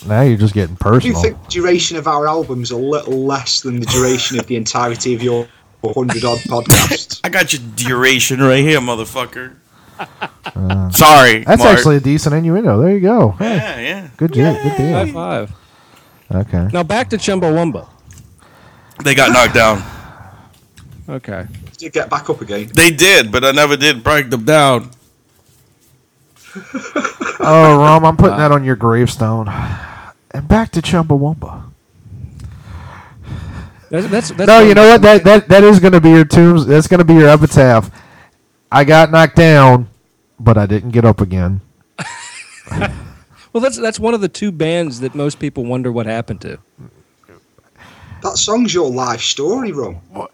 now 0.06 0.22
you're 0.22 0.36
just 0.36 0.54
getting 0.54 0.76
personal. 0.76 1.00
Do 1.00 1.08
you 1.28 1.34
think 1.34 1.42
the 1.44 1.50
duration 1.50 1.96
of 1.96 2.06
our 2.06 2.28
albums 2.28 2.68
is 2.68 2.72
a 2.72 2.76
little 2.76 3.24
less 3.24 3.60
than 3.62 3.80
the 3.80 3.86
duration 3.86 4.38
of 4.38 4.46
the 4.46 4.56
entirety 4.56 5.14
of 5.14 5.22
your 5.22 5.48
hundred 5.84 6.24
odd 6.24 6.38
podcast? 6.40 7.20
I 7.24 7.28
got 7.28 7.52
your 7.52 7.62
duration 7.76 8.40
right 8.40 8.62
here, 8.64 8.80
motherfucker. 8.80 9.54
Uh, 9.98 10.90
Sorry, 10.90 11.44
That's 11.44 11.62
Mart. 11.62 11.76
actually 11.78 11.96
a 11.96 12.00
decent 12.00 12.34
innuendo. 12.34 12.80
There 12.80 12.90
you 12.92 13.00
go. 13.00 13.30
Hey, 13.32 13.56
Yeah, 13.56 13.80
yeah. 13.80 14.08
good 14.16 14.32
deal. 14.32 14.52
Good 14.54 14.72
high 14.72 15.04
deal. 15.04 15.12
five. 15.14 15.52
Okay. 16.32 16.68
Now 16.72 16.82
back 16.82 17.10
to 17.10 17.16
Chumbawamba. 17.18 17.88
They 19.04 19.14
got 19.14 19.32
knocked 19.32 19.54
down. 19.54 19.82
Okay. 21.08 21.46
Did 21.72 21.82
you 21.82 21.90
get 21.90 22.08
back 22.10 22.28
up 22.30 22.40
again? 22.40 22.68
They 22.74 22.90
did, 22.90 23.30
but 23.30 23.44
I 23.44 23.50
never 23.52 23.76
did 23.76 24.02
break 24.02 24.30
them 24.30 24.44
down. 24.44 24.90
Oh, 27.38 27.76
Rom, 27.78 28.04
I'm 28.06 28.16
putting 28.16 28.38
that 28.38 28.50
on 28.50 28.64
your 28.64 28.76
gravestone. 28.76 29.46
And 30.30 30.48
back 30.48 30.70
to 30.72 30.80
Chumbawamba. 30.80 31.64
That's, 33.90 34.06
that's, 34.08 34.28
that's 34.30 34.48
No, 34.48 34.60
you 34.60 34.74
know 34.74 34.88
what? 34.88 35.02
That 35.02 35.22
that 35.24 35.48
that 35.48 35.62
is 35.62 35.78
going 35.78 35.92
to 35.92 36.00
be 36.00 36.10
your 36.10 36.24
tombs. 36.24 36.66
That's 36.66 36.88
going 36.88 36.98
to 36.98 37.04
be 37.04 37.14
your 37.14 37.28
epitaph. 37.28 37.90
I 38.76 38.84
got 38.84 39.10
knocked 39.10 39.36
down, 39.36 39.88
but 40.38 40.58
I 40.58 40.66
didn't 40.66 40.90
get 40.90 41.06
up 41.06 41.22
again. 41.22 41.62
Well, 42.70 43.62
that's 43.62 43.78
that's 43.78 43.98
one 43.98 44.12
of 44.12 44.20
the 44.20 44.28
two 44.28 44.52
bands 44.52 45.00
that 45.00 45.14
most 45.14 45.38
people 45.38 45.64
wonder 45.64 45.90
what 45.90 46.04
happened 46.04 46.42
to. 46.42 46.58
That 48.22 48.36
song's 48.36 48.74
your 48.74 48.90
life 48.90 49.22
story, 49.22 49.72
Rum. 49.72 49.96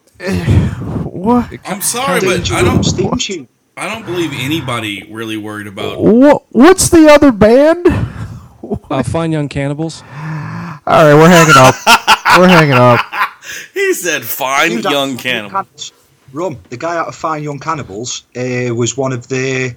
What? 1.04 1.52
I'm 1.66 1.80
sorry, 1.82 2.18
but 2.18 2.50
Rum's 2.50 2.90
theme 2.92 3.16
tune. 3.16 3.48
I 3.76 3.86
don't 3.86 4.04
believe 4.04 4.32
anybody 4.32 5.06
really 5.08 5.36
worried 5.36 5.68
about. 5.68 6.00
What? 6.00 6.42
What's 6.50 6.88
the 6.88 7.08
other 7.10 7.30
band? 7.30 7.86
Uh, 8.90 9.02
Fine 9.02 9.32
Young 9.32 9.48
Cannibals. 9.48 10.02
All 10.02 10.06
right, 10.08 11.14
we're 11.14 11.28
hanging 11.28 11.54
up. 11.56 11.74
we're 12.38 12.48
hanging 12.48 12.72
up. 12.74 13.00
He 13.74 13.92
said, 13.92 14.22
"Fine, 14.22 14.70
Dude, 14.70 14.84
young 14.84 15.16
fucking. 15.16 15.18
Cannibals- 15.50 15.92
Rum, 16.32 16.58
the 16.70 16.76
guy 16.76 16.96
out 16.96 17.08
of 17.08 17.14
Fine 17.14 17.42
Young 17.42 17.58
Cannibals, 17.58 18.24
uh, 18.36 18.74
was 18.74 18.96
one 18.96 19.12
of 19.12 19.28
the 19.28 19.74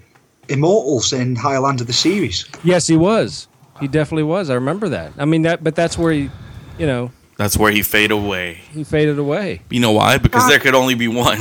immortals 0.47 1.11
in 1.13 1.35
Highlander 1.35 1.83
the 1.83 1.93
series. 1.93 2.45
Yes, 2.63 2.87
he 2.87 2.95
was. 2.95 3.47
He 3.79 3.87
definitely 3.87 4.23
was. 4.23 4.49
I 4.49 4.53
remember 4.53 4.89
that. 4.89 5.11
I 5.17 5.25
mean 5.25 5.41
that, 5.41 5.63
but 5.63 5.75
that's 5.75 5.97
where 5.97 6.13
he, 6.13 6.29
you 6.77 6.87
know, 6.87 7.11
That's 7.37 7.57
where 7.57 7.71
he 7.71 7.81
faded 7.83 8.11
away. 8.11 8.61
He 8.71 8.85
faded 8.85 9.19
away. 9.19 9.61
You 9.69 9.81
know 9.81 9.91
why? 9.91 10.17
Because 10.17 10.47
there 10.47 10.59
could 10.59 10.75
only 10.75 10.95
be 10.95 11.09
one. 11.09 11.39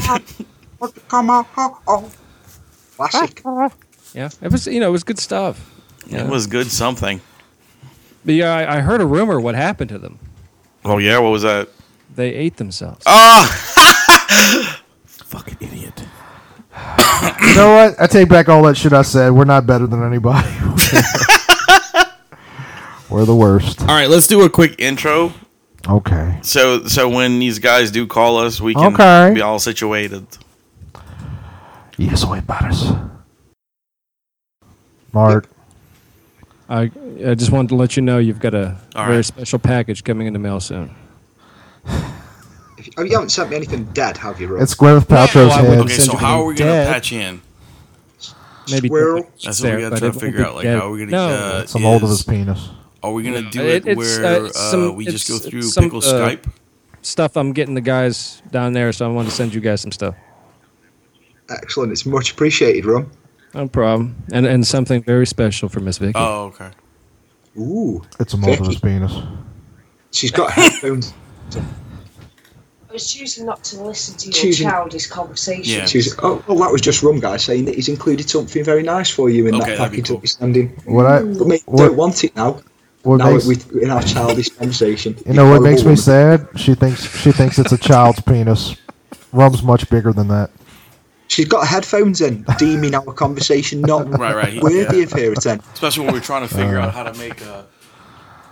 Come 1.09 1.31
on, 1.31 1.47
oh, 1.57 1.81
oh. 1.87 2.11
Classic. 2.97 3.43
Yeah, 4.15 4.29
it 4.41 4.53
was 4.53 4.69
you 4.69 4.79
know 4.79 4.89
it 4.91 4.93
was 4.93 5.03
good 5.03 5.19
stuff. 5.19 5.69
It 6.09 6.29
was 6.29 6.47
good 6.47 6.71
something. 6.71 7.21
But 8.25 8.35
yeah, 8.35 8.55
I, 8.55 8.77
I 8.77 8.81
heard 8.81 9.01
a 9.01 9.07
rumor 9.07 9.41
what 9.41 9.57
happened 9.57 9.91
to 9.91 9.99
them. 9.99 10.21
Oh 10.85 10.99
yeah, 10.99 11.19
what 11.19 11.31
was 11.31 11.43
that? 11.43 11.69
They 12.15 12.33
ate 12.33 12.57
themselves. 12.57 13.03
Ah, 13.07 14.81
fucking 15.35 15.57
idiot. 15.61 16.05
You 17.43 17.55
know 17.55 17.75
what? 17.75 18.01
I 18.01 18.07
take 18.07 18.29
back 18.29 18.49
all 18.49 18.63
that 18.65 18.77
shit 18.77 18.93
I 18.93 19.03
said. 19.03 19.31
We're 19.31 19.45
not 19.45 19.67
better 19.67 19.87
than 19.87 20.03
anybody. 20.03 20.49
We're 23.11 23.25
the 23.25 23.35
worst. 23.37 23.81
All 23.83 23.89
right, 23.89 24.09
let's 24.09 24.27
do 24.27 24.43
a 24.43 24.51
quick 24.51 24.75
intro. 24.79 25.33
Okay. 25.87 26.39
So, 26.43 26.85
so 26.87 27.09
when 27.09 27.39
these 27.39 27.59
guys 27.59 27.91
do 27.91 28.07
call 28.07 28.39
us, 28.39 28.61
we 28.61 28.75
can 28.75 28.95
Okay. 28.95 29.33
be 29.35 29.41
all 29.41 29.59
situated. 29.59 30.27
Yes, 31.97 32.25
way 32.25 32.41
batters. 32.41 32.91
Mart. 35.13 35.47
I 36.69 36.91
I 37.25 37.35
just 37.35 37.53
wanted 37.53 37.69
to 37.69 37.75
let 37.77 37.97
you 37.97 38.03
know 38.03 38.19
you've 38.19 38.41
got 38.41 38.55
a 38.55 38.77
All 38.97 39.05
very 39.05 39.17
right. 39.19 39.25
special 39.25 39.59
package 39.61 40.03
coming 40.03 40.27
in 40.27 40.33
the 40.33 40.39
mail 40.41 40.59
soon. 40.61 40.95
If- 42.85 42.95
oh, 42.99 43.03
you 43.03 43.13
haven't 43.13 43.31
sent 43.31 43.51
me 43.51 43.57
anything 43.57 43.85
dead, 43.93 44.17
have 44.19 44.41
you, 44.41 44.49
Rob? 44.49 44.63
It's 44.63 44.75
Gwyneth 44.75 45.07
Paltrow's 45.07 45.35
Well, 45.35 45.53
I 45.53 45.63
wouldn't 45.63 45.77
head. 45.79 45.85
Okay, 45.87 45.95
send 45.95 46.07
so 46.07 46.13
you 46.13 46.19
how 46.19 46.41
are 46.43 46.45
we 46.45 46.55
gonna 46.55 46.71
dead. 46.71 46.93
patch 46.93 47.13
in? 47.13 47.41
Maybe 48.71 48.89
Squirrel. 48.89 49.31
That's 49.45 49.61
what 49.63 49.75
we 49.75 49.81
gotta 49.83 49.91
but 49.91 49.99
try 49.99 50.09
it 50.09 50.13
to 50.15 50.19
figure 50.21 50.45
out. 50.47 50.55
Like, 50.55 50.65
dead. 50.65 50.79
how 50.79 50.89
are 50.89 50.91
we 50.91 50.99
gonna? 51.01 51.11
No. 51.11 51.29
Uh, 51.29 51.67
Some 51.67 51.83
mold 51.83 52.03
of 52.03 52.11
is- 52.11 52.19
his 52.19 52.23
penis. 52.27 52.71
Are 53.03 53.13
we 53.13 53.23
gonna 53.23 53.51
do 53.51 53.61
It- 53.63 53.87
it, 53.87 53.97
where 53.99 54.25
uh, 54.25 54.47
uh, 54.47 54.49
some- 54.53 54.97
we 54.97 55.05
just 55.05 55.29
go 55.29 55.39
through 55.39 55.63
some, 55.63 55.85
Pickle 55.85 55.99
uh, 55.99 56.03
Skype? 56.03 56.45
stuff. 57.03 57.37
I'm 57.37 57.53
getting 57.53 57.75
the 57.75 57.81
guys 57.83 58.41
down 58.51 58.73
there, 58.73 58.93
so 58.93 59.05
I 59.05 59.09
wanted 59.13 59.29
to 59.31 59.35
send 59.35 59.55
you 59.55 59.61
guys 59.61 59.83
some 59.83 59.93
stuff. 59.93 60.15
Excellent. 61.51 61.93
It's 61.93 62.07
much 62.07 62.33
appreciated, 62.33 62.87
Rum. 62.87 63.11
No 63.53 63.69
problem. 63.69 64.17
And 64.33 64.47
and 64.47 64.67
something 64.67 65.03
very 65.03 65.27
special 65.27 65.69
for 65.69 65.81
Miss 65.81 65.99
Vicky. 65.99 66.13
Oh, 66.17 66.45
okay. 66.47 66.71
Ooh. 67.59 68.03
It's 68.19 68.33
a 68.35 68.37
mold 68.39 68.61
of 68.61 68.67
his 68.67 68.81
penis. 68.81 69.13
She's 70.11 70.31
got 70.31 70.51
headphones. 70.53 71.13
I 72.95 73.03
was 73.03 73.13
choosing 73.13 73.45
not 73.45 73.65
to 73.65 73.83
listen 73.83 74.17
to 74.19 74.27
your 74.27 74.33
Choosing- 74.33 74.69
childish 74.69 75.09
conversation. 75.09 75.81
Yeah. 75.81 75.85
She's, 75.87 76.15
oh, 76.23 76.45
well, 76.47 76.59
that 76.59 76.71
was 76.71 76.81
just 76.81 77.03
Rum 77.03 77.19
Guy 77.19 77.39
saying 77.39 77.65
that 77.65 77.75
he's 77.75 77.89
included 77.89 78.31
something 78.31 78.63
very 78.63 78.85
nice 78.85 79.11
for 79.11 79.29
you 79.29 79.49
in 79.49 79.57
Okay, 79.57 79.71
that 79.71 79.79
that'd 79.79 79.91
be 79.91 79.97
package 79.97 80.07
cool. 80.11 80.17
that 80.19 80.23
you're 80.23 80.29
sending. 80.29 80.69
What 80.85 81.07
I 81.07 81.23
But 81.25 81.47
mate, 81.49 81.63
what, 81.67 81.87
don't 81.89 81.97
want 81.97 82.23
it 82.23 82.37
now. 82.37 82.61
what 83.03 83.17
now 83.17 83.33
makes 83.33 83.47
we 83.47 83.57
in 83.83 83.91
our 83.91 84.01
childish 84.01 84.49
conversation. 84.51 85.17
you 85.27 85.33
know 85.33 85.43
what 85.43 85.57
horrible 85.57 85.71
makes 85.73 85.83
me 85.83 85.97
sad? 85.97 86.47
She 86.55 86.77
thinks 86.77 87.03
she 87.21 87.33
thinks 87.33 87.59
it's 87.59 87.73
a 87.73 87.79
child's 87.79 88.21
penis. 88.21 88.77
Rum's 89.33 89.65
much 89.65 89.91
bigger 89.91 90.13
than 90.13 90.29
that. 90.29 90.51
She's 91.27 91.49
got 91.49 91.67
headphones 91.67 92.21
in, 92.21 92.47
deeming 92.59 92.95
our 92.95 93.13
conversation 93.13 93.81
not 93.81 94.09
Right, 94.21 94.37
right. 94.37 94.63
worthy 94.63 94.99
yeah. 94.99 95.03
of 95.03 95.11
her 95.15 95.33
attention. 95.33 95.69
Especially 95.73 96.05
when 96.05 96.15
we're 96.15 96.21
trying 96.21 96.47
to 96.47 96.55
figure 96.55 96.79
out 96.79 96.95
how 96.95 97.03
to 97.03 97.19
make 97.19 97.45
uh, 97.45 97.63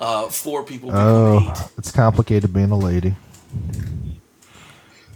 uh, 0.00 0.26
four 0.30 0.64
people 0.64 0.88
become 0.88 1.06
Oh, 1.06 1.38
eight. 1.54 1.70
it's 1.78 1.92
complicated 1.92 2.52
being 2.52 2.72
a 2.72 2.76
lady. 2.76 3.14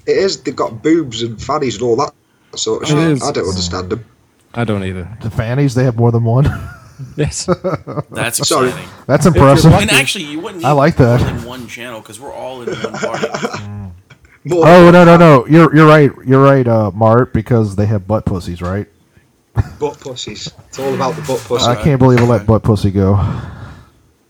It 0.07 0.17
is. 0.17 0.43
They've 0.43 0.55
got 0.57 0.83
boobs 0.83 1.23
and 1.23 1.41
fannies 1.43 1.75
and 1.75 1.83
all 1.85 1.97
that 1.97 2.13
sort 2.57 2.83
of 2.83 2.89
shit. 2.89 3.23
I 3.23 3.33
don't 3.33 3.49
understand 3.49 3.91
them. 3.91 4.05
I 4.55 4.65
don't 4.65 4.85
either. 4.85 5.09
The 5.21 5.31
fannies, 5.31 5.75
they 5.75 5.85
have 5.85 5.97
more 5.97 6.13
than 6.13 6.25
one. 6.25 6.47
Yes. 7.15 7.45
That's 8.11 8.49
Sorry. 8.49 8.69
exciting. 8.69 8.89
That's 9.07 9.27
impressive. 9.27 9.71
lucky. 9.71 9.83
And 9.83 9.91
actually, 9.91 10.25
you 10.25 10.41
wouldn't 10.41 10.63
need 10.63 10.67
I 10.67 10.73
like 10.73 10.99
more 10.99 11.09
that. 11.19 11.21
than 11.21 11.45
one 11.45 11.69
channel 11.69 12.01
because 12.01 12.19
we're 12.19 12.33
all 12.33 12.63
in 12.63 12.71
one 12.75 12.93
party. 12.95 13.27
More 14.45 14.67
Oh 14.67 14.91
no 14.91 15.05
no 15.05 15.17
no! 15.19 15.47
You're 15.47 15.75
you're 15.77 15.87
right. 15.87 16.11
You're 16.25 16.43
right, 16.43 16.67
uh, 16.67 16.91
Mart, 16.95 17.35
because 17.35 17.77
they 17.77 17.85
have 17.85 18.07
butt 18.07 18.25
pussies, 18.25 18.63
right? 18.63 18.87
butt 19.79 20.01
pussies. 20.01 20.51
It's 20.69 20.79
all 20.79 20.95
about 20.95 21.17
the 21.17 21.23
butt 21.23 21.41
pussy. 21.41 21.67
I 21.67 21.75
can't 21.75 21.99
believe 21.99 22.21
I 22.21 22.25
let 22.25 22.47
butt 22.47 22.63
pussy 22.63 22.91
go. 22.91 23.17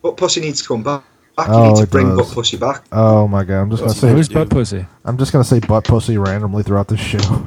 butt 0.03 0.17
pussy 0.17 0.41
needs 0.41 0.61
to 0.63 0.67
come 0.69 0.83
back. 0.83 1.05
You 1.39 1.45
Oh, 1.49 1.69
need 1.69 1.77
to 1.77 1.83
it 1.83 1.91
bring 1.91 2.09
does. 2.17 2.27
butt 2.29 2.35
pussy 2.35 2.57
back. 2.57 2.85
Oh 2.93 3.29
my 3.29 3.45
god! 3.45 3.61
I'm 3.61 3.71
just 3.71 3.83
gonna 3.83 3.95
say 3.95 4.11
Who's 4.13 4.29
butt 4.29 4.49
pussy? 4.49 4.87
I'm 5.05 5.19
just 5.19 5.33
gonna 5.33 5.45
say 5.45 5.61
butt 5.61 5.85
pussy 5.85 6.17
randomly 6.17 6.63
throughout 6.63 6.89
the 6.89 6.97
show. 6.97 7.19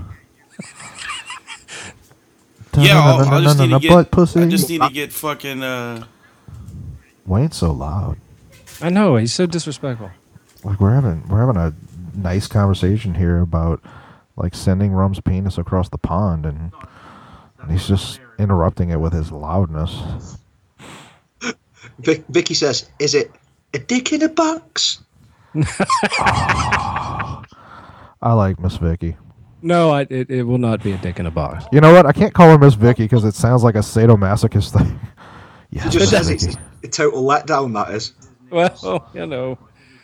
yeah, 2.78 3.00
I'll, 3.02 3.28
I 3.28 3.42
just 3.42 3.60
need 3.60 3.70
to 3.72 3.80
get. 3.80 3.90
butt 3.90 4.12
pussy. 4.12 4.42
I 4.42 4.48
just 4.48 4.70
need 4.70 4.82
to 4.82 4.90
get 4.92 5.12
fucking. 5.12 5.64
Uh, 5.64 6.06
Why 7.26 7.42
ain't 7.42 7.54
so 7.54 7.72
loud? 7.72 8.18
I 8.82 8.90
know 8.90 9.16
he's 9.16 9.34
so 9.34 9.46
disrespectful. 9.46 10.12
Like 10.64 10.80
we're 10.80 10.94
having 10.94 11.28
we're 11.28 11.40
having 11.46 11.58
a 11.58 11.74
nice 12.16 12.48
conversation 12.48 13.16
here 13.16 13.40
about 13.40 13.82
like 14.36 14.54
sending 14.56 14.92
Rum's 14.92 15.20
penis 15.20 15.58
across 15.58 15.90
the 15.90 15.98
pond, 15.98 16.46
and 16.46 16.72
he's 17.70 17.88
just 17.88 18.20
interrupting 18.38 18.90
it 18.92 19.00
with 19.00 19.14
his 19.14 19.32
loudness. 19.32 20.38
Vic, 22.00 22.24
Vicky 22.30 22.54
says, 22.54 22.90
"Is 23.00 23.16
it 23.16 23.32
a 23.74 23.80
dick 23.80 24.14
in 24.14 24.22
a 24.24 24.30
box?" 24.30 25.02
I 28.22 28.34
like 28.34 28.60
Miss 28.60 28.78
Vicky. 28.78 29.16
No, 29.62 29.90
I, 29.92 30.02
it, 30.10 30.30
it 30.30 30.44
will 30.44 30.58
not 30.58 30.82
be 30.84 30.92
a 30.94 30.98
dick 30.98 31.20
in 31.20 31.26
a 31.26 31.32
box. 31.32 31.66
You 31.72 31.82
know 31.82 31.92
what? 31.94 32.06
I 32.06 32.12
can't 32.14 32.34
call 32.34 32.50
her 32.50 32.58
Miss 32.58 32.76
Vicky 32.76 33.04
because 33.04 33.26
it 33.26 33.36
sounds 33.36 33.64
like 33.64 33.76
a 33.76 33.80
sadomasochist 33.80 34.72
thing. 34.78 35.00
He 35.72 35.78
yes, 35.78 35.94
just 35.94 36.10
says 36.10 36.30
it's 36.32 36.48
a 36.84 36.88
total 36.88 37.24
letdown. 37.24 37.74
That 37.76 37.94
is. 37.94 38.14
Well, 38.50 39.08
you 39.14 39.28
know. 39.28 39.56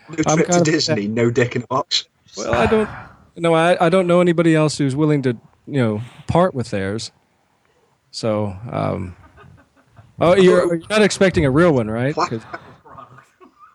No 0.09 0.15
I'm 0.27 0.35
trip 0.35 0.45
to 0.45 0.51
kind 0.51 0.57
of- 0.57 0.63
Disney, 0.63 1.07
no 1.07 1.31
dick 1.31 1.55
in 1.55 1.63
a 1.63 1.67
box. 1.67 2.07
Well, 2.37 2.53
I 2.53 2.67
don't. 2.67 2.87
No, 3.35 3.55
I, 3.55 3.75
I 3.83 3.89
don't 3.89 4.05
know 4.05 4.21
anybody 4.21 4.53
else 4.53 4.77
who's 4.77 4.95
willing 4.95 5.23
to 5.23 5.29
you 5.65 5.81
know 5.81 6.01
part 6.27 6.53
with 6.53 6.69
theirs. 6.69 7.11
So, 8.11 8.55
um, 8.71 9.15
oh, 10.19 10.35
you're, 10.35 10.75
you're 10.75 10.87
not 10.87 11.01
expecting 11.01 11.45
a 11.45 11.49
real 11.49 11.73
one, 11.73 11.89
right? 11.89 12.15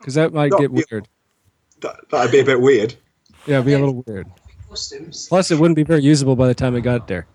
Because 0.01 0.15
that 0.15 0.33
might 0.33 0.49
Not 0.49 0.59
get 0.59 0.71
weird. 0.71 1.07
That, 1.81 1.95
that'd 2.09 2.31
be 2.31 2.39
a 2.39 2.43
bit 2.43 2.59
weird. 2.59 2.95
Yeah, 3.45 3.55
it'd 3.55 3.67
be 3.67 3.73
a 3.73 3.79
little 3.79 4.03
weird. 4.07 4.27
Plus, 4.67 5.51
it 5.51 5.59
wouldn't 5.59 5.75
be 5.75 5.83
very 5.83 6.01
usable 6.01 6.35
by 6.35 6.47
the 6.47 6.55
time 6.55 6.75
it 6.75 6.81
got 6.81 7.07
there. 7.07 7.27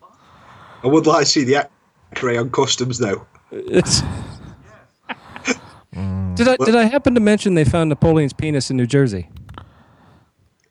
I 0.82 0.88
would 0.88 1.06
like 1.06 1.20
to 1.20 1.26
see 1.26 1.44
the 1.44 1.68
X-ray 2.12 2.36
on 2.36 2.50
customs 2.50 2.98
though. 2.98 3.26
Did 6.36 6.48
I 6.48 6.56
did 6.58 6.76
I 6.76 6.84
happen 6.84 7.14
to 7.14 7.20
mention 7.20 7.54
they 7.54 7.64
found 7.64 7.88
Napoleon's 7.88 8.34
penis 8.34 8.70
in 8.70 8.76
New 8.76 8.86
Jersey? 8.86 9.30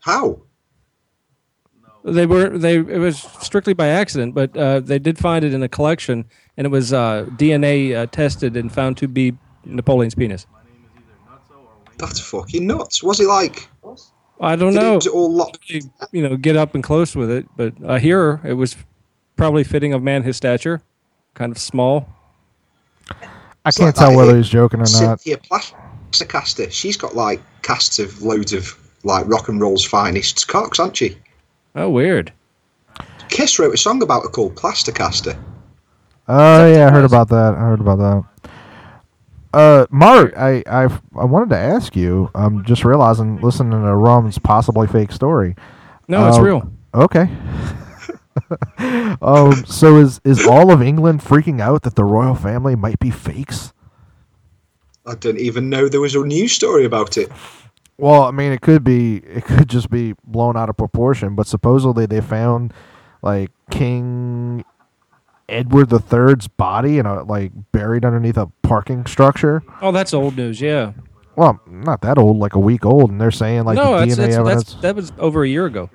How? 0.01 0.41
They 2.03 2.27
were 2.27 2.55
they 2.55 2.75
it 2.75 2.99
was 2.99 3.17
strictly 3.41 3.73
by 3.73 3.87
accident, 3.87 4.35
but 4.35 4.55
uh, 4.55 4.79
they 4.81 4.99
did 4.99 5.17
find 5.17 5.43
it 5.43 5.55
in 5.55 5.63
a 5.63 5.67
collection, 5.67 6.25
and 6.55 6.67
it 6.67 6.69
was 6.69 6.93
uh, 6.93 7.25
DNA 7.31 7.95
uh, 7.95 8.05
tested 8.05 8.55
and 8.55 8.71
found 8.71 8.97
to 8.97 9.07
be 9.07 9.35
Napoleon's 9.65 10.13
penis. 10.13 10.45
That's 11.97 12.19
fucking 12.19 12.65
nuts. 12.67 13.01
Was 13.03 13.19
it 13.19 13.27
like? 13.27 13.67
I 14.41 14.55
don't 14.55 14.73
Did 14.73 14.79
it- 14.81 14.85
know. 14.85 14.95
was 14.95 15.05
it 15.07 15.13
all 15.13 15.31
locked? 15.31 15.69
You 15.69 15.81
know, 16.29 16.35
get 16.37 16.55
up 16.57 16.75
and 16.75 16.83
close 16.83 17.15
with 17.15 17.31
it, 17.31 17.45
but 17.55 17.73
I 17.87 17.99
hear 17.99 18.41
it 18.43 18.53
was 18.53 18.75
probably 19.37 19.63
fitting 19.63 19.93
of 19.93 20.03
man 20.03 20.23
his 20.23 20.37
stature, 20.37 20.81
kind 21.33 21.51
of 21.51 21.57
small. 21.57 22.07
I 23.11 23.69
It's 23.69 23.77
can't 23.77 23.87
like 23.87 23.95
tell 23.95 24.15
whether 24.15 24.35
he's 24.35 24.49
joking 24.49 24.79
or 24.79 24.83
not. 24.83 24.87
Cynthia 25.21 25.37
Plaster 25.37 26.25
Caster. 26.27 26.69
She's 26.69 26.97
got 26.97 27.15
like 27.15 27.41
casts 27.61 27.97
of 27.99 28.21
loads 28.21 28.53
of 28.53 28.77
like 29.03 29.27
rock 29.27 29.47
and 29.49 29.59
roll's 29.61 29.85
finest 29.85 30.47
cocks, 30.47 30.79
aren't 30.79 30.97
she? 30.97 31.17
Oh, 31.75 31.89
weird. 31.89 32.31
Kiss 33.29 33.57
wrote 33.59 33.73
a 33.73 33.77
song 33.77 34.01
about 34.03 34.23
her 34.23 34.29
called 34.29 34.55
Plaster 34.55 34.91
Caster. 34.91 35.37
Oh 36.27 36.71
yeah, 36.71 36.87
I 36.87 36.91
heard 36.91 37.05
about 37.05 37.29
that. 37.29 37.53
I 37.55 37.59
heard 37.59 37.79
about 37.79 37.97
that. 37.99 38.49
Uh, 39.55 39.85
Mark, 39.89 40.33
I, 40.37 40.63
I 40.67 40.83
I 41.17 41.23
wanted 41.23 41.49
to 41.51 41.57
ask 41.57 41.95
you. 41.95 42.29
I'm 42.35 42.65
just 42.65 42.83
realizing, 42.83 43.39
listening 43.39 43.71
to 43.71 43.95
Rum's 43.95 44.37
possibly 44.37 44.85
fake 44.85 45.13
story. 45.13 45.55
No, 46.09 46.27
it's 46.27 46.37
Um, 46.37 46.43
real. 46.43 46.71
Okay. 46.93 47.29
um. 49.21 49.65
So 49.65 49.95
is 49.95 50.19
is 50.25 50.45
all 50.45 50.71
of 50.71 50.81
England 50.81 51.21
freaking 51.21 51.61
out 51.61 51.83
that 51.83 51.95
the 51.95 52.03
royal 52.03 52.35
family 52.35 52.75
might 52.75 52.99
be 52.99 53.09
fakes? 53.11 53.71
I 55.05 55.15
didn't 55.15 55.39
even 55.39 55.69
know 55.69 55.87
there 55.87 56.01
was 56.01 56.15
a 56.15 56.25
news 56.25 56.51
story 56.51 56.83
about 56.83 57.17
it. 57.17 57.31
Well, 57.97 58.23
I 58.23 58.31
mean, 58.31 58.51
it 58.51 58.59
could 58.59 58.83
be. 58.83 59.17
It 59.19 59.45
could 59.45 59.69
just 59.69 59.89
be 59.89 60.15
blown 60.25 60.57
out 60.57 60.69
of 60.69 60.75
proportion. 60.75 61.33
But 61.33 61.47
supposedly 61.47 62.05
they 62.05 62.19
found 62.19 62.73
like 63.21 63.51
King 63.71 64.65
Edward 65.47 65.91
III's 65.91 66.47
body 66.47 66.97
and 66.99 67.07
a 67.07 67.23
like 67.23 67.51
buried 67.71 68.05
underneath 68.05 68.37
a 68.37 68.47
parking 68.63 69.05
structure. 69.05 69.63
Oh, 69.81 69.91
that's 69.91 70.13
old 70.13 70.37
news. 70.37 70.59
Yeah. 70.59 70.93
Well, 71.35 71.59
not 71.67 72.01
that 72.01 72.17
old, 72.17 72.37
like 72.37 72.55
a 72.55 72.59
week 72.59 72.85
old, 72.85 73.11
and 73.11 73.19
they're 73.19 73.31
saying 73.31 73.65
like 73.65 73.75
no, 73.75 73.99
the 73.99 74.05
that's, 74.05 74.13
DNA 74.13 74.17
that's, 74.17 74.35
evidence. 74.35 74.63
that's 74.63 74.81
that 74.81 74.95
was 74.95 75.13
over 75.17 75.43
a 75.43 75.47
year 75.47 75.65
ago. 75.65 75.89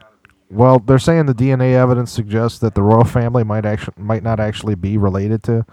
Well, 0.51 0.81
they're 0.81 0.99
saying 0.99 1.27
the 1.27 1.35
DNA 1.35 1.75
evidence 1.75 2.11
suggests 2.13 2.59
that 2.59 2.75
the 2.75 2.83
royal 2.83 3.05
family 3.05 3.45
might 3.45 3.65
actually 3.65 3.95
might 3.97 4.23
not 4.23 4.41
actually 4.41 4.75
be 4.75 4.99
related 4.99 5.43
to. 5.45 5.65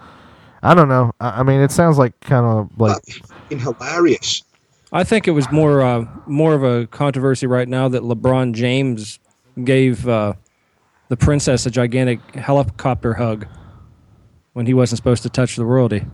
I 0.62 0.74
don't 0.74 0.88
know. 0.88 1.12
I, 1.20 1.40
I 1.40 1.42
mean, 1.42 1.60
it 1.60 1.70
sounds 1.70 1.98
like 1.98 2.18
kind 2.20 2.46
of 2.46 2.70
like 2.78 3.02
That's 3.04 3.18
fucking 3.18 3.60
hilarious. 3.60 4.42
I 4.90 5.04
think 5.04 5.28
it 5.28 5.32
was 5.32 5.50
more 5.52 5.82
uh, 5.82 6.06
more 6.26 6.54
of 6.54 6.64
a 6.64 6.86
controversy 6.86 7.46
right 7.46 7.68
now 7.68 7.88
that 7.88 8.02
LeBron 8.02 8.54
James 8.54 9.18
gave 9.62 10.08
uh, 10.08 10.32
the 11.08 11.16
princess 11.16 11.66
a 11.66 11.70
gigantic 11.70 12.20
helicopter 12.34 13.14
hug 13.14 13.46
when 14.58 14.66
he 14.66 14.74
wasn't 14.74 14.96
supposed 14.96 15.22
to 15.22 15.28
touch 15.30 15.54
the 15.54 15.64
royalty. 15.64 16.04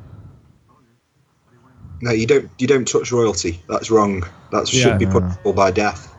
No, 2.02 2.10
you 2.10 2.26
don't. 2.26 2.50
You 2.58 2.66
don't 2.66 2.86
touch 2.86 3.10
royalty. 3.10 3.58
That's 3.70 3.90
wrong. 3.90 4.22
That 4.52 4.70
Yeah. 4.70 4.82
should 4.82 4.98
be 4.98 5.06
punishable 5.06 5.54
by 5.54 5.70
death. 5.70 6.14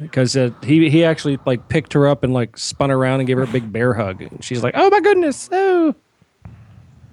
because 0.00 0.34
uh, 0.34 0.48
he 0.62 0.88
he 0.88 1.04
actually 1.04 1.38
like 1.44 1.68
picked 1.68 1.92
her 1.92 2.08
up 2.08 2.24
and 2.24 2.32
like 2.32 2.56
spun 2.56 2.90
around 2.90 3.20
and 3.20 3.26
gave 3.26 3.36
her 3.36 3.42
a 3.42 3.46
big 3.46 3.70
bear 3.70 3.92
hug. 3.92 4.22
And 4.22 4.42
she's 4.42 4.62
like, 4.62 4.72
"Oh 4.78 4.88
my 4.88 5.00
goodness, 5.00 5.50
oh!" 5.52 5.94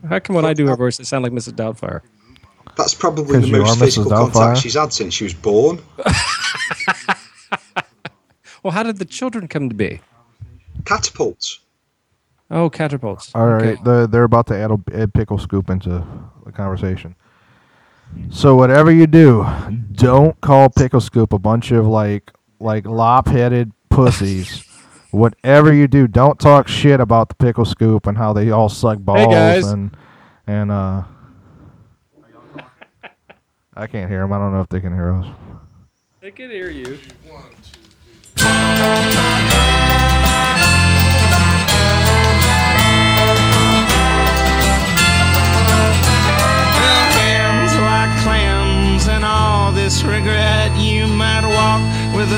How 0.07 0.19
come 0.19 0.37
when 0.37 0.45
I 0.45 0.53
do 0.53 0.65
her 0.67 0.77
voice, 0.77 1.01
it 1.01 1.05
sound 1.05 1.23
like 1.23 1.33
Mrs. 1.33 1.51
Doubtfire? 1.53 1.99
That's 2.77 2.93
probably 2.93 3.39
the 3.41 3.51
most 3.51 3.75
are 3.75 3.75
physical 3.85 4.09
contact 4.09 4.59
she's 4.61 4.75
had 4.75 4.93
since 4.93 5.13
she 5.13 5.25
was 5.25 5.33
born. 5.33 5.81
Well, 8.63 8.71
how 8.71 8.81
did 8.81 8.97
the 8.97 9.05
children 9.05 9.47
come 9.47 9.69
to 9.69 9.75
be? 9.75 10.01
Catapults. 10.85 11.59
Oh, 12.51 12.69
catapults. 12.69 13.31
All 13.33 13.47
right, 13.47 13.63
Okay. 13.73 13.81
the, 13.83 14.07
they're 14.07 14.23
about 14.23 14.47
to 14.47 14.55
add 14.55 14.71
a 14.71 14.77
add 14.93 15.13
Picklescoop 15.13 15.69
into 15.69 16.05
the 16.45 16.51
conversation. 16.51 17.15
So 18.29 18.55
whatever 18.55 18.91
you 18.91 19.07
do, 19.07 19.45
don't 19.91 20.39
call 20.41 20.69
Picklescoop 20.69 21.33
a 21.33 21.39
bunch 21.39 21.71
of 21.71 21.87
like 21.87 22.31
like 22.59 22.85
lop-headed 22.85 23.71
pussies. 23.89 24.63
whatever 25.11 25.73
you 25.73 25.87
do, 25.87 26.07
don't 26.07 26.39
talk 26.39 26.67
shit 26.67 26.99
about 26.99 27.29
the 27.29 27.35
pickle 27.35 27.65
scoop 27.65 28.05
and 28.05 28.17
how 28.17 28.33
they 28.33 28.51
all 28.51 28.69
suck 28.69 28.99
balls 28.99 29.33
guys. 29.33 29.65
and 29.65 29.95
and 30.45 30.71
uh. 30.71 31.03
I 33.77 33.87
can't 33.87 34.09
hear 34.09 34.21
them. 34.21 34.31
I 34.31 34.37
don't 34.37 34.53
know 34.53 34.61
if 34.61 34.69
they 34.69 34.79
can 34.79 34.93
hear 34.93 35.13
us. 35.13 35.27
They 36.21 36.31
can 36.31 36.49
hear 36.49 36.69
you. 36.69 36.97
hands 38.37 39.54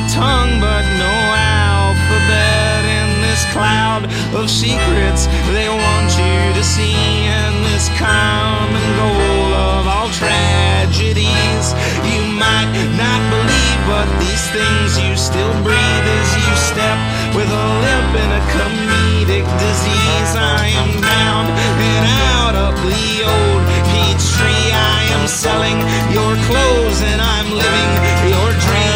tongue 0.08 0.60
but 0.64 0.84
no 0.96 1.14
alphabet 1.36 2.82
in 2.88 3.08
this 3.22 3.44
cloud 3.52 4.08
of 4.32 4.50
secrets 4.50 5.28
they 5.52 5.68
want 5.68 6.10
you 6.16 6.40
to 6.56 6.64
see. 6.64 7.28
And 7.28 7.56
this 7.68 7.92
common 8.00 8.88
goal 8.96 9.52
of 9.52 9.84
all 9.88 10.10
tragedies 10.16 11.66
you 12.08 12.24
might 12.40 12.72
not 12.96 13.20
believe, 13.28 13.80
but 13.84 14.08
these 14.24 14.46
things 14.56 14.96
you 14.96 15.12
still 15.20 15.54
breathe 15.64 16.08
as 16.20 16.30
you 16.40 16.52
step 16.56 16.98
with 17.36 17.50
a 17.52 17.66
limp 17.84 18.12
and 18.16 18.32
a 18.40 18.44
comedic 18.56 19.46
disease. 19.60 20.32
I 20.40 20.72
am 20.72 20.90
bound 21.04 21.48
and 21.52 22.06
out 22.40 22.56
of 22.56 22.74
the 22.80 23.08
old 23.28 23.62
peach 23.92 24.24
tree. 24.40 24.72
I 24.72 25.04
am 25.20 25.28
selling 25.28 25.80
your 26.16 26.34
clothes 26.48 27.02
and 27.04 27.20
I'm 27.20 27.52
living 27.52 27.92
your 28.32 28.52
dreams. 28.64 28.87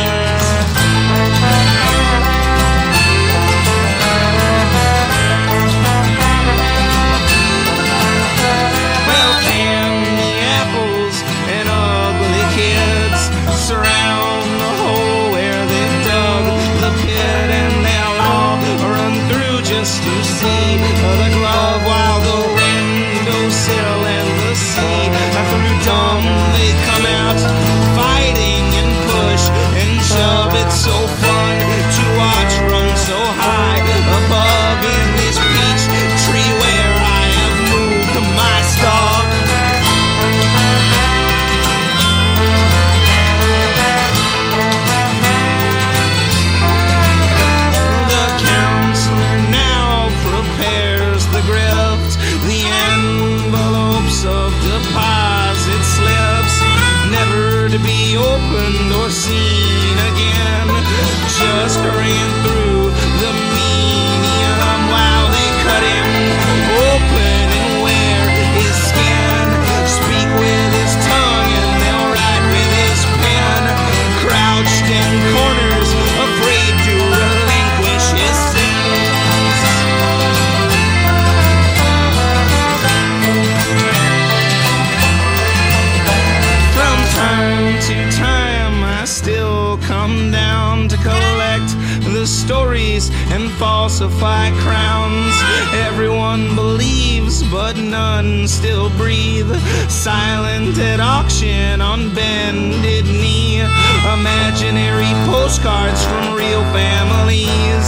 Falsify 93.81 94.51
crowns. 94.61 95.33
Everyone 95.73 96.53
believes, 96.53 97.41
but 97.49 97.75
none 97.77 98.47
still 98.47 98.91
breathe. 98.91 99.51
Silent 99.89 100.77
at 100.77 100.99
auction 100.99 101.81
on 101.81 102.13
bended 102.13 103.05
knee. 103.05 103.59
Imaginary 104.05 105.09
postcards 105.25 106.05
from 106.05 106.35
real 106.35 106.63
families. 106.69 107.85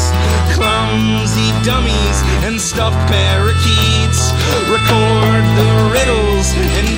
Clumsy 0.57 1.53
dummies 1.61 2.17
and 2.41 2.59
stuffed 2.59 3.03
parakeets. 3.07 4.33
Record 4.73 5.43
the 5.61 5.71
riddles 5.93 6.47
and 6.57 6.89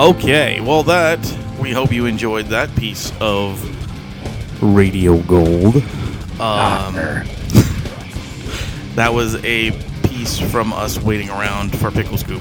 Okay, 0.00 0.62
well, 0.62 0.82
that 0.84 1.18
we 1.60 1.72
hope 1.72 1.92
you 1.92 2.06
enjoyed 2.06 2.46
that 2.46 2.74
piece 2.74 3.12
of 3.20 3.62
radio 4.62 5.18
gold. 5.24 5.76
Um, 6.40 6.94
that 8.94 9.10
was 9.12 9.34
a 9.44 9.72
piece 10.04 10.38
from 10.38 10.72
us 10.72 10.98
waiting 10.98 11.28
around 11.28 11.78
for 11.78 11.90
Picklescoop. 11.90 12.40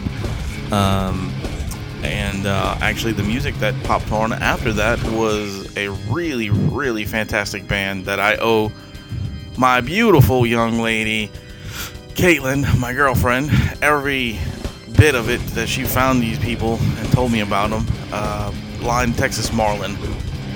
Um, 0.71 1.33
and 2.01 2.45
uh, 2.45 2.77
actually, 2.79 3.11
the 3.11 3.23
music 3.23 3.55
that 3.55 3.75
popped 3.83 4.13
on 4.13 4.31
after 4.31 4.71
that 4.71 5.03
was 5.11 5.75
a 5.75 5.89
really, 6.09 6.51
really 6.51 7.03
fantastic 7.03 7.67
band 7.67 8.05
that 8.05 8.21
I 8.21 8.37
owe 8.37 8.71
my 9.57 9.81
beautiful 9.81 10.45
young 10.45 10.79
lady, 10.79 11.29
Caitlin, 12.13 12.79
my 12.79 12.93
girlfriend, 12.93 13.51
every 13.81 14.39
bit 14.99 15.15
of 15.15 15.29
it 15.29 15.39
that 15.55 15.69
she 15.69 15.83
found 15.85 16.21
these 16.21 16.37
people 16.39 16.77
and 16.97 17.11
told 17.13 17.31
me 17.31 17.39
about 17.39 17.69
them. 17.69 17.85
Uh, 18.11 18.51
Blind 18.79 19.17
Texas 19.17 19.51
Marlin, 19.53 19.97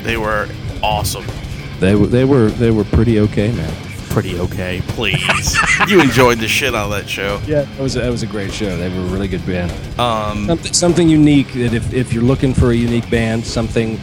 they 0.04 0.18
were 0.18 0.50
awesome. 0.82 1.26
They 1.80 1.96
were 1.96 2.08
they 2.08 2.26
were 2.26 2.50
they 2.50 2.72
were 2.72 2.84
pretty 2.84 3.20
okay, 3.22 3.52
man. 3.52 3.74
Pretty 4.10 4.38
okay, 4.40 4.82
please. 4.90 5.58
you 5.88 6.00
enjoyed 6.02 6.38
the 6.40 6.48
shit 6.48 6.76
out 6.76 6.86
of 6.86 6.92
that 6.92 7.10
show. 7.10 7.42
Yeah, 7.48 7.62
that 7.62 7.80
was 7.80 7.96
a, 7.96 8.02
that 8.02 8.10
was 8.10 8.22
a 8.22 8.28
great 8.28 8.52
show. 8.52 8.78
They 8.78 8.90
were 8.90 9.06
a 9.06 9.10
really 9.10 9.28
good 9.28 9.46
band. 9.46 9.72
Um, 10.00 10.46
Something, 10.46 10.74
something 10.74 11.10
unique 11.10 11.52
that 11.54 11.74
if, 11.74 11.94
if 11.94 12.14
you're 12.14 12.24
looking 12.24 12.54
for 12.54 12.72
a 12.72 12.76
unique 12.76 13.10
band, 13.10 13.46
something 13.46 14.00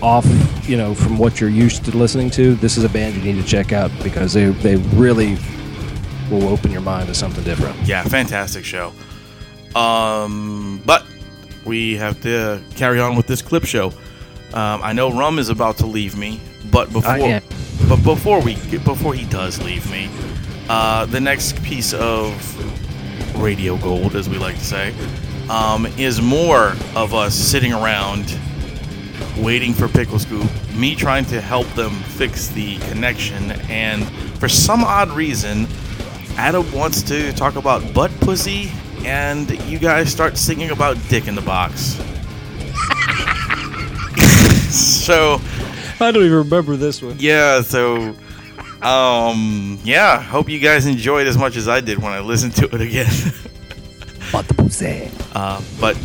off, 0.00 0.26
you 0.68 0.76
know, 0.76 0.94
from 0.94 1.18
what 1.18 1.40
you're 1.40 1.50
used 1.50 1.84
to 1.86 1.96
listening 1.96 2.30
to, 2.30 2.54
this 2.56 2.76
is 2.76 2.84
a 2.84 2.88
band 2.88 3.16
you 3.16 3.22
need 3.22 3.42
to 3.42 3.46
check 3.48 3.72
out 3.72 3.90
because 4.02 4.32
they 4.32 4.46
they 4.46 4.76
really 4.76 5.36
will 6.30 6.48
open 6.48 6.70
your 6.70 6.82
mind 6.82 7.08
to 7.08 7.14
something 7.14 7.42
different. 7.42 7.76
Yeah, 7.86 8.04
fantastic 8.04 8.64
show. 8.64 8.92
Um, 9.76 10.80
but 10.86 11.04
we 11.64 11.96
have 11.96 12.20
to 12.22 12.62
carry 12.76 12.98
on 13.00 13.16
with 13.16 13.26
this 13.26 13.42
clip 13.42 13.64
show. 13.64 13.88
Um, 14.54 14.80
I 14.82 14.92
know 14.92 15.12
Rum 15.12 15.38
is 15.38 15.48
about 15.50 15.76
to 15.78 15.86
leave 15.86 16.16
me, 16.16 16.40
but 16.70 16.92
before 16.92 17.16
but 17.88 18.02
before 18.02 18.40
we 18.40 18.54
before 18.78 19.12
he 19.14 19.26
does 19.26 19.60
leave 19.62 19.90
me, 19.90 20.08
uh, 20.68 21.04
the 21.06 21.20
next 21.20 21.62
piece 21.62 21.92
of 21.92 22.32
radio 23.40 23.76
gold, 23.76 24.16
as 24.16 24.28
we 24.28 24.38
like 24.38 24.54
to 24.56 24.64
say, 24.64 24.94
um, 25.50 25.86
is 25.98 26.22
more 26.22 26.74
of 26.94 27.12
us 27.12 27.34
sitting 27.34 27.72
around 27.72 28.38
waiting 29.36 29.74
for 29.74 29.88
Picklescoop, 29.88 30.48
me 30.74 30.94
trying 30.94 31.26
to 31.26 31.40
help 31.40 31.66
them 31.74 31.90
fix 31.90 32.48
the 32.48 32.78
connection, 32.88 33.52
and 33.68 34.06
for 34.38 34.48
some 34.48 34.82
odd 34.82 35.10
reason, 35.10 35.66
Adam 36.38 36.70
wants 36.72 37.02
to 37.02 37.32
talk 37.34 37.56
about 37.56 37.92
butt 37.92 38.10
pussy, 38.20 38.72
and 39.04 39.50
you 39.68 39.78
guys 39.78 40.10
start 40.10 40.36
singing 40.36 40.70
about 40.70 40.96
dick 41.08 41.26
in 41.28 41.34
the 41.34 41.42
box. 41.42 42.00
so 44.72 45.40
I 46.00 46.10
don't 46.10 46.24
even 46.24 46.32
remember 46.38 46.76
this 46.76 47.02
one. 47.02 47.16
yeah, 47.18 47.60
so 47.62 48.14
um 48.82 49.78
yeah, 49.84 50.20
hope 50.20 50.48
you 50.48 50.58
guys 50.58 50.86
enjoyed 50.86 51.26
as 51.26 51.36
much 51.38 51.56
as 51.56 51.68
I 51.68 51.80
did 51.80 51.98
when 51.98 52.12
I 52.12 52.20
listened 52.20 52.54
to 52.56 52.66
it 52.74 52.80
again. 52.80 53.10
Butt 54.32 54.46
pussy. 54.56 55.10
Uh, 55.34 55.60
but 55.80 55.96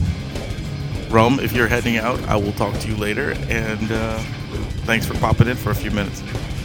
Rome, 1.10 1.40
if 1.40 1.54
you're 1.54 1.68
heading 1.68 1.98
out, 1.98 2.22
I 2.24 2.36
will 2.36 2.54
talk 2.54 2.78
to 2.80 2.88
you 2.88 2.96
later 2.96 3.32
and 3.50 3.92
uh, 3.92 4.18
thanks 4.86 5.06
for 5.06 5.16
popping 5.16 5.48
in 5.48 5.58
for 5.58 5.72
a 5.72 5.76
few 5.76 5.92
minutes. 5.92 6.24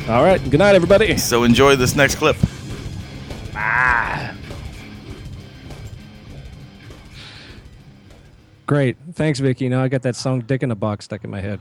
All 0.08 0.22
right. 0.22 0.42
Good 0.50 0.58
night, 0.58 0.74
everybody. 0.76 1.16
So 1.16 1.42
enjoy 1.42 1.74
this 1.74 1.96
next 1.96 2.14
clip. 2.16 2.36
Great. 8.66 8.96
Thanks, 9.12 9.38
Vicky. 9.40 9.68
Now 9.68 9.82
I 9.82 9.88
got 9.88 10.02
that 10.02 10.16
song 10.16 10.40
"Dick 10.40 10.62
in 10.62 10.70
a 10.70 10.74
Box" 10.74 11.04
stuck 11.04 11.22
in 11.24 11.30
my 11.30 11.40
head. 11.40 11.60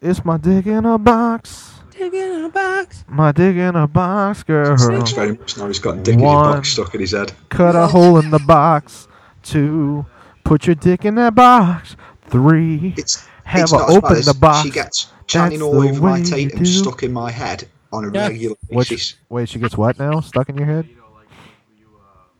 It's 0.00 0.24
my 0.24 0.36
dick 0.36 0.66
in 0.66 0.84
a 0.84 0.98
box. 0.98 1.80
Dick 1.90 2.12
in 2.12 2.44
a 2.44 2.48
box. 2.48 3.04
My 3.08 3.30
dick 3.32 3.56
in 3.56 3.76
a 3.76 3.86
box, 3.86 4.42
girl. 4.42 4.76
Thanks 4.76 5.12
very 5.12 5.32
much. 5.36 5.56
Now 5.56 5.66
he's 5.68 5.78
got 5.78 6.02
dick 6.02 6.14
in 6.14 6.20
his 6.20 6.24
One. 6.24 6.52
box 6.56 6.68
stuck 6.70 6.94
in 6.94 7.00
his 7.00 7.12
head. 7.12 7.32
Cut 7.50 7.76
a 7.76 7.86
hole 7.86 8.18
in 8.18 8.30
the 8.30 8.40
box. 8.40 9.06
Two. 9.42 10.06
Put 10.44 10.66
your 10.66 10.74
dick 10.74 11.04
in 11.04 11.14
that 11.16 11.34
box. 11.34 11.96
Three. 12.28 12.94
It's 12.96 13.26
Have 13.44 13.62
it's 13.64 13.72
a 13.72 13.76
not 13.76 13.88
as 13.90 13.94
bad 13.96 14.04
open 14.04 14.22
the 14.24 14.34
box. 14.34 14.62
She 14.66 14.70
gets 14.70 15.12
chanting 15.26 15.60
That's 15.60 15.68
all 15.68 15.82
over 15.88 16.00
my 16.00 16.12
way 16.14 16.18
you 16.20 16.24
Tatum 16.24 16.64
stuck 16.66 17.02
in 17.02 17.12
my 17.12 17.30
head 17.30 17.68
on 17.92 18.04
a 18.06 18.12
Yeah. 18.12 18.28
regular 18.28 18.56
What? 18.68 18.88
basis. 18.88 19.16
Wait, 19.28 19.48
she 19.48 19.58
gets 19.58 19.76
what 19.76 19.98
now? 19.98 20.20
Stuck 20.20 20.48
in 20.48 20.56
your 20.56 20.66
head? 20.66 20.88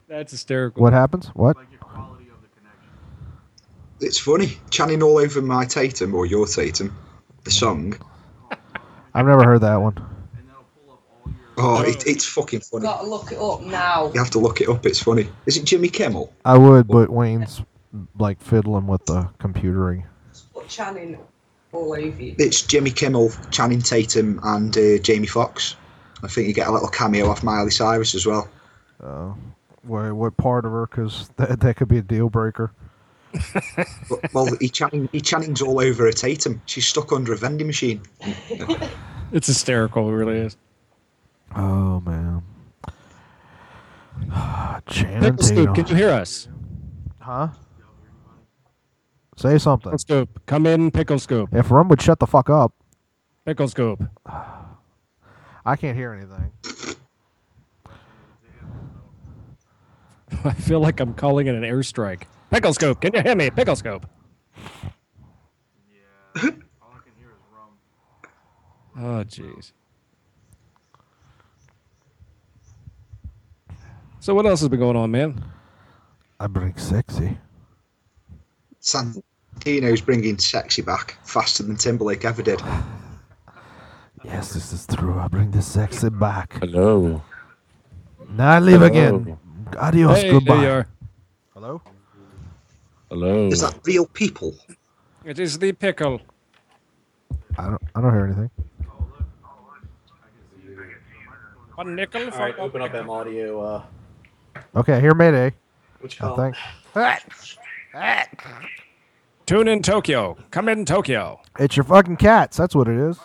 That's 0.08 0.32
hysterical. 0.32 0.82
What 0.82 0.92
happens? 0.92 1.28
What? 1.34 1.56
It's 4.02 4.18
funny. 4.18 4.58
Channing 4.70 5.02
all 5.02 5.18
over 5.18 5.40
my 5.40 5.64
Tatum 5.64 6.14
or 6.14 6.26
your 6.26 6.46
Tatum, 6.46 6.96
the 7.44 7.50
song. 7.50 7.94
I've 9.14 9.26
never 9.26 9.44
heard 9.44 9.60
that 9.60 9.76
one. 9.76 9.98
Oh, 11.58 11.82
it, 11.82 12.06
it's 12.06 12.24
fucking 12.24 12.60
funny. 12.60 12.84
You've 12.84 12.94
Gotta 12.94 13.06
look 13.06 13.30
it 13.30 13.38
up 13.38 13.62
now. 13.62 14.10
You 14.12 14.18
have 14.18 14.30
to 14.30 14.38
look 14.38 14.60
it 14.60 14.68
up. 14.68 14.86
It's 14.86 15.02
funny. 15.02 15.28
Is 15.46 15.56
it 15.56 15.64
Jimmy 15.64 15.88
Kimmel? 15.88 16.32
I 16.44 16.56
would, 16.56 16.88
but 16.88 17.10
Wayne's 17.10 17.62
like 18.18 18.40
fiddling 18.40 18.86
with 18.86 19.04
the 19.06 19.28
computering. 19.38 20.04
Put 20.54 20.68
Channing 20.68 21.18
all 21.72 21.92
over 21.92 22.22
you. 22.22 22.34
It's 22.38 22.62
Jimmy 22.62 22.90
Kimmel, 22.90 23.30
Channing 23.50 23.82
Tatum, 23.82 24.40
and 24.42 24.76
uh, 24.76 24.98
Jamie 24.98 25.26
Foxx. 25.26 25.76
I 26.22 26.28
think 26.28 26.48
you 26.48 26.54
get 26.54 26.68
a 26.68 26.72
little 26.72 26.88
cameo 26.88 27.28
off 27.28 27.42
Miley 27.42 27.70
Cyrus 27.70 28.14
as 28.14 28.26
well. 28.26 28.48
Uh, 29.02 29.32
what, 29.82 30.12
what 30.12 30.36
part 30.36 30.64
of 30.64 30.72
her? 30.72 30.86
Because 30.86 31.28
that, 31.36 31.60
that 31.60 31.76
could 31.76 31.88
be 31.88 31.98
a 31.98 32.02
deal 32.02 32.30
breaker. 32.30 32.72
But, 34.08 34.32
well, 34.32 34.48
he 34.60 34.68
chanting, 34.68 35.08
he 35.12 35.20
channings 35.20 35.62
all 35.62 35.80
over 35.80 36.04
her 36.04 36.12
Tatum. 36.12 36.60
She's 36.66 36.86
stuck 36.86 37.12
under 37.12 37.32
a 37.32 37.36
vending 37.36 37.66
machine. 37.66 38.02
It's 39.32 39.46
hysterical. 39.46 40.08
It 40.10 40.12
really 40.12 40.36
is. 40.36 40.56
Oh 41.56 42.00
man. 42.00 42.42
Channing 44.86 45.36
Pickle 45.36 45.74
can 45.74 45.86
you 45.86 45.94
hear 45.94 46.10
us? 46.10 46.48
Huh? 47.18 47.48
Say 49.36 49.56
something. 49.56 49.90
Picklescoop, 49.90 50.28
come 50.44 50.66
in. 50.66 50.90
Picklescoop. 50.90 51.54
If 51.54 51.70
Rum 51.70 51.88
would 51.88 52.02
shut 52.02 52.18
the 52.18 52.26
fuck 52.26 52.50
up, 52.50 52.74
Picklescoop. 53.46 54.06
I 55.64 55.76
can't 55.76 55.96
hear 55.96 56.12
anything. 56.12 56.52
I 60.44 60.52
feel 60.52 60.80
like 60.80 61.00
I'm 61.00 61.14
calling 61.14 61.46
it 61.46 61.54
an 61.54 61.62
airstrike. 61.62 62.24
Picklescoop, 62.52 63.00
can 63.00 63.14
you 63.14 63.22
hear 63.22 63.34
me? 63.34 63.50
Picklescoop. 63.50 64.04
Oh, 68.94 69.24
jeez. 69.24 69.72
So 74.20 74.34
what 74.34 74.44
else 74.44 74.60
has 74.60 74.68
been 74.68 74.78
going 74.80 74.96
on, 74.96 75.10
man? 75.10 75.42
I 76.38 76.46
bring 76.46 76.76
sexy. 76.76 77.38
Santino's 78.82 80.02
bringing 80.02 80.36
sexy 80.36 80.82
back 80.82 81.16
faster 81.24 81.62
than 81.62 81.76
Timberlake 81.76 82.26
ever 82.26 82.42
did. 82.42 82.60
Yes, 84.24 84.52
this 84.52 84.72
is 84.74 84.86
true. 84.86 85.18
I 85.18 85.26
bring 85.26 85.50
the 85.50 85.62
sexy 85.62 86.10
back. 86.10 86.52
Hello. 86.60 87.22
Now 88.28 88.50
I 88.50 88.58
leave 88.60 88.80
Hello. 88.80 88.86
again. 88.86 89.38
Adios. 89.78 90.18
Hey, 90.20 90.30
goodbye. 90.32 90.54
there 90.56 90.64
you 90.64 90.70
are. 90.70 90.86
Hello. 91.54 91.82
Hello. 93.12 93.48
Is 93.48 93.60
that 93.60 93.78
real 93.84 94.06
people? 94.06 94.54
It 95.22 95.38
is 95.38 95.58
the 95.58 95.72
pickle. 95.72 96.22
I 97.58 97.64
don't. 97.66 97.82
I 97.94 98.00
don't 98.00 98.10
hear 98.14 98.24
anything. 98.24 98.50
One 101.74 101.94
nickel 101.94 102.24
All 102.24 102.30
for 102.30 102.38
right, 102.38 102.54
a 102.56 102.60
open 102.62 102.80
up 102.80 102.92
pickle. 102.92 103.00
M 103.04 103.10
audio. 103.10 103.60
Uh, 103.60 103.82
Okay, 104.74 104.98
here 104.98 105.12
Mayday. 105.12 105.52
which 106.00 106.22
I 106.22 106.24
column? 106.24 106.54
think. 107.92 108.42
Tune 109.44 109.68
in 109.68 109.82
Tokyo. 109.82 110.38
Come 110.50 110.70
in 110.70 110.86
Tokyo. 110.86 111.38
It's 111.58 111.76
your 111.76 111.84
fucking 111.84 112.16
cats. 112.16 112.56
That's 112.56 112.74
what 112.74 112.88
it 112.88 112.96
is. 112.96 113.18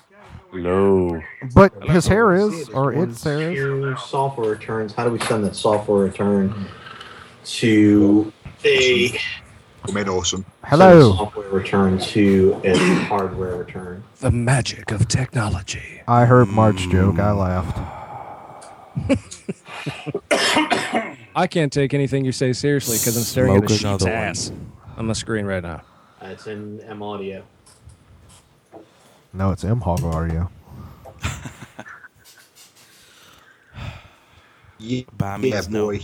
Hello. 0.51 1.21
But 1.55 1.81
his 1.85 2.07
hair 2.07 2.33
is, 2.35 2.67
or 2.69 2.91
its 2.91 3.23
hair 3.23 3.53
is. 3.53 4.01
Software 4.01 4.49
returns. 4.49 4.91
How 4.93 5.05
do 5.05 5.11
we 5.11 5.19
send 5.19 5.45
that 5.45 5.55
software 5.55 6.03
return 6.03 6.65
to 7.45 8.33
a 8.65 9.17
I 9.87 9.91
mean, 9.91 10.09
awesome. 10.09 10.43
send 10.43 10.53
a 10.63 10.67
Hello. 10.67 11.15
software 11.15 11.49
return 11.49 11.97
to 11.99 12.59
a 12.63 12.75
hardware 13.05 13.55
return? 13.55 14.03
The 14.19 14.31
magic 14.31 14.91
of 14.91 15.07
technology. 15.07 16.01
I 16.07 16.25
heard 16.25 16.49
Mark's 16.49 16.85
joke. 16.87 17.19
I 17.19 17.31
laughed. 17.31 17.77
I 21.35 21.47
can't 21.47 21.71
take 21.71 21.93
anything 21.93 22.25
you 22.25 22.31
say 22.31 22.51
seriously 22.53 22.97
because 22.97 23.15
I'm 23.15 23.23
staring 23.23 23.55
at 23.55 23.63
a 23.63 23.67
sheep's 23.73 24.03
one. 24.03 24.11
ass 24.11 24.51
on 24.97 25.07
the 25.07 25.15
screen 25.15 25.45
right 25.45 25.63
now. 25.63 25.81
Uh, 26.21 26.27
it's 26.27 26.47
in 26.47 26.81
M 26.81 27.01
audio. 27.03 27.43
No, 29.33 29.51
it's 29.51 29.63
M 29.63 29.81
Hog 29.81 30.03
Audio. 30.03 30.49
Yeah, 34.79 35.01
yeah 35.19 35.37
is 35.57 35.69
no. 35.69 35.87
boy. 35.87 36.01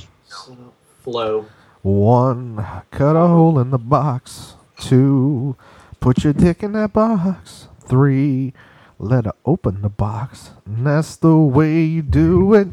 Flow. 1.04 1.46
One, 1.84 2.66
cut 2.92 3.18
a 3.18 3.28
hole 3.28 3.60
in 3.60 3.70
the 3.70 3.78
box. 3.78 4.56
Two, 4.80 5.58
put 6.00 6.24
your 6.24 6.32
dick 6.32 6.64
in 6.64 6.72
that 6.72 6.94
box. 6.94 7.68
Three, 7.86 8.54
let 8.98 9.26
her 9.26 9.34
open 9.46 9.82
the 9.82 9.90
box. 9.90 10.52
And 10.66 10.88
that's 10.88 11.18
the 11.18 11.36
way 11.36 11.84
you 11.84 12.02
do 12.02 12.54
it. 12.54 12.68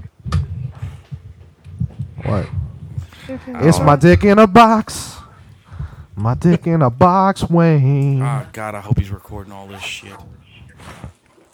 What? 2.25 2.49
It's 3.29 3.81
my 3.81 3.97
dick 3.97 4.25
in 4.25 4.39
a 4.39 4.47
box. 4.47 5.17
My 6.15 6.35
dick 6.35 6.69
in 6.69 6.81
a 6.81 6.91
box, 6.91 7.49
Wayne. 7.51 8.23
Oh 8.23 8.47
God, 8.53 8.75
I 8.77 8.81
hope 8.81 8.99
he's 8.99 9.11
recording 9.11 9.53
all 9.53 9.67
this 9.67 9.83
shit. 9.83 10.15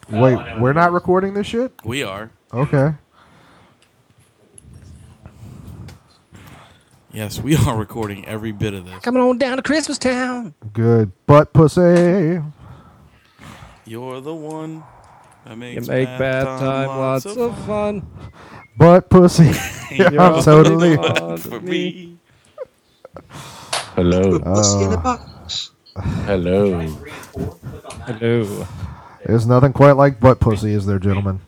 Wait, 0.09 0.37
we're 0.59 0.73
not 0.73 0.91
recording 0.91 1.33
this 1.33 1.47
shit? 1.47 1.71
We 1.83 2.03
are. 2.03 2.29
Okay. 2.53 2.93
Yes, 7.17 7.41
we 7.41 7.55
are 7.55 7.75
recording 7.75 8.27
every 8.27 8.51
bit 8.51 8.75
of 8.75 8.85
this. 8.85 8.99
Coming 8.99 9.23
on 9.23 9.39
down 9.39 9.57
to 9.57 9.63
Christmas 9.63 9.97
Town. 9.97 10.53
Good. 10.71 11.11
Butt 11.25 11.51
pussy. 11.51 12.39
You're 13.85 14.21
the 14.21 14.35
one 14.35 14.83
that 15.43 15.53
You 15.53 15.57
makes 15.57 15.87
make 15.87 16.05
bad 16.19 16.43
time 16.43 16.87
lots 16.89 17.25
of 17.25 17.57
fun. 17.65 18.05
Butt 18.77 19.09
pussy. 19.09 19.51
You're 19.95 20.21
I'm 20.21 20.43
totally. 20.43 20.95
the 20.95 21.41
for 21.43 21.59
me. 21.59 22.19
Hello. 23.95 24.37
Pussy 24.37 24.83
in 24.83 24.93
a 24.93 24.97
Uh, 24.97 25.01
box. 25.01 25.71
Hello. 26.27 26.81
Hello. 28.05 28.67
There's 29.25 29.47
nothing 29.47 29.73
quite 29.73 29.93
like 29.93 30.19
butt 30.19 30.39
pussy, 30.39 30.71
is 30.73 30.85
there, 30.85 30.99
gentlemen? 30.99 31.39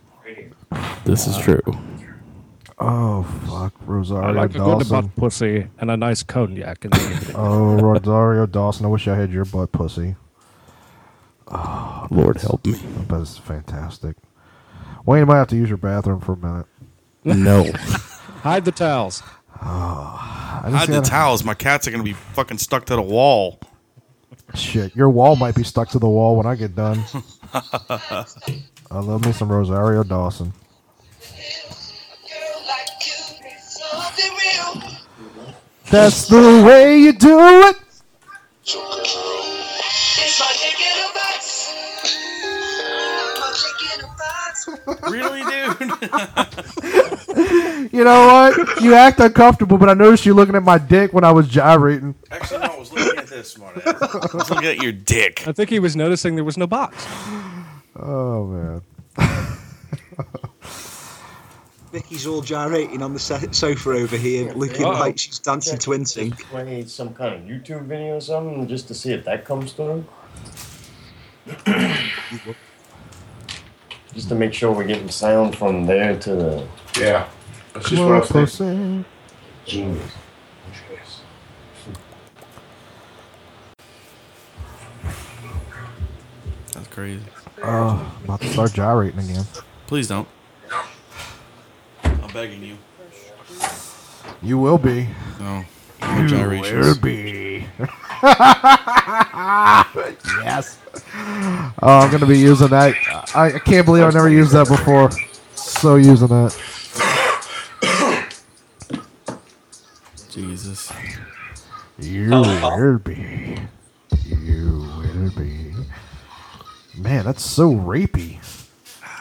This 1.04 1.28
is 1.28 1.38
true. 1.38 1.62
Oh 2.82 3.22
fuck, 3.46 3.74
Rosario 3.84 4.28
I 4.28 4.32
like 4.32 4.54
a 4.54 4.58
good 4.58 4.88
butt 4.88 5.14
pussy 5.14 5.66
and 5.78 5.90
a 5.90 5.96
nice 5.98 6.22
cognac 6.22 6.84
in 6.84 6.90
the 6.92 6.96
evening. 7.12 7.36
Oh, 7.36 7.74
Rosario 7.76 8.46
Dawson, 8.46 8.86
I 8.86 8.88
wish 8.88 9.06
I 9.06 9.14
had 9.16 9.30
your 9.30 9.44
butt 9.44 9.70
pussy. 9.72 10.16
Oh, 11.48 12.06
Lord 12.10 12.38
help 12.38 12.64
me. 12.64 12.72
That's 13.08 13.36
fantastic. 13.36 14.16
Wayne, 15.04 15.20
you 15.20 15.26
might 15.26 15.36
have 15.38 15.48
to 15.48 15.56
use 15.56 15.68
your 15.68 15.78
bathroom 15.78 16.20
for 16.20 16.32
a 16.32 16.36
minute. 16.36 16.66
No. 17.24 17.64
Hide 18.42 18.64
the 18.64 18.72
towels. 18.72 19.22
Ah, 19.60 20.62
I 20.64 20.70
just 20.70 20.76
Hide 20.78 20.88
the 20.88 20.92
gotta- 21.00 21.10
towels. 21.10 21.44
My 21.44 21.54
cats 21.54 21.86
are 21.86 21.90
gonna 21.90 22.02
be 22.02 22.14
fucking 22.14 22.58
stuck 22.58 22.86
to 22.86 22.96
the 22.96 23.02
wall. 23.02 23.60
Shit, 24.54 24.96
your 24.96 25.10
wall 25.10 25.36
might 25.36 25.54
be 25.54 25.64
stuck 25.64 25.90
to 25.90 25.98
the 25.98 26.08
wall 26.08 26.34
when 26.36 26.46
I 26.46 26.54
get 26.54 26.74
done. 26.74 27.02
I 27.52 28.24
love 28.90 29.24
me 29.26 29.32
some 29.32 29.50
Rosario 29.52 30.02
Dawson. 30.02 30.52
That's 35.90 36.28
the 36.28 36.62
way 36.64 36.98
you 37.00 37.12
do 37.12 37.38
it. 37.40 37.76
A 43.98 44.06
box. 44.16 44.68
Really, 45.10 45.42
dude? 45.42 45.92
You 47.92 48.04
know 48.04 48.26
what? 48.26 48.80
You 48.82 48.94
act 48.94 49.18
uncomfortable, 49.18 49.76
but 49.78 49.88
I 49.88 49.94
noticed 49.94 50.24
you 50.24 50.34
looking 50.34 50.54
at 50.54 50.62
my 50.62 50.78
dick 50.78 51.12
when 51.12 51.24
I 51.24 51.32
was 51.32 51.48
gyrating. 51.48 52.14
Actually, 52.30 52.60
no. 52.60 52.66
I 52.66 52.78
was 52.78 52.92
looking 52.92 53.18
at 53.18 53.26
this, 53.26 53.50
smart 53.50 53.76
ass. 53.78 54.02
I 54.02 54.36
was 54.36 54.50
looking 54.50 54.68
at 54.68 54.82
your 54.82 54.92
dick. 54.92 55.46
I 55.48 55.52
think 55.52 55.70
he 55.70 55.80
was 55.80 55.96
noticing 55.96 56.36
there 56.36 56.44
was 56.44 56.56
no 56.56 56.66
box. 56.66 57.04
Oh 57.96 58.46
man. 58.46 58.82
Vicky's 61.92 62.26
all 62.26 62.40
gyrating 62.40 63.02
on 63.02 63.12
the 63.14 63.18
sofa 63.18 63.90
over 63.90 64.16
here, 64.16 64.52
looking 64.52 64.86
Uh-oh. 64.86 64.98
like 65.00 65.18
she's 65.18 65.40
dancing 65.40 65.76
to 65.78 65.90
NSYNC. 65.90 66.38
Play 66.44 66.84
some 66.84 67.12
kind 67.12 67.34
of 67.34 67.40
YouTube 67.42 67.86
video 67.86 68.16
or 68.16 68.20
something 68.20 68.68
just 68.68 68.86
to 68.88 68.94
see 68.94 69.12
if 69.12 69.24
that 69.24 69.44
comes 69.44 69.72
through. 69.72 70.04
just 74.14 74.28
to 74.28 74.36
make 74.36 74.54
sure 74.54 74.70
we're 74.70 74.84
getting 74.84 75.08
sound 75.08 75.56
from 75.58 75.84
there 75.84 76.16
to 76.16 76.36
the. 76.36 76.68
Yeah. 76.98 77.28
That's 77.74 77.90
just 77.90 78.02
what 78.02 78.12
I 78.12 78.20
on, 78.20 78.20
was 78.20 78.56
thinking. 78.56 79.04
Genius. 79.66 80.12
That's 86.72 86.86
crazy. 86.88 87.24
Oh, 87.64 88.14
I'm 88.16 88.24
about 88.24 88.40
to 88.42 88.52
start 88.52 88.72
gyrating 88.74 89.18
again. 89.18 89.44
Please 89.88 90.06
don't. 90.06 90.28
I'm 92.30 92.34
begging 92.34 92.62
you. 92.62 92.76
You 94.40 94.58
will 94.58 94.78
be. 94.78 95.08
No. 95.40 95.64
You 96.16 96.28
gyrations. 96.28 96.86
will 96.86 97.00
be. 97.00 97.66
yes. 100.44 100.78
Oh, 101.82 101.98
I'm 101.98 102.12
gonna 102.12 102.26
be 102.26 102.38
using 102.38 102.68
that. 102.68 102.94
I, 103.34 103.46
I 103.54 103.58
can't 103.58 103.84
believe 103.84 104.04
I 104.04 104.10
never 104.10 104.28
used 104.28 104.52
that 104.52 104.68
before. 104.68 105.10
So 105.56 105.96
using 105.96 106.28
that. 106.28 106.56
Jesus. 110.30 110.92
You 111.98 112.30
will 112.30 112.98
be. 112.98 113.58
You 114.24 114.88
will 114.98 115.30
be. 115.36 115.74
Man, 116.96 117.24
that's 117.24 117.44
so 117.44 117.72
rapey. 117.72 118.38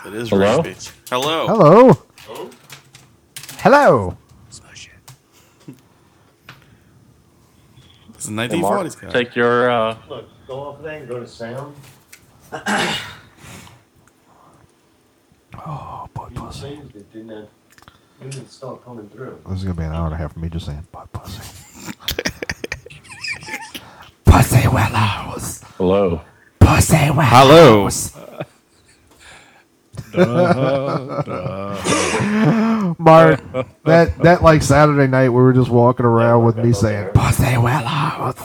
It 0.05 0.13
is 0.13 0.29
Hello? 0.29 0.61
rapey. 0.61 0.91
Hello. 1.09 1.47
Hello. 1.47 1.93
Hello. 2.27 2.49
It's 8.19 8.27
a 8.27 8.31
Hey, 8.31 8.47
1940s 8.47 8.61
Mark, 8.61 9.01
guy. 9.01 9.09
take 9.11 9.35
your. 9.35 9.69
Uh, 9.69 9.97
Look, 10.09 10.47
go 10.47 10.59
off 10.59 10.81
there 10.81 10.97
and 10.99 11.07
go 11.07 11.19
to 11.19 11.27
sound. 11.27 11.75
oh, 15.55 16.07
boy, 16.13 16.27
you 16.33 16.47
saved 16.51 16.95
it, 16.95 17.11
didn't 17.13 17.31
it? 17.31 17.49
When 18.19 18.29
did 18.29 18.41
it 18.43 18.51
start 18.51 18.83
coming 18.83 19.07
through? 19.09 19.39
This 19.47 19.59
is 19.59 19.63
gonna 19.63 19.75
be 19.75 19.83
an 19.83 19.93
hour 19.93 20.05
and 20.05 20.13
a 20.15 20.17
half 20.17 20.31
of 20.35 20.41
me 20.41 20.49
just 20.49 20.65
saying 20.65 20.85
butt 20.91 21.11
pussy. 21.13 21.41
pussy 24.25 24.67
willows. 24.67 25.63
Hello. 25.77 26.21
Pussy 26.59 27.11
willows. 27.11 28.13
Hello. 28.13 28.41
Mark, 32.99 33.39
that 33.83 34.17
that 34.23 34.41
like 34.41 34.63
Saturday 34.63 35.07
night 35.07 35.29
we 35.29 35.35
were 35.35 35.53
just 35.53 35.69
walking 35.69 36.05
around 36.05 36.45
with 36.45 36.57
me 36.57 36.73
saying 36.73 37.09
pussy 37.13 37.57
willows. 37.57 38.35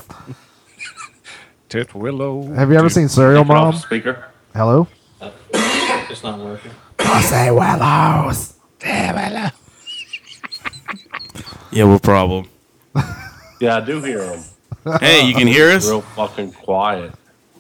Tit 1.69 1.95
willow. 1.95 2.43
Have 2.53 2.71
you 2.71 2.77
ever 2.77 2.91
seen 2.91 3.09
Serial 3.09 3.43
Take 3.45 3.51
it 3.51 3.57
off 3.57 3.75
Mom? 3.75 3.81
Speaker. 3.81 4.25
Hello. 4.55 4.87
It's 6.11 6.23
not 6.23 6.39
working. 6.39 6.71
Pussy 6.99 7.51
willows. 7.51 8.55
Yeah, 11.73 11.85
what 11.85 12.03
problem? 12.03 12.49
Yeah, 13.61 13.77
I 13.77 13.81
do 13.81 14.03
hear 14.03 14.19
them. 14.19 14.43
Hey, 15.01 15.27
you 15.27 15.33
can 15.33 15.47
hear 15.47 15.71
us? 15.71 15.89
Real 15.89 16.03
fucking 16.03 16.53
quiet. 16.53 17.13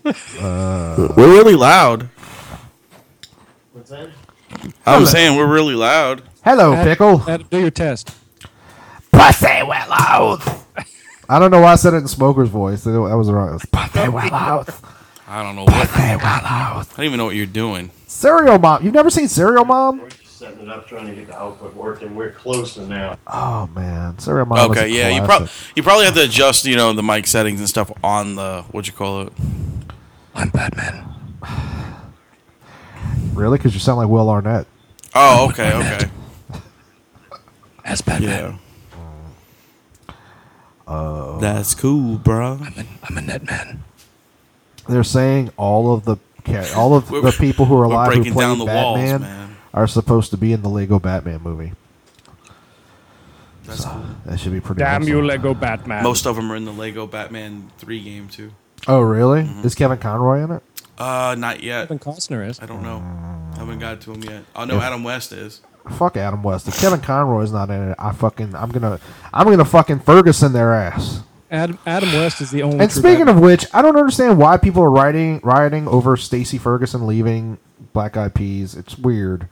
Uh, 0.05 1.09
We're 1.17 1.33
really 1.33 1.55
loud. 1.55 2.11
What's 3.87 3.91
that? 3.91 4.11
I 4.87 4.99
was 4.99 5.11
saying 5.11 5.37
we're 5.37 5.53
really 5.53 5.75
loud. 5.75 6.23
Hello, 6.43 6.73
Ad- 6.75 6.87
pickle. 6.87 7.23
Ad- 7.29 7.51
do 7.51 7.61
your 7.61 7.71
test. 7.71 8.15
Pussy 9.13 9.63
willows. 9.63 10.43
I 11.29 11.39
don't 11.39 11.51
know 11.51 11.61
why 11.61 11.73
I 11.73 11.77
said 11.77 11.93
it 11.93 11.99
in 11.99 12.09
Smoker's 12.09 12.49
voice. 12.49 12.85
That 12.85 12.93
was 12.99 13.31
wrong. 13.31 13.51
It 13.51 13.53
was 13.53 13.67
pussy 13.67 14.09
willows. 14.09 14.69
I 15.29 15.43
don't 15.43 15.55
know 15.57 15.65
what. 15.65 15.89
Pussy 15.89 16.01
willows. 16.17 16.23
I 16.23 16.85
don't 16.97 17.05
even 17.05 17.19
know 17.19 17.27
what 17.27 17.35
you're 17.35 17.45
doing. 17.47 17.91
Serial 18.07 18.59
Mom. 18.59 18.83
You've 18.83 18.95
never 18.95 19.11
seen 19.11 19.29
Serial 19.29 19.67
Mom? 19.67 20.01
We're 20.01 20.09
just 20.09 20.39
setting 20.39 20.61
it 20.61 20.69
up, 20.71 20.87
trying 20.87 21.07
to 21.09 21.15
get 21.15 21.27
the 21.27 21.37
output 21.39 21.75
working. 21.75 22.15
We're 22.15 22.31
closer 22.33 22.87
now. 22.87 23.19
Oh 23.27 23.67
man, 23.75 24.19
Serial 24.19 24.47
Mom. 24.47 24.69
was 24.71 24.79
a 24.79 24.81
Okay, 24.83 24.89
yeah, 24.91 25.09
you 25.09 25.17
classic. 25.21 25.27
probably 25.29 25.49
you 25.77 25.83
probably 25.83 26.05
have 26.07 26.15
to 26.15 26.23
adjust, 26.25 26.65
you 26.65 26.77
know, 26.77 26.91
the 26.95 27.03
mic 27.03 27.27
settings 27.27 27.61
and 27.61 27.69
stuff 27.69 27.93
on 28.03 28.37
the 28.37 28.63
what 28.71 28.87
you 28.87 28.95
call 28.95 29.23
it. 29.23 29.33
I'm 30.35 30.49
Batman. 30.49 31.05
Really? 33.35 33.59
Because 33.59 33.75
you 33.75 33.81
sound 33.81 33.99
like 33.99 34.09
Will 34.09 34.29
Arnett. 34.31 34.67
Oh, 35.15 35.49
okay, 35.51 35.73
okay. 35.75 36.11
As 37.85 38.01
Batman. 38.01 38.59
Yeah. 40.09 40.15
Uh, 40.87 41.39
That's 41.39 41.75
cool, 41.75 42.19
bro. 42.19 42.61
I'm 43.09 43.17
a 43.17 43.21
net 43.21 43.45
man. 43.45 43.83
they're 44.89 45.05
saying 45.05 45.51
all 45.57 45.95
of 45.95 46.05
the 46.05 46.17
all 46.77 46.95
of 46.95 47.09
the 47.09 47.35
people 47.39 47.65
who 47.65 47.77
are 47.79 47.85
alive 47.91 48.13
who 48.13 48.17
breaking 48.21 48.35
down 48.39 48.57
played 48.57 48.69
the 48.69 48.73
walls, 48.75 48.99
Batman 48.99 49.21
man. 49.23 49.57
are 49.73 49.87
supposed 49.87 50.31
to 50.33 50.37
be 50.37 50.53
in 50.53 50.61
the 50.63 50.69
Lego 50.69 50.99
Batman 50.99 51.41
movie. 51.43 51.73
That's 53.65 53.85
cool. 53.87 54.05
That 54.27 54.39
should 54.39 54.53
be 54.53 54.61
pretty. 54.61 54.81
Damn 54.81 55.03
awesome. 55.03 55.09
you, 55.09 55.23
Lego 55.25 55.55
Batman. 55.55 56.03
Most 56.03 56.27
of 56.27 56.37
them 56.37 56.53
are 56.53 56.57
in 56.57 56.67
the 56.67 56.73
Lego 56.73 57.07
Batman 57.07 57.71
3 57.79 58.03
game 58.03 58.29
too. 58.29 58.53
Oh 58.87 59.01
really? 59.01 59.43
Mm-hmm. 59.45 59.67
Is 59.67 59.75
Kevin 59.75 59.97
Conroy 59.99 60.45
in 60.45 60.51
it? 60.51 60.63
Uh, 60.99 61.35
not 61.39 61.63
yet. 61.63 61.83
Kevin 61.89 61.99
Costner 61.99 62.49
is. 62.49 62.61
I 62.61 62.67
don't 62.67 62.83
know. 62.83 63.03
I 63.55 63.59
haven't 63.59 63.79
got 63.81 64.01
to 64.03 64.13
him 64.13 64.23
yet. 64.23 64.45
I 64.55 64.65
know 64.65 64.77
Yeah. 64.77 64.87
Adam 64.87 65.05
West 65.05 65.33
is. 65.33 65.61
Fuck 65.99 66.17
Adam 66.17 66.43
West. 66.43 66.67
If 66.69 66.79
Kevin 66.81 67.01
Conroy's 67.01 67.53
not 67.53 67.69
in 67.71 67.91
it, 67.91 67.97
I 67.99 68.13
fucking 68.13 68.55
I'm 68.55 68.71
gonna 68.71 68.99
I'm 69.33 69.47
gonna 69.47 69.65
fucking 69.65 70.01
Ferguson 70.01 70.53
their 70.53 70.73
ass. 70.73 71.23
Adam, 71.51 71.79
Adam 71.87 72.11
West 72.15 72.41
is 72.41 72.51
the 72.51 72.63
only. 72.63 72.77
One. 72.77 72.83
And 72.83 72.91
true 72.91 73.01
speaking 73.03 73.27
Batman. 73.27 73.37
of 73.37 73.43
which, 73.43 73.67
I 73.75 73.83
don't 73.83 73.97
understand 73.97 74.39
why 74.39 74.57
people 74.57 74.83
are 74.83 74.91
rioting 74.91 75.41
rioting 75.45 75.87
over 75.87 76.17
Stacy 76.17 76.57
Ferguson 76.59 77.07
leaving 77.07 77.59
Black 77.93 78.17
Eyed 78.17 78.35
Peas. 78.35 78.75
It's 78.75 78.97
weird. 78.97 79.47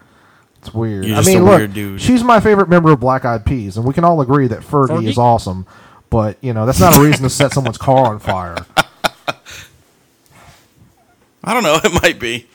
It's 0.59 0.73
weird. 0.73 1.05
You're 1.05 1.17
I 1.17 1.19
just 1.19 1.29
mean, 1.29 1.43
a 1.43 1.45
look, 1.45 1.59
weird 1.59 1.75
dude. 1.75 2.01
she's 2.01 2.25
my 2.25 2.41
favorite 2.41 2.69
member 2.71 2.93
of 2.93 3.01
Black 3.01 3.25
Eyed 3.25 3.45
Peas, 3.45 3.77
and 3.77 3.87
we 3.87 3.93
can 3.93 4.03
all 4.05 4.21
agree 4.23 4.47
that 4.47 4.61
Fergie, 4.61 4.89
Fergie? 4.89 5.09
is 5.09 5.19
awesome. 5.19 5.67
But 6.09 6.39
you 6.41 6.55
know, 6.55 6.65
that's 6.67 6.81
not 6.81 6.97
a 6.97 7.01
reason 7.03 7.25
to 7.25 7.31
set 7.31 7.53
someone's 7.53 7.79
car 7.79 8.07
on 8.07 8.19
fire. 8.21 8.57
I 11.45 11.55
don't 11.55 11.63
know. 11.63 11.79
It 11.85 12.03
might 12.03 12.19
be. 12.21 12.47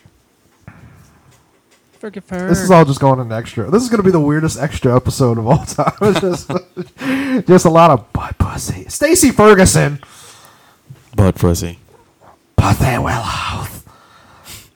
Forget 2.00 2.24
her. 2.30 2.48
This 2.48 2.60
is 2.62 2.70
all 2.70 2.86
just 2.86 3.00
going 3.00 3.20
in 3.20 3.32
extra. 3.32 3.70
This 3.72 3.82
is 3.82 3.90
going 3.90 3.98
to 3.98 4.04
be 4.04 4.12
the 4.12 4.20
weirdest 4.20 4.60
extra 4.60 4.96
episode 4.96 5.40
of 5.40 5.48
all 5.48 5.66
time. 5.66 5.94
It's 6.04 6.20
just, 6.22 6.52
just 7.48 7.66
a 7.66 7.70
lot 7.72 7.90
of 7.90 8.14
butt 8.14 8.38
pussy. 8.38 8.88
Stacy 8.88 9.32
Ferguson. 9.32 10.00
Butt 11.16 11.36
pussy. 11.36 11.80
Pussy 12.56 12.98
Willows. 13.00 13.84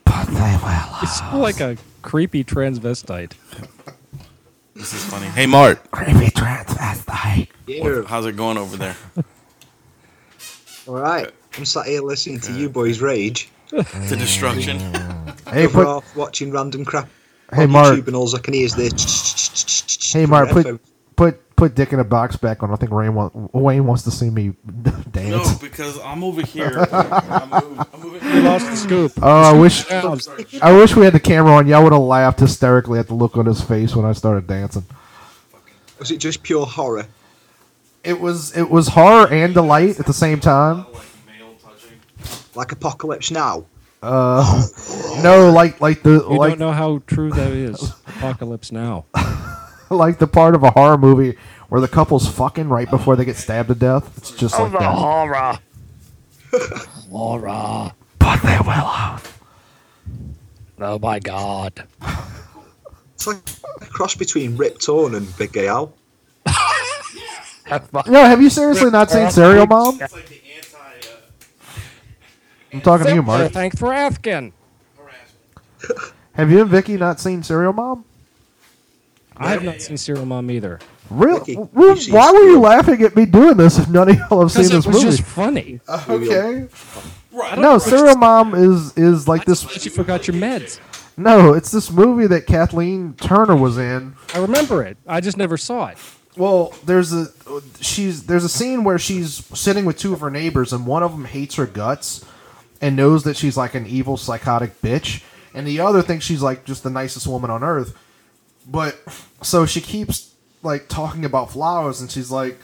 Pussy 0.03 0.33
Willows. 0.33 1.01
You 1.01 1.07
sound 1.07 1.41
like 1.41 1.59
a 1.59 1.77
creepy 2.01 2.43
transvestite. 2.43 3.33
This 4.73 4.91
is 4.93 5.05
funny. 5.05 5.27
Hey, 5.27 5.45
Mart. 5.45 5.91
Creepy 5.91 6.31
transvestite. 6.31 7.49
What- 7.83 8.07
how's 8.07 8.25
it 8.25 8.35
going 8.35 8.57
over 8.57 8.77
there? 8.77 8.95
All 10.87 10.95
right. 10.95 11.29
I'm 11.55 11.65
sat 11.65 11.85
here 11.85 12.01
listening 12.01 12.39
to 12.41 12.53
you 12.53 12.67
boys 12.67 12.99
rage. 12.99 13.50
The 13.71 14.15
destruction. 14.17 14.79
Hey, 15.49 15.63
Cover 15.67 15.69
put- 15.69 15.87
off 15.87 16.15
watching 16.15 16.51
random 16.51 16.85
crap 16.85 17.07
Hey, 17.53 17.65
Mark. 17.65 17.97
YouTube 17.99 18.07
and 18.07 18.15
all 18.15 18.33
I 18.35 18.39
can 18.39 18.53
hear 18.53 18.65
is 18.65 18.75
this. 18.75 20.11
Hey, 20.13 20.25
Mark, 20.25 20.49
put 20.49 20.79
put 21.17 21.55
put 21.57 21.75
Dick 21.75 21.91
in 21.93 21.99
a 21.99 22.03
box 22.03 22.35
back 22.37 22.63
on. 22.63 22.71
I 22.71 22.75
think 22.77 22.91
Wayne, 22.91 23.13
wa- 23.13 23.29
Wayne 23.53 23.85
wants 23.85 24.03
to 24.03 24.11
see 24.11 24.29
me 24.29 24.53
dance. 25.11 25.51
No, 25.51 25.57
because 25.61 25.99
I'm 25.99 26.23
over 26.23 26.41
here. 26.41 26.85
I'm 26.91 27.49
moving, 27.49 27.85
I'm 27.93 27.99
moving. 28.01 28.21
You 28.33 28.41
lost 28.43 28.65
the 28.69 28.75
scoop. 28.77 29.11
Oh, 29.21 29.27
I 29.27 29.53
wish 29.53 29.85
Down. 29.89 30.19
I 30.61 30.71
wish 30.71 30.95
we 30.95 31.03
had 31.03 31.13
the 31.13 31.19
camera 31.19 31.51
on. 31.53 31.67
Y'all 31.67 31.83
would 31.83 31.91
have 31.93 32.01
laughed 32.01 32.39
hysterically 32.39 32.99
at 32.99 33.07
the 33.07 33.13
look 33.13 33.35
on 33.37 33.45
his 33.45 33.61
face 33.61 33.95
when 33.95 34.05
I 34.05 34.13
started 34.13 34.47
dancing. 34.47 34.85
Was 35.99 36.09
it 36.11 36.17
just 36.17 36.41
pure 36.43 36.65
horror? 36.65 37.05
It 38.03 38.19
was 38.19 38.55
it 38.57 38.69
was 38.69 38.87
horror 38.87 39.27
and 39.27 39.53
delight 39.53 39.99
at 39.99 40.05
the 40.05 40.13
same 40.13 40.39
time. 40.39 40.85
Like 42.55 42.71
Apocalypse 42.71 43.31
Now? 43.31 43.65
Uh, 44.01 44.67
no, 45.23 45.51
like 45.51 45.79
like 45.79 46.01
the 46.03 46.25
You 46.29 46.37
like 46.37 46.51
don't 46.51 46.59
know 46.59 46.71
how 46.71 47.03
true 47.07 47.31
that 47.31 47.51
is. 47.51 47.93
Apocalypse 48.07 48.71
Now. 48.71 49.05
like 49.89 50.17
the 50.19 50.27
part 50.27 50.55
of 50.55 50.63
a 50.63 50.71
horror 50.71 50.97
movie 50.97 51.37
where 51.69 51.81
the 51.81 51.87
couple's 51.87 52.27
fucking 52.27 52.69
right 52.69 52.89
before 52.89 53.15
they 53.15 53.25
get 53.25 53.35
stabbed 53.35 53.69
to 53.69 53.75
death. 53.75 54.17
It's 54.17 54.31
just 54.31 54.59
like 54.59 54.71
that. 54.71 54.81
horror. 54.81 55.59
horror. 57.11 57.91
But 58.19 58.41
they 58.41 58.57
will. 58.65 59.19
Oh 60.79 60.99
my 60.99 61.19
god. 61.19 61.87
It's 63.13 63.27
like 63.27 63.37
a 63.81 63.85
cross 63.85 64.15
between 64.15 64.57
Rip 64.57 64.79
Torn 64.79 65.13
and 65.13 65.37
Big 65.37 65.53
Gay 65.53 65.67
Al. 65.67 65.93
No, 68.07 68.25
have 68.25 68.41
you 68.41 68.49
seriously 68.49 68.89
not 68.89 69.09
seen 69.11 69.29
Serial 69.29 69.67
Mom? 69.67 69.99
I'm 72.73 72.81
talking 72.81 73.07
to 73.07 73.13
you, 73.13 73.21
Mark. 73.21 73.51
Thanks 73.51 73.77
for 73.77 73.93
asking. 73.93 74.53
Have 76.33 76.51
you 76.51 76.61
and 76.61 76.69
Vicky 76.69 76.97
not 76.97 77.19
seen 77.19 77.43
Serial 77.43 77.73
Mom? 77.73 78.05
I 79.35 79.49
have 79.51 79.63
not 79.63 79.81
seen 79.81 79.97
Serial 79.97 80.25
Mom 80.25 80.49
either. 80.51 80.79
Really? 81.09 81.55
Well, 81.57 81.95
Why 82.09 82.31
were 82.31 82.43
you 82.43 82.59
laughing 82.59 83.01
at 83.01 83.15
me 83.15 83.25
doing 83.25 83.57
this 83.57 83.77
if 83.77 83.89
none 83.89 84.09
of 84.09 84.15
y'all 84.17 84.41
have 84.41 84.51
seen 84.51 84.63
Because 84.67 84.71
this 84.71 84.85
it 84.85 84.87
was 84.87 85.03
movie? 85.03 85.17
just 85.17 85.23
funny. 85.23 85.79
Okay. 85.89 86.67
I 87.33 87.55
don't 87.55 87.61
No, 87.61 87.73
know, 87.73 87.77
Serial 87.79 88.15
Mom 88.15 88.53
is 88.55 88.95
is 88.97 89.27
like 89.27 89.45
this. 89.45 89.63
But 89.63 89.83
you 89.83 89.91
forgot 89.91 90.27
your 90.27 90.35
meds. 90.35 90.79
No, 91.17 91.53
it's 91.53 91.71
this 91.71 91.91
movie 91.91 92.27
that 92.27 92.45
Kathleen 92.47 93.13
Turner 93.15 93.55
was 93.55 93.77
in. 93.77 94.15
I 94.33 94.39
remember 94.39 94.83
it. 94.83 94.97
I 95.07 95.19
just 95.19 95.37
never 95.37 95.57
saw 95.57 95.87
it. 95.87 95.97
Well, 96.37 96.73
there's 96.85 97.11
a 97.13 97.27
she's 97.81 98.23
there's 98.25 98.45
a 98.45 98.49
scene 98.49 98.83
where 98.85 98.97
she's 98.97 99.45
sitting 99.57 99.83
with 99.85 99.97
two 99.97 100.13
of 100.13 100.21
her 100.21 100.29
neighbors, 100.29 100.71
and 100.71 100.85
one 100.85 101.03
of 101.03 101.11
them 101.11 101.25
hates 101.25 101.55
her 101.55 101.65
guts 101.65 102.23
and 102.81 102.95
knows 102.95 103.23
that 103.23 103.37
she's 103.37 103.55
like 103.55 103.75
an 103.75 103.85
evil 103.85 104.17
psychotic 104.17 104.81
bitch, 104.81 105.23
and 105.53 105.67
the 105.67 105.79
other 105.79 106.01
thinks 106.01 106.25
she's 106.25 106.41
like 106.41 106.65
just 106.65 106.83
the 106.83 106.89
nicest 106.89 107.27
woman 107.27 107.51
on 107.51 107.63
earth. 107.63 107.95
But 108.67 108.99
so 109.41 109.65
she 109.65 109.79
keeps 109.79 110.33
like 110.63 110.89
talking 110.89 111.23
about 111.23 111.51
flowers, 111.51 112.01
and 112.01 112.09
she's 112.09 112.31
like, 112.31 112.59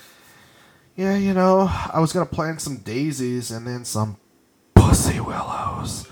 "Yeah, 0.95 1.15
you 1.15 1.33
know, 1.33 1.69
I 1.93 1.99
was 1.99 2.11
gonna 2.11 2.25
plant 2.25 2.61
some 2.61 2.77
daisies 2.77 3.51
and 3.51 3.65
then 3.67 3.85
some 3.85 4.17
pussy 4.73 5.19
willows," 5.19 6.07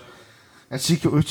and 0.70 0.80
she 0.80 0.98
could. 0.98 1.14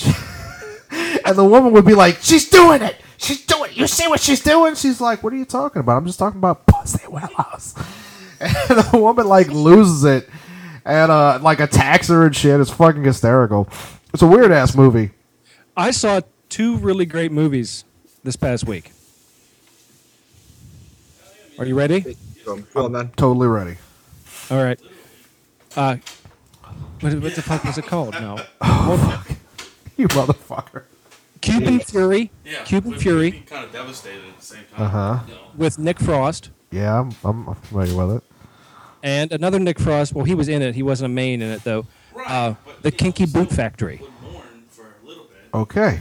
and 1.25 1.37
the 1.37 1.45
woman 1.45 1.73
would 1.73 1.87
be 1.87 1.95
like, 1.95 2.19
"She's 2.21 2.51
doing 2.51 2.83
it. 2.83 2.97
She's 3.17 3.47
doing 3.47 3.71
it. 3.71 3.77
You 3.77 3.87
see 3.87 4.09
what 4.09 4.21
she's 4.21 4.43
doing?" 4.43 4.75
She's 4.75 5.01
like, 5.01 5.23
"What 5.23 5.33
are 5.33 5.37
you 5.37 5.45
talking 5.45 5.81
about? 5.81 5.99
I'm 5.99 6.07
just 6.07 6.19
talking 6.19 6.39
about 6.39 6.67
pussy 6.67 7.07
willows." 7.09 7.75
And 8.41 8.79
the 8.79 8.99
woman 8.99 9.27
like 9.27 9.49
loses 9.49 10.05
it 10.05 10.29
and 10.85 11.11
uh 11.11 11.39
like 11.43 11.61
attacks 11.61 12.09
her 12.09 12.27
and 12.27 12.35
shit. 12.35 12.61
It's 12.61 12.71
fucking 12.71 13.05
hysterical. 13.05 13.69
It's 14.13 14.23
a 14.23 14.27
weird 14.27 14.53
ass 14.53 14.77
movie. 14.77 15.11
I 15.77 15.91
saw 15.91 16.21
two 16.49 16.77
really 16.77 17.07
great 17.07 17.33
movies 17.33 17.85
this 18.23 18.37
past 18.37 18.67
week. 18.67 18.93
Are 21.59 21.65
you 21.65 21.75
ready? 21.77 22.17
Go 22.45 22.63
on, 22.77 22.93
then. 22.93 23.11
Totally 23.17 23.47
ready. 23.49 23.77
All 24.51 24.63
right. 24.63 24.81
Uh, 25.77 25.97
what, 27.01 27.15
what 27.15 27.35
the 27.35 27.43
fuck 27.43 27.65
was 27.65 27.79
it 27.79 27.87
called? 27.87 28.15
No. 28.15 28.39
You 29.97 30.09
motherfucker. 30.09 30.85
Cuban 31.41 31.79
Fury. 31.79 32.33
Yeah, 32.45 32.65
Cuban 32.65 32.93
we'd 32.93 33.01
Fury 33.01 33.31
kind 33.47 33.65
of 33.65 33.73
devastated 33.73 34.25
at 34.29 34.41
the 34.41 34.45
same 34.45 34.65
time. 34.75 34.87
Uh 34.87 34.91
time. 34.91 35.19
huh. 35.29 35.35
with 35.57 35.79
Nick 35.79 36.01
Frost 36.01 36.51
Yeah, 36.73 37.01
I'm, 37.01 37.13
I'm 37.23 37.55
familiar 37.55 37.97
with 38.07 38.17
it. 38.17 38.25
And 39.05 39.31
another 39.33 39.59
Nick 39.59 39.79
Frost. 39.79 40.15
Well, 40.15 40.25
he 40.25 40.35
was 40.35 40.49
in 40.49 40.63
it. 40.63 40.75
He 40.75 40.83
wasn't 40.83 41.13
a 41.13 41.15
main 41.15 41.43
in 41.43 41.51
it 41.51 41.63
though. 41.63 41.87
Uh, 42.27 42.55
the 42.81 42.91
Kinky 42.91 43.27
Boot 43.27 43.51
Factory. 43.51 44.01
Okay. 45.53 46.01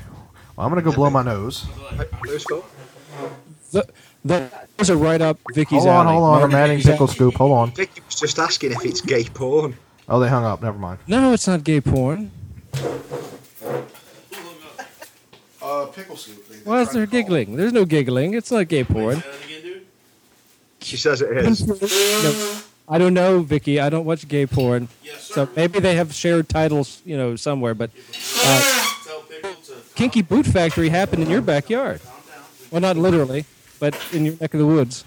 Well, 0.56 0.66
I'm 0.66 0.70
gonna 0.72 0.82
go 0.82 0.94
blow 0.94 1.10
my 1.10 1.22
nose. 1.22 1.66
Let's 2.26 2.46
go. 2.46 2.64
The, 3.74 3.86
the, 4.24 4.50
those 4.78 4.90
are 4.90 4.96
right 4.96 5.20
up 5.20 5.38
Vicky's 5.54 5.84
Hold 5.84 5.90
on, 5.90 6.08
alley. 6.08 6.16
hold 6.16 6.30
on. 6.30 6.44
I'm 6.44 6.56
adding 6.56 6.80
Picklescoop. 6.80 7.34
Hold 7.34 7.52
on. 7.52 7.72
Vicky 7.72 8.02
was 8.06 8.16
just 8.16 8.40
asking 8.40 8.72
if 8.72 8.86
it's 8.86 9.02
gay 9.02 9.26
porn. 9.26 9.76
Oh, 10.08 10.20
they 10.22 10.30
hung 10.30 10.46
up. 10.46 10.62
Never 10.64 10.78
mind. 10.78 11.00
No, 11.06 11.34
it's 11.34 11.48
not 11.48 11.64
gay 11.66 11.82
porn. 11.82 12.32
Uh, 15.62 15.88
Picklescoop. 15.88 16.48
They- 16.48 16.56
they 16.58 16.62
Why 16.64 16.82
is 16.82 16.88
tried 16.90 16.94
there 16.94 17.06
to 17.06 17.12
call 17.12 17.20
giggling? 17.22 17.56
There's 17.58 17.74
no 17.74 17.84
giggling. 17.86 18.34
It's 18.34 18.52
not 18.52 18.68
gay 18.70 18.84
porn. 18.86 19.22
She 20.82 20.96
says 20.98 21.22
it 21.22 21.38
is. 21.38 21.62
No, 22.24 22.62
I 22.88 22.98
don't 22.98 23.14
know, 23.14 23.42
Vicky. 23.42 23.80
I 23.80 23.90
don't 23.90 24.06
watch 24.06 24.28
gay 24.28 24.46
porn. 24.46 24.90
So 25.20 25.48
maybe 25.56 25.80
they 25.80 25.96
have 25.96 26.14
shared 26.14 26.50
titles, 26.50 27.02
you 27.06 27.18
know, 27.18 27.36
somewhere. 27.36 27.74
But 27.74 27.92
uh, 28.44 28.94
Kinky 29.96 30.22
Boot 30.22 30.46
Factory 30.46 30.90
happened 30.90 31.24
in 31.24 31.30
your 31.30 31.42
backyard. 31.42 32.02
Well, 32.72 32.82
not 32.82 32.98
literally, 32.98 33.46
but 33.80 33.98
in 34.12 34.26
your 34.26 34.36
neck 34.40 34.54
of 34.54 34.60
the 34.60 34.66
woods. 34.66 35.06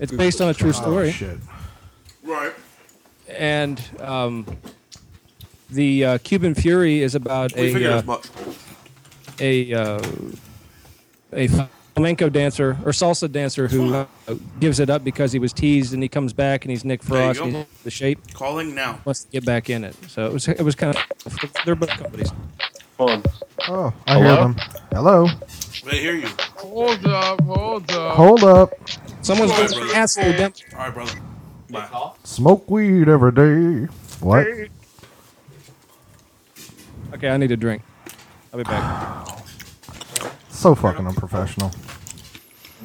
It's 0.00 0.12
based 0.12 0.40
on 0.40 0.48
a 0.48 0.54
true 0.54 0.72
story. 0.72 1.14
Oh. 1.22 1.38
Right. 2.22 2.52
And 3.28 3.80
um, 4.00 4.46
the 5.70 6.04
uh, 6.04 6.18
Cuban 6.18 6.54
Fury 6.54 7.02
is 7.02 7.14
about 7.14 7.54
We 7.56 7.84
a 7.84 7.98
uh, 7.98 8.18
a 9.38 9.72
uh, 9.72 10.02
a 11.32 11.48
flamenco 11.94 12.28
dancer 12.28 12.70
or 12.84 12.92
salsa 12.92 13.30
dancer 13.30 13.68
who 13.68 13.94
uh, 13.94 14.06
gives 14.60 14.80
it 14.80 14.88
up 14.90 15.04
because 15.04 15.32
he 15.32 15.38
was 15.38 15.52
teased, 15.52 15.92
and 15.92 16.02
he 16.02 16.08
comes 16.08 16.32
back 16.32 16.64
and 16.64 16.70
he's 16.70 16.84
Nick 16.84 17.02
Frost, 17.02 17.38
go. 17.38 17.46
and 17.46 17.56
he's 17.56 17.66
the 17.84 17.90
shape. 17.90 18.18
Calling 18.34 18.74
now. 18.74 19.00
Wants 19.04 19.24
to 19.24 19.30
get 19.30 19.44
back 19.44 19.70
in 19.70 19.84
it, 19.84 19.94
so 20.08 20.26
it 20.26 20.32
was 20.32 20.48
it 20.48 20.62
was 20.62 20.74
kind 20.74 20.96
of 20.96 21.36
they're 21.64 21.74
both 21.74 21.90
companies. 21.90 22.32
Hold 22.98 23.10
on. 23.10 23.22
Oh, 23.68 23.94
I 24.06 24.18
hear 24.18 24.36
them. 24.36 24.56
Hello. 24.92 25.26
They 25.84 25.98
hear 25.98 26.14
you. 26.14 26.28
Hold 26.56 27.06
up, 27.06 27.40
hold 27.42 27.90
up. 27.90 28.16
Hold 28.16 28.44
up. 28.44 28.70
Someone's 29.22 29.50
All 29.52 29.60
right, 29.60 29.70
going 29.70 29.80
brother. 29.80 29.92
to 29.92 29.98
ask 29.98 30.20
for 30.20 30.32
them. 30.32 30.52
All 30.72 30.78
right, 30.78 30.94
brother. 30.94 31.20
Bye. 31.70 32.12
Smoke 32.24 32.70
weed 32.70 33.08
every 33.08 33.32
day. 33.32 33.86
What? 34.20 34.46
Okay, 37.14 37.28
I 37.28 37.36
need 37.36 37.50
a 37.50 37.56
drink. 37.56 37.82
I'll 38.52 38.58
be 38.58 38.64
back. 38.64 39.28
So 40.62 40.76
fucking 40.76 41.04
unprofessional. 41.08 41.72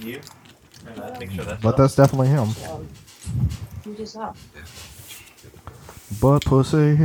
You? 0.02 0.20
Make 1.20 1.30
sure 1.30 1.46
that's 1.46 1.62
But 1.62 1.78
that's 1.78 1.96
definitely 1.96 2.30
him. 2.30 2.48
Who 3.84 3.94
does 3.94 4.14
that? 4.14 4.36
Butt 6.20 6.44
pussy. 6.44 6.98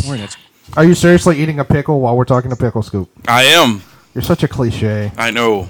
Porn, 0.00 0.20
it's- 0.20 0.36
Are 0.74 0.84
you 0.84 0.94
seriously 0.94 1.38
eating 1.38 1.58
a 1.58 1.66
pickle 1.66 2.00
while 2.00 2.16
we're 2.16 2.24
talking 2.24 2.48
to 2.48 2.56
Picklescoop? 2.56 3.08
I 3.28 3.42
am. 3.42 3.82
You're 4.14 4.22
such 4.22 4.42
a 4.42 4.48
cliche. 4.48 5.12
I 5.18 5.30
know. 5.30 5.68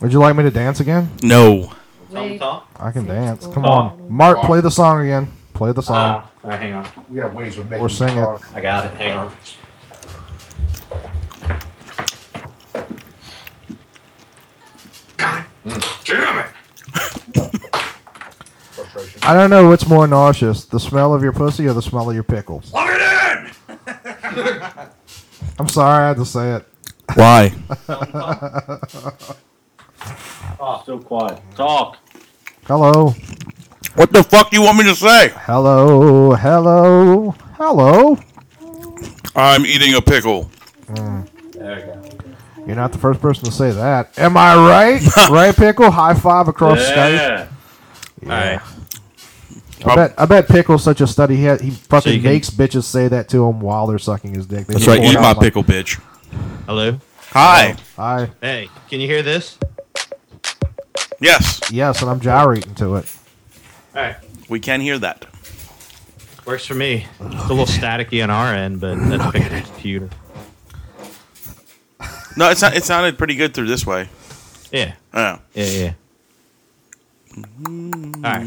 Would 0.00 0.12
you 0.12 0.20
like 0.20 0.36
me 0.36 0.44
to 0.44 0.50
dance 0.52 0.78
again? 0.78 1.10
No. 1.20 1.72
Wait. 2.10 2.40
I 2.78 2.92
can 2.92 3.06
dance. 3.06 3.44
Come 3.48 3.64
on. 3.64 4.06
Mark, 4.08 4.38
play 4.42 4.60
the 4.60 4.70
song 4.70 5.00
again. 5.02 5.32
Play 5.52 5.72
the 5.72 5.82
song. 5.82 5.96
Ah, 5.96 6.30
all 6.44 6.50
right, 6.50 6.60
hang 6.60 6.74
on. 6.74 6.86
We 7.10 7.18
got 7.18 7.34
ways 7.34 7.58
of 7.58 7.68
making 7.68 7.84
Or 7.84 7.88
sing 7.88 8.16
it. 8.16 8.28
I 8.54 8.60
got 8.60 8.84
it. 8.84 8.92
Hang 8.94 9.18
on. 9.18 9.32
Damn 15.64 16.38
it! 16.38 16.46
I 19.22 19.34
don't 19.34 19.50
know 19.50 19.68
what's 19.68 19.86
more 19.86 20.06
nauseous, 20.06 20.64
the 20.64 20.80
smell 20.80 21.14
of 21.14 21.22
your 21.22 21.32
pussy 21.32 21.66
or 21.66 21.72
the 21.72 21.82
smell 21.82 22.08
of 22.08 22.14
your 22.14 22.24
pickles. 22.24 22.70
Plug 22.70 22.88
it 22.90 23.00
in! 23.68 23.78
I'm 25.58 25.68
sorry 25.68 26.04
I 26.04 26.08
had 26.08 26.16
to 26.16 26.26
say 26.26 26.56
it. 26.56 26.66
Why? 27.14 27.54
Oh, 30.64 30.80
so 30.86 30.98
quiet. 30.98 31.40
Talk. 31.56 31.98
Hello. 32.66 33.14
What 33.96 34.12
the 34.12 34.22
fuck 34.22 34.50
do 34.50 34.56
you 34.56 34.62
want 34.62 34.78
me 34.78 34.84
to 34.84 34.94
say? 34.94 35.32
Hello. 35.34 36.34
Hello. 36.34 37.34
Hello. 37.56 38.16
I'm 39.34 39.66
eating 39.66 39.94
a 39.94 40.00
pickle. 40.00 40.48
Mm. 40.86 41.52
There 41.52 41.76
we 41.76 41.82
go. 41.82 42.21
You're 42.66 42.76
not 42.76 42.92
the 42.92 42.98
first 42.98 43.20
person 43.20 43.44
to 43.44 43.52
say 43.52 43.70
that. 43.72 44.16
Am 44.18 44.36
I 44.36 44.54
right? 44.54 45.16
right, 45.30 45.54
Pickle? 45.54 45.90
High 45.90 46.14
five 46.14 46.48
across 46.48 46.78
Skype. 46.78 47.12
Yeah. 47.14 47.48
Alright. 48.24 48.60
I 49.84 49.96
bet, 49.96 50.14
I 50.16 50.26
bet 50.26 50.46
Pickle's 50.48 50.84
such 50.84 51.00
a 51.00 51.08
study. 51.08 51.34
He, 51.36 51.46
ha- 51.46 51.58
he 51.58 51.70
fucking 51.70 52.12
you 52.12 52.20
can- 52.20 52.30
makes 52.30 52.50
bitches 52.50 52.84
say 52.84 53.08
that 53.08 53.28
to 53.30 53.44
him 53.48 53.60
while 53.60 53.88
they're 53.88 53.98
sucking 53.98 54.32
his 54.34 54.46
dick. 54.46 54.66
They 54.68 54.74
That's 54.74 54.86
right. 54.86 55.00
pull 55.00 55.10
Eat 55.10 55.14
my 55.14 55.32
like- 55.32 55.40
pickle, 55.40 55.64
bitch. 55.64 56.00
Hello. 56.66 56.98
Hi. 57.30 57.74
Hi. 57.96 58.30
Hey, 58.40 58.68
can 58.88 59.00
you 59.00 59.08
hear 59.08 59.22
this? 59.22 59.58
Yes. 61.20 61.60
Yes, 61.72 62.00
and 62.00 62.10
I'm 62.10 62.20
gyrating 62.20 62.74
to 62.76 62.96
it. 62.96 63.12
All 63.96 64.02
right. 64.02 64.16
We 64.48 64.60
can 64.60 64.80
hear 64.80 64.98
that. 65.00 65.26
Works 66.46 66.66
for 66.66 66.74
me. 66.74 67.06
It's 67.20 67.44
a 67.44 67.48
little 67.48 67.66
staticky 67.66 68.22
on 68.22 68.30
our 68.30 68.52
end, 68.54 68.80
but 68.80 68.96
that's 69.08 69.30
picked 69.32 69.50
the 69.50 69.60
computer. 69.62 70.10
No, 72.36 72.50
it's 72.50 72.62
not, 72.62 72.74
it 72.76 72.84
sounded 72.84 73.18
pretty 73.18 73.34
good 73.34 73.54
through 73.54 73.66
this 73.66 73.86
way. 73.86 74.08
Yeah. 74.70 74.94
Yeah. 75.14 75.38
Yeah, 75.54 75.64
yeah. 75.64 75.92
All 77.66 78.22
right. 78.22 78.46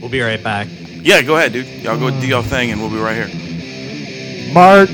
We'll 0.00 0.10
be 0.10 0.20
right 0.20 0.42
back. 0.42 0.68
Yeah, 0.70 1.22
go 1.22 1.36
ahead, 1.36 1.52
dude. 1.52 1.66
Y'all 1.66 1.98
go 1.98 2.10
do 2.10 2.26
your 2.26 2.42
thing, 2.42 2.70
and 2.70 2.80
we'll 2.80 2.90
be 2.90 2.98
right 2.98 3.26
here. 3.26 4.52
Mark. 4.52 4.88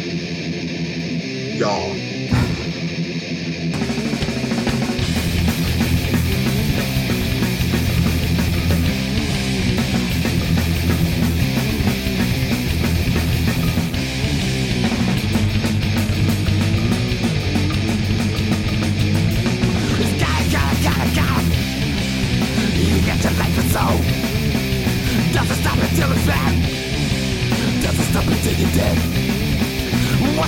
Y'all. 1.58 2.09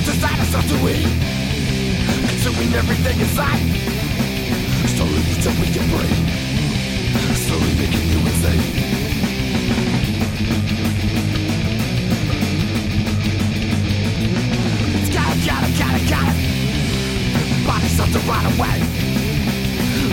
What's 0.03 0.17
inside 0.17 0.41
us 0.41 0.67
to 0.67 0.89
eat? 0.91 1.07
Consuming 2.27 2.75
everything 2.75 3.21
inside. 3.21 3.63
Slowly 4.91 5.23
until 5.31 5.55
we 5.63 5.71
can 5.71 5.87
breathe. 5.95 6.27
Slowly 7.39 7.73
making 7.79 8.11
you 8.11 8.19
insane. 8.19 8.67
It's 14.99 15.11
gotta, 15.15 15.39
gotta, 15.47 15.71
gotta, 15.79 16.03
gotta. 16.11 16.35
Body 17.63 17.87
something 17.95 18.27
right 18.27 18.47
away. 18.59 18.83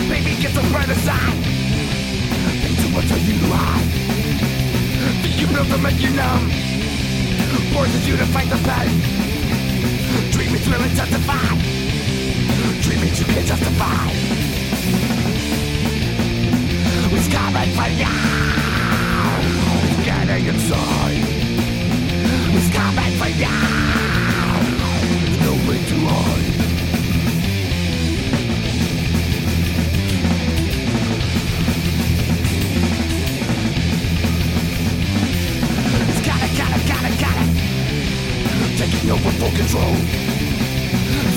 Baby, 0.06 0.40
get 0.40 0.54
the 0.54 0.62
burn 0.70 0.86
aside. 0.86 1.34
Think 2.62 2.78
too 2.78 2.90
much 2.94 3.10
of 3.10 3.26
you 3.26 3.34
to. 3.42 3.82
The 5.22 5.30
you 5.34 5.46
know 5.48 5.64
to 5.64 5.78
make 5.82 6.00
you 6.00 6.10
numb. 6.10 6.48
Forces 7.74 8.06
you 8.06 8.16
to 8.16 8.26
fight 8.26 8.48
the 8.50 8.56
pain. 8.68 9.29
Dream 10.32 10.54
it, 10.54 10.62
thrill, 10.62 10.82
and 10.82 10.94
justify. 10.96 11.48
Dream 12.82 13.02
it, 13.04 13.18
you 13.18 13.26
can 13.26 13.46
justify. 13.46 14.06
We 17.12 17.18
skylight 17.20 17.72
for 17.78 17.90
you. 18.00 18.12
Getting 20.04 20.46
inside. 20.46 21.24
We 22.54 22.60
skylight 22.70 23.14
for 23.20 23.30
you. 23.42 23.54
No 25.44 25.52
way 25.68 25.78
to 25.90 25.96
hide. 26.06 26.49
Over 39.20 39.32
full 39.36 39.50
control 39.52 39.94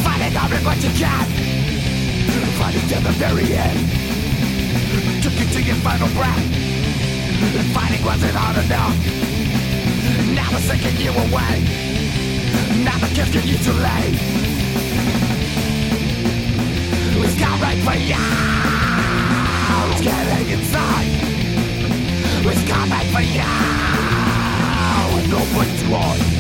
Fighting 0.03 0.31
it 0.31 0.65
what 0.65 0.81
you 0.83 0.89
can 0.95 1.27
Fighting 2.57 2.87
to 2.87 2.99
the 3.03 3.11
very 3.19 3.51
end. 3.53 3.79
Took 5.21 5.33
you 5.33 5.45
to 5.47 5.61
your 5.61 5.75
final 5.77 6.07
breath. 6.15 6.43
Fighting 7.73 8.05
wasn't 8.05 8.35
hard 8.35 8.63
enough. 8.63 8.95
Now 10.33 10.47
it's 10.55 10.67
taking 10.69 10.95
you 11.01 11.11
away. 11.11 11.55
Now 12.85 12.97
the 12.99 13.13
gift 13.13 13.33
can 13.33 13.47
you 13.47 13.57
too 13.57 13.73
late. 13.73 14.15
It's 17.25 17.39
got 17.39 17.59
right 17.59 17.79
for 17.83 17.95
you 17.95 18.15
It's 19.91 20.01
getting 20.01 20.49
inside. 20.55 21.13
It's 22.45 22.63
coming 22.69 23.07
for 23.11 23.21
you! 23.21 23.83
No 25.29 25.39
place 25.53 25.81
to 25.81 26.32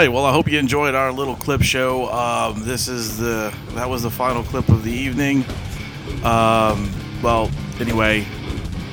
right. 0.00 0.10
Well, 0.10 0.24
I 0.24 0.32
hope 0.32 0.50
you 0.50 0.58
enjoyed 0.58 0.94
our 0.94 1.12
little 1.12 1.36
clip 1.36 1.60
show. 1.60 2.10
Um, 2.10 2.64
this 2.64 2.88
is 2.88 3.18
the 3.18 3.54
that 3.72 3.86
was 3.86 4.02
the 4.02 4.10
final 4.10 4.42
clip 4.42 4.70
of 4.70 4.82
the 4.82 4.90
evening. 4.90 5.44
Um, 6.24 6.90
well, 7.22 7.50
anyway, 7.78 8.26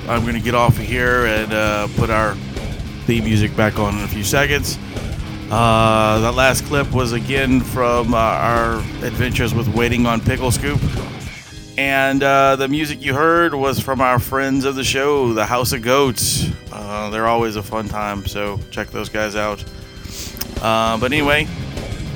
I'm 0.09 0.25
gonna 0.25 0.41
get 0.41 0.53
off 0.53 0.77
of 0.77 0.83
here 0.83 1.25
and 1.27 1.53
uh, 1.53 1.87
put 1.95 2.09
our 2.09 2.35
theme 3.05 3.23
music 3.23 3.55
back 3.55 3.79
on 3.79 3.97
in 3.97 4.03
a 4.03 4.07
few 4.09 4.25
seconds. 4.25 4.77
Uh, 5.49 6.19
that 6.19 6.33
last 6.33 6.65
clip 6.65 6.91
was 6.91 7.13
again 7.13 7.61
from 7.61 8.13
uh, 8.13 8.17
our 8.17 8.79
adventures 9.01 9.53
with 9.53 9.69
waiting 9.69 10.05
on 10.05 10.19
Picklescoop. 10.19 10.77
And 11.77 12.21
uh, 12.21 12.57
the 12.57 12.67
music 12.67 13.01
you 13.01 13.13
heard 13.13 13.53
was 13.53 13.79
from 13.79 14.01
our 14.01 14.19
friends 14.19 14.65
of 14.65 14.75
the 14.75 14.83
show, 14.83 15.31
the 15.31 15.45
House 15.45 15.71
of 15.71 15.83
Goats. 15.83 16.49
Uh, 16.73 17.09
they're 17.11 17.27
always 17.27 17.55
a 17.55 17.63
fun 17.63 17.87
time, 17.87 18.25
so 18.25 18.59
check 18.71 18.89
those 18.89 19.07
guys 19.07 19.37
out. 19.37 19.63
Uh, 20.61 20.97
but 20.97 21.11
anyway, 21.11 21.47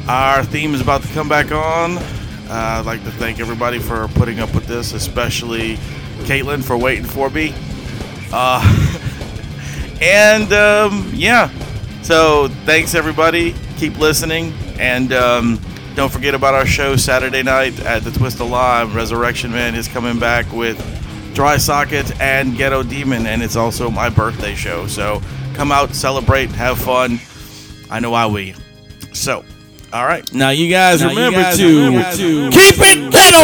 our 0.08 0.44
theme 0.44 0.74
is 0.74 0.82
about 0.82 1.02
to 1.04 1.08
come 1.10 1.30
back 1.30 1.52
on. 1.52 1.98
Uh, 1.98 2.04
I'd 2.50 2.86
like 2.86 3.04
to 3.04 3.12
thank 3.12 3.40
everybody 3.40 3.80
for 3.80 4.08
putting 4.10 4.40
up 4.40 4.54
with 4.54 4.66
this, 4.66 4.94
especially 4.94 5.78
Caitlin 6.26 6.64
for 6.64 6.78
waiting 6.78 7.06
for 7.06 7.30
me. 7.30 7.54
Uh, 8.34 8.62
and 10.02 10.52
um, 10.52 11.10
yeah, 11.14 11.50
so 12.02 12.50
thanks 12.66 12.96
everybody. 12.96 13.56
Keep 13.78 14.00
listening, 14.00 14.54
and 14.78 15.14
um, 15.14 15.60
don't 15.96 16.12
forget 16.12 16.34
about 16.36 16.54
our 16.54 16.66
show 16.66 16.96
Saturday 16.96 17.44
night 17.44 17.80
at 17.82 18.04
the 18.04 18.12
Twist 18.12 18.40
Alive. 18.40 18.96
Resurrection 18.96 19.52
Man 19.52 19.76
is 19.76 19.88
coming 19.88 20.20
back 20.20 20.52
with 20.52 20.78
Drysocket 21.34 22.20
and 22.20 22.58
Ghetto 22.58 22.84
Demon, 22.84 23.28
and 23.28 23.42
it's 23.42 23.56
also 23.56 23.90
my 23.90 24.10
birthday 24.10 24.56
show. 24.56 24.88
So 24.88 25.22
come 25.54 25.72
out, 25.72 25.94
celebrate, 25.94 26.50
have 26.52 26.80
fun. 26.80 27.20
I 27.92 28.00
know 28.00 28.14
I 28.14 28.26
will. 28.26 28.56
So, 29.14 29.44
all 29.92 30.06
right. 30.06 30.32
Now 30.34 30.50
you 30.50 30.70
guys 30.70 31.02
Now 31.02 31.12
you 31.12 31.18
remember 31.18 31.42
guys 31.42 31.58
to 31.58 31.86
remember 31.86 32.12
to 32.16 32.50
keep 32.50 32.76
it 32.80 33.12
ghetto. 33.12 33.42